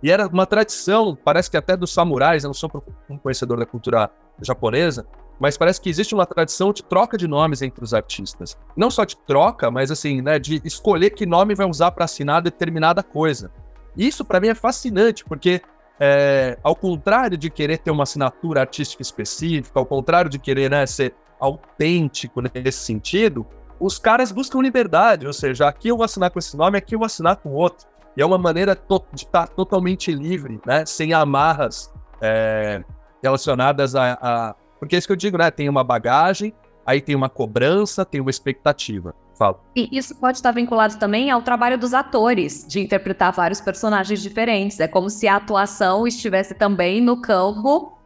E 0.02 0.10
era 0.10 0.26
uma 0.26 0.46
tradição, 0.46 1.16
parece 1.16 1.50
que 1.50 1.56
até 1.56 1.76
dos 1.76 1.92
samurais, 1.92 2.44
eu 2.44 2.48
não 2.48 2.54
sou 2.54 2.70
um 3.08 3.16
conhecedor 3.16 3.58
da 3.58 3.64
cultura 3.64 4.10
japonesa, 4.42 5.06
mas 5.38 5.56
parece 5.56 5.80
que 5.80 5.88
existe 5.88 6.14
uma 6.14 6.26
tradição 6.26 6.72
de 6.72 6.82
troca 6.82 7.16
de 7.16 7.26
nomes 7.26 7.62
entre 7.62 7.82
os 7.82 7.94
artistas. 7.94 8.58
Não 8.76 8.90
só 8.90 9.04
de 9.04 9.16
troca, 9.16 9.70
mas 9.70 9.90
assim, 9.90 10.20
né, 10.20 10.38
de 10.38 10.60
escolher 10.64 11.10
que 11.10 11.26
nome 11.26 11.54
vai 11.54 11.68
usar 11.68 11.90
para 11.92 12.04
assinar 12.04 12.42
determinada 12.42 13.02
coisa. 13.02 13.50
Isso 13.96 14.24
para 14.24 14.40
mim 14.40 14.48
é 14.48 14.54
fascinante, 14.54 15.24
porque 15.24 15.62
é, 16.00 16.58
ao 16.62 16.74
contrário 16.74 17.36
de 17.36 17.50
querer 17.50 17.78
ter 17.78 17.90
uma 17.90 18.02
assinatura 18.02 18.60
artística 18.60 19.02
específica, 19.02 19.78
ao 19.78 19.86
contrário 19.86 20.30
de 20.30 20.38
querer 20.38 20.70
né, 20.70 20.86
ser 20.86 21.14
autêntico 21.38 22.40
nesse 22.40 22.78
sentido, 22.78 23.46
os 23.78 23.98
caras 23.98 24.32
buscam 24.32 24.60
liberdade, 24.60 25.26
ou 25.26 25.32
seja, 25.32 25.68
aqui 25.68 25.88
eu 25.88 25.96
vou 25.96 26.04
assinar 26.04 26.30
com 26.30 26.38
esse 26.38 26.56
nome, 26.56 26.78
aqui 26.78 26.94
eu 26.94 26.98
vou 26.98 27.06
assinar 27.06 27.36
com 27.36 27.50
outro. 27.50 27.86
E 28.16 28.22
é 28.22 28.26
uma 28.26 28.38
maneira 28.38 28.74
de 28.74 29.24
estar 29.24 29.46
tá 29.46 29.52
totalmente 29.52 30.12
livre, 30.12 30.60
né, 30.64 30.86
sem 30.86 31.12
amarras 31.12 31.92
é, 32.20 32.82
relacionadas 33.22 33.94
a, 33.94 34.18
a. 34.20 34.54
Porque 34.78 34.94
é 34.94 34.98
isso 34.98 35.08
que 35.08 35.12
eu 35.12 35.16
digo, 35.16 35.38
né? 35.38 35.50
Tem 35.50 35.68
uma 35.68 35.82
bagagem, 35.82 36.54
aí 36.84 37.00
tem 37.00 37.14
uma 37.14 37.28
cobrança, 37.28 38.04
tem 38.04 38.20
uma 38.20 38.30
expectativa. 38.30 39.14
Fala. 39.34 39.60
E 39.74 39.88
isso 39.90 40.14
pode 40.14 40.38
estar 40.38 40.52
vinculado 40.52 40.96
também 40.96 41.30
ao 41.30 41.42
trabalho 41.42 41.76
dos 41.76 41.92
atores, 41.92 42.64
de 42.68 42.80
interpretar 42.80 43.32
vários 43.32 43.60
personagens 43.60 44.22
diferentes. 44.22 44.78
É 44.78 44.86
como 44.86 45.10
se 45.10 45.26
a 45.26 45.36
atuação 45.36 46.06
estivesse 46.06 46.54
também 46.54 47.00
no 47.00 47.20
campo 47.20 47.98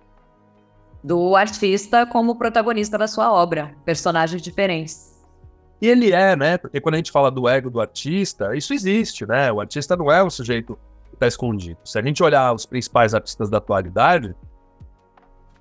do 1.04 1.36
artista 1.36 2.06
como 2.06 2.36
protagonista 2.36 2.96
da 2.96 3.06
sua 3.06 3.32
obra, 3.32 3.74
personagens 3.84 4.40
diferentes. 4.40 5.18
E 5.80 5.86
ele 5.86 6.12
é, 6.12 6.34
né? 6.34 6.58
Porque 6.58 6.80
quando 6.80 6.94
a 6.94 6.98
gente 6.98 7.12
fala 7.12 7.30
do 7.30 7.48
ego 7.48 7.70
do 7.70 7.80
artista, 7.80 8.56
isso 8.56 8.74
existe, 8.74 9.26
né? 9.26 9.52
O 9.52 9.60
artista 9.60 9.96
não 9.96 10.10
é 10.10 10.22
o 10.22 10.30
sujeito 10.30 10.78
que 11.08 11.14
está 11.14 11.26
escondido. 11.26 11.78
Se 11.84 11.98
a 11.98 12.02
gente 12.02 12.22
olhar 12.22 12.52
os 12.52 12.66
principais 12.66 13.14
artistas 13.14 13.48
da 13.48 13.58
atualidade, 13.58 14.34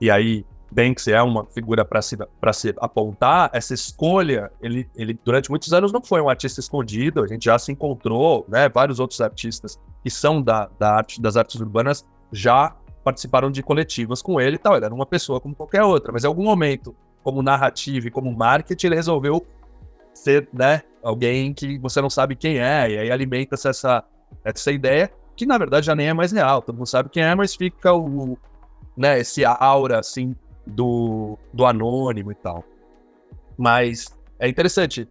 e 0.01 0.09
aí 0.09 0.45
Banks 0.71 1.07
é 1.07 1.21
uma 1.21 1.45
figura 1.45 1.85
para 1.85 2.01
se, 2.01 2.17
se 2.53 2.75
apontar, 2.79 3.49
essa 3.53 3.73
escolha, 3.73 4.51
ele, 4.61 4.89
ele 4.95 5.17
durante 5.23 5.49
muitos 5.49 5.71
anos 5.73 5.91
não 5.91 6.01
foi 6.01 6.21
um 6.21 6.29
artista 6.29 6.59
escondido, 6.59 7.23
a 7.23 7.27
gente 7.27 7.45
já 7.45 7.57
se 7.57 7.71
encontrou, 7.71 8.45
né, 8.49 8.67
vários 8.69 8.99
outros 8.99 9.21
artistas 9.21 9.79
que 10.03 10.09
são 10.09 10.41
da, 10.41 10.69
da 10.77 10.95
arte, 10.95 11.21
das 11.21 11.37
artes 11.37 11.59
urbanas 11.59 12.05
já 12.31 12.75
participaram 13.03 13.49
de 13.49 13.63
coletivas 13.63 14.21
com 14.21 14.39
ele 14.39 14.57
e 14.57 14.59
tal, 14.59 14.75
ele 14.75 14.85
era 14.85 14.93
uma 14.93 15.05
pessoa 15.05 15.39
como 15.39 15.55
qualquer 15.55 15.83
outra, 15.83 16.11
mas 16.11 16.23
em 16.23 16.27
algum 16.27 16.43
momento, 16.43 16.95
como 17.23 17.41
narrativa 17.41 18.07
e 18.07 18.11
como 18.11 18.35
marketing, 18.35 18.87
ele 18.87 18.95
resolveu 18.95 19.45
ser, 20.13 20.49
né, 20.51 20.81
alguém 21.01 21.53
que 21.53 21.77
você 21.79 22.01
não 22.01 22.09
sabe 22.09 22.35
quem 22.35 22.59
é, 22.59 22.89
e 22.89 22.97
aí 22.97 23.11
alimenta-se 23.11 23.69
essa, 23.69 24.03
essa 24.43 24.71
ideia, 24.71 25.09
que 25.35 25.45
na 25.45 25.57
verdade 25.57 25.85
já 25.85 25.95
nem 25.95 26.09
é 26.09 26.13
mais 26.13 26.33
real, 26.33 26.61
todo 26.61 26.75
mundo 26.75 26.87
sabe 26.87 27.09
quem 27.09 27.23
é, 27.23 27.33
mas 27.33 27.55
fica 27.55 27.93
o, 27.93 28.37
né, 28.97 29.19
esse 29.19 29.45
aura, 29.45 29.99
assim, 29.99 30.35
do, 30.67 31.37
do 31.53 31.65
anônimo 31.65 32.31
e 32.31 32.35
tal. 32.35 32.63
Mas 33.57 34.15
é 34.39 34.47
interessante 34.47 35.07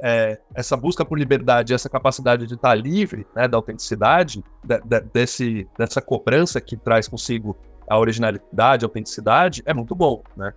é, 0.00 0.38
essa 0.54 0.76
busca 0.76 1.04
por 1.04 1.18
liberdade, 1.18 1.74
essa 1.74 1.88
capacidade 1.88 2.46
de 2.46 2.54
estar 2.54 2.74
livre, 2.74 3.26
né, 3.34 3.48
da 3.48 3.56
autenticidade, 3.56 4.44
de, 4.62 4.80
de, 4.80 5.00
desse, 5.12 5.68
dessa 5.78 6.00
cobrança 6.00 6.60
que 6.60 6.76
traz 6.76 7.08
consigo 7.08 7.56
a 7.88 7.98
originalidade, 7.98 8.84
a 8.84 8.86
autenticidade, 8.86 9.62
é 9.64 9.72
muito 9.72 9.94
bom, 9.94 10.22
né? 10.36 10.52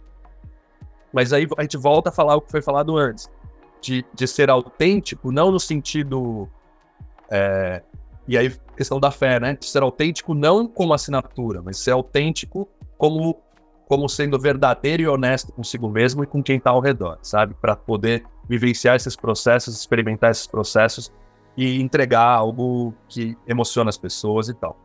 Mas 1.11 1.33
aí 1.33 1.47
a 1.57 1.61
gente 1.61 1.77
volta 1.77 2.09
a 2.09 2.11
falar 2.11 2.35
o 2.35 2.41
que 2.41 2.51
foi 2.51 2.61
falado 2.61 2.97
antes, 2.97 3.29
de, 3.81 4.05
de 4.13 4.27
ser 4.27 4.49
autêntico, 4.49 5.31
não 5.31 5.51
no 5.51 5.59
sentido. 5.59 6.47
É, 7.29 7.81
e 8.27 8.37
aí, 8.37 8.51
questão 8.75 8.99
da 8.99 9.09
fé, 9.09 9.39
né? 9.39 9.57
De 9.59 9.65
ser 9.65 9.81
autêntico 9.81 10.33
não 10.33 10.67
como 10.67 10.93
assinatura, 10.93 11.61
mas 11.63 11.77
ser 11.77 11.91
autêntico 11.91 12.67
como 12.97 13.41
como 13.89 14.07
sendo 14.07 14.39
verdadeiro 14.39 15.01
e 15.01 15.07
honesto 15.07 15.51
consigo 15.51 15.89
mesmo 15.89 16.23
e 16.23 16.27
com 16.27 16.43
quem 16.43 16.57
está 16.57 16.69
ao 16.69 16.79
redor, 16.79 17.17
sabe? 17.23 17.55
Para 17.59 17.75
poder 17.75 18.23
vivenciar 18.47 18.95
esses 18.95 19.15
processos, 19.15 19.75
experimentar 19.75 20.29
esses 20.29 20.45
processos 20.45 21.11
e 21.57 21.81
entregar 21.81 22.35
algo 22.35 22.93
que 23.07 23.35
emociona 23.47 23.89
as 23.89 23.97
pessoas 23.97 24.47
e 24.47 24.53
tal. 24.53 24.77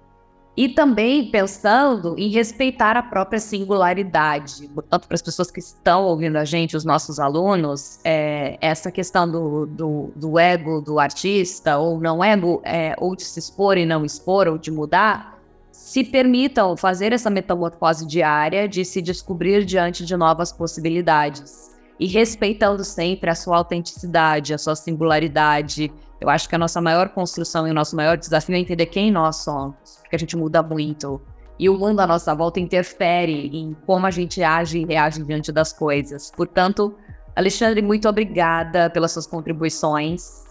E 0.56 0.70
também 0.70 1.30
pensando 1.30 2.14
em 2.16 2.30
respeitar 2.30 2.96
a 2.96 3.02
própria 3.02 3.40
singularidade. 3.40 4.68
Portanto, 4.68 5.06
para 5.06 5.16
as 5.16 5.22
pessoas 5.22 5.50
que 5.50 5.58
estão 5.58 6.04
ouvindo 6.04 6.36
a 6.36 6.44
gente, 6.44 6.74
os 6.74 6.84
nossos 6.84 7.18
alunos, 7.18 7.98
é, 8.04 8.56
essa 8.60 8.90
questão 8.90 9.30
do, 9.30 9.66
do, 9.66 10.12
do, 10.16 10.38
ego 10.38 10.80
do 10.80 10.98
artista, 10.98 11.76
ou 11.76 12.00
não 12.00 12.24
ego, 12.24 12.62
é, 12.64 12.94
ou 12.98 13.14
de 13.14 13.24
se 13.24 13.38
expor 13.38 13.76
e 13.76 13.84
não 13.84 14.04
expor, 14.04 14.46
ou 14.46 14.56
de 14.56 14.70
mudar, 14.70 15.33
se 15.74 16.04
permitam 16.04 16.76
fazer 16.76 17.12
essa 17.12 17.28
metamorfose 17.28 18.06
diária 18.06 18.68
de 18.68 18.84
se 18.84 19.02
descobrir 19.02 19.64
diante 19.64 20.06
de 20.06 20.16
novas 20.16 20.52
possibilidades 20.52 21.74
e 21.98 22.06
respeitando 22.06 22.84
sempre 22.84 23.28
a 23.28 23.34
sua 23.34 23.56
autenticidade, 23.56 24.54
a 24.54 24.58
sua 24.58 24.76
singularidade. 24.76 25.92
Eu 26.20 26.30
acho 26.30 26.48
que 26.48 26.54
a 26.54 26.58
nossa 26.58 26.80
maior 26.80 27.08
construção 27.08 27.66
e 27.66 27.72
o 27.72 27.74
nosso 27.74 27.96
maior 27.96 28.16
desafio 28.16 28.54
é 28.54 28.58
entender 28.60 28.86
quem 28.86 29.10
nós 29.10 29.38
somos, 29.38 29.98
porque 30.00 30.14
a 30.14 30.18
gente 30.18 30.36
muda 30.36 30.62
muito. 30.62 31.20
E 31.58 31.68
o 31.68 31.76
mundo 31.76 31.98
à 31.98 32.06
nossa 32.06 32.32
volta 32.36 32.60
interfere 32.60 33.50
em 33.52 33.76
como 33.84 34.06
a 34.06 34.12
gente 34.12 34.44
age 34.44 34.78
e 34.78 34.84
reage 34.84 35.24
diante 35.24 35.50
das 35.50 35.72
coisas. 35.72 36.30
Portanto, 36.36 36.94
Alexandre, 37.34 37.82
muito 37.82 38.08
obrigada 38.08 38.88
pelas 38.90 39.10
suas 39.10 39.26
contribuições. 39.26 40.43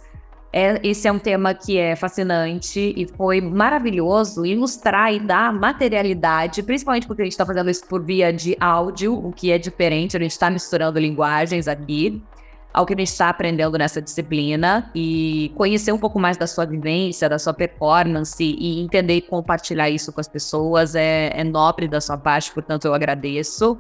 É, 0.56 0.80
esse 0.88 1.08
é 1.08 1.12
um 1.12 1.18
tema 1.18 1.52
que 1.56 1.80
é 1.80 1.96
fascinante 1.96 2.94
e 2.96 3.08
foi 3.08 3.42
maravilhoso 3.42 4.46
ilustrar 4.46 5.12
e 5.12 5.20
dar 5.20 5.52
materialidade, 5.52 6.62
principalmente 6.62 7.08
porque 7.08 7.24
a 7.24 7.26
gente 7.26 7.32
está 7.32 7.44
fazendo 7.44 7.72
isso 7.72 7.84
por 7.88 8.04
via 8.04 8.32
de 8.32 8.56
áudio, 8.60 9.16
o 9.16 9.32
que 9.32 9.52
é 9.52 9.58
diferente, 9.58 10.16
a 10.16 10.20
gente 10.20 10.30
está 10.30 10.52
misturando 10.52 11.00
linguagens 11.00 11.68
aqui, 11.68 12.22
ao 12.72 12.86
que 12.86 12.94
a 12.94 12.98
gente 12.98 13.08
está 13.08 13.30
aprendendo 13.30 13.80
nessa 13.80 14.00
disciplina 14.00 14.92
e 14.94 15.52
conhecer 15.58 15.92
um 15.92 15.98
pouco 15.98 16.20
mais 16.20 16.38
da 16.38 16.46
sua 16.46 16.66
vivência, 16.66 17.28
da 17.28 17.40
sua 17.40 17.54
performance 17.54 18.44
e 18.44 18.80
entender 18.80 19.16
e 19.16 19.22
compartilhar 19.22 19.90
isso 19.90 20.14
com 20.14 20.22
as 20.22 20.28
pessoas 20.28 20.94
é, 20.94 21.32
é 21.34 21.44
nobre 21.44 21.88
da 21.88 22.00
sua 22.00 22.18
parte, 22.18 22.52
portanto 22.52 22.86
eu 22.86 22.94
agradeço. 22.94 23.80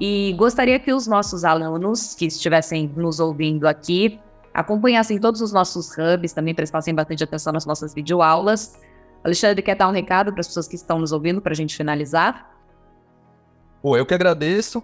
E 0.00 0.32
gostaria 0.38 0.78
que 0.78 0.92
os 0.92 1.08
nossos 1.08 1.44
alunos 1.44 2.14
que 2.14 2.26
estivessem 2.26 2.92
nos 2.96 3.18
ouvindo 3.18 3.66
aqui 3.66 4.20
acompanhassem 4.54 5.18
todos 5.18 5.40
os 5.40 5.52
nossos 5.52 5.90
hubs, 5.98 6.32
também 6.32 6.54
prestassem 6.54 6.94
bastante 6.94 7.24
atenção 7.24 7.52
nas 7.52 7.66
nossas 7.66 7.92
videoaulas. 7.92 8.80
Alexandre, 9.24 9.62
quer 9.62 9.74
dar 9.74 9.88
um 9.88 9.92
recado 9.92 10.32
para 10.32 10.40
as 10.40 10.46
pessoas 10.46 10.68
que 10.68 10.76
estão 10.76 10.98
nos 10.98 11.10
ouvindo 11.10 11.40
para 11.40 11.52
a 11.52 11.56
gente 11.56 11.76
finalizar? 11.76 12.54
Pô, 13.82 13.96
eu 13.96 14.06
que 14.06 14.14
agradeço, 14.14 14.82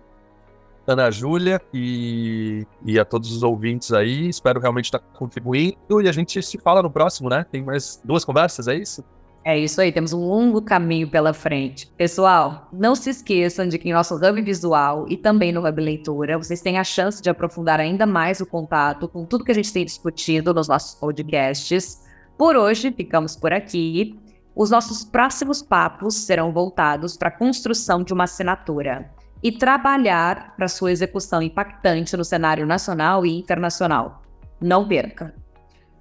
Ana 0.87 1.11
Júlia 1.11 1.63
e, 1.73 2.67
e 2.85 2.99
a 2.99 3.05
todos 3.05 3.33
os 3.33 3.43
ouvintes 3.43 3.93
aí. 3.93 4.29
Espero 4.29 4.61
realmente 4.61 4.87
estar 4.87 4.99
contribuindo 4.99 6.03
e 6.03 6.09
a 6.09 6.13
gente 6.13 6.43
se 6.43 6.59
fala 6.59 6.83
no 6.83 6.91
próximo, 6.91 7.29
né? 7.29 7.47
Tem 7.51 7.63
mais 7.63 8.01
duas 8.05 8.25
conversas, 8.25 8.67
é 8.67 8.75
isso? 8.75 9.05
É 9.43 9.59
isso 9.59 9.81
aí, 9.81 9.91
temos 9.91 10.13
um 10.13 10.21
longo 10.21 10.61
caminho 10.61 11.09
pela 11.09 11.33
frente. 11.33 11.91
Pessoal, 11.97 12.69
não 12.71 12.95
se 12.95 13.09
esqueçam 13.09 13.67
de 13.67 13.79
que 13.79 13.89
em 13.89 13.93
nosso 13.93 14.15
Hub 14.17 14.43
Visual 14.43 15.07
e 15.09 15.17
também 15.17 15.51
no 15.51 15.67
Hub 15.67 15.81
Leitura, 15.81 16.37
vocês 16.37 16.61
têm 16.61 16.79
a 16.79 16.85
chance 16.85 17.23
de 17.23 17.31
aprofundar 17.31 17.81
ainda 17.81 18.05
mais 18.05 18.41
o 18.41 18.47
contato 18.47 19.09
com 19.09 19.25
tudo 19.25 19.45
que 19.45 19.51
a 19.51 19.55
gente 19.55 19.73
tem 19.73 19.85
discutido 19.85 20.53
nos 20.53 20.69
nossos 20.69 20.95
podcasts. 20.95 22.05
Por 22.37 22.55
hoje, 22.55 22.93
ficamos 22.93 23.35
por 23.35 23.51
aqui. 23.51 24.19
Os 24.55 24.71
nossos 24.71 25.05
próximos 25.05 25.63
papos 25.63 26.17
serão 26.17 26.53
voltados 26.53 27.17
para 27.17 27.29
a 27.29 27.37
construção 27.37 28.03
de 28.03 28.13
uma 28.13 28.25
assinatura 28.25 29.11
e 29.43 29.51
trabalhar 29.51 30.55
para 30.55 30.69
sua 30.69 30.93
execução 30.93 31.41
impactante 31.41 32.15
no 32.15 32.25
cenário 32.25 32.67
nacional 32.67 33.25
e 33.25 33.39
internacional. 33.39 34.21
Não 34.61 34.87
perca! 34.87 35.35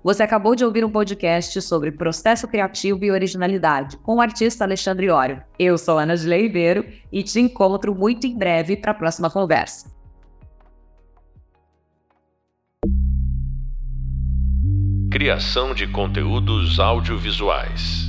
Você 0.02 0.24
acabou 0.24 0.56
de 0.56 0.64
ouvir 0.64 0.86
um 0.86 0.90
podcast 0.90 1.62
sobre 1.62 1.92
processo 1.92 2.48
criativo 2.48 3.04
e 3.04 3.12
originalidade 3.12 3.98
com 3.98 4.16
o 4.16 4.22
artista 4.22 4.64
Alexandre 4.64 5.10
Ório. 5.10 5.44
Eu 5.58 5.78
sou 5.78 5.98
Ana 5.98 6.16
de 6.16 6.30
Ribeiro 6.30 6.86
e 7.12 7.22
te 7.22 7.40
encontro 7.40 7.94
muito 7.94 8.26
em 8.26 8.38
breve 8.38 8.78
para 8.78 8.92
a 8.92 8.96
próxima 8.96 9.30
conversa. 9.30 9.92
Criação 15.12 15.74
de 15.74 15.86
conteúdos 15.88 16.80
audiovisuais. 16.80 18.09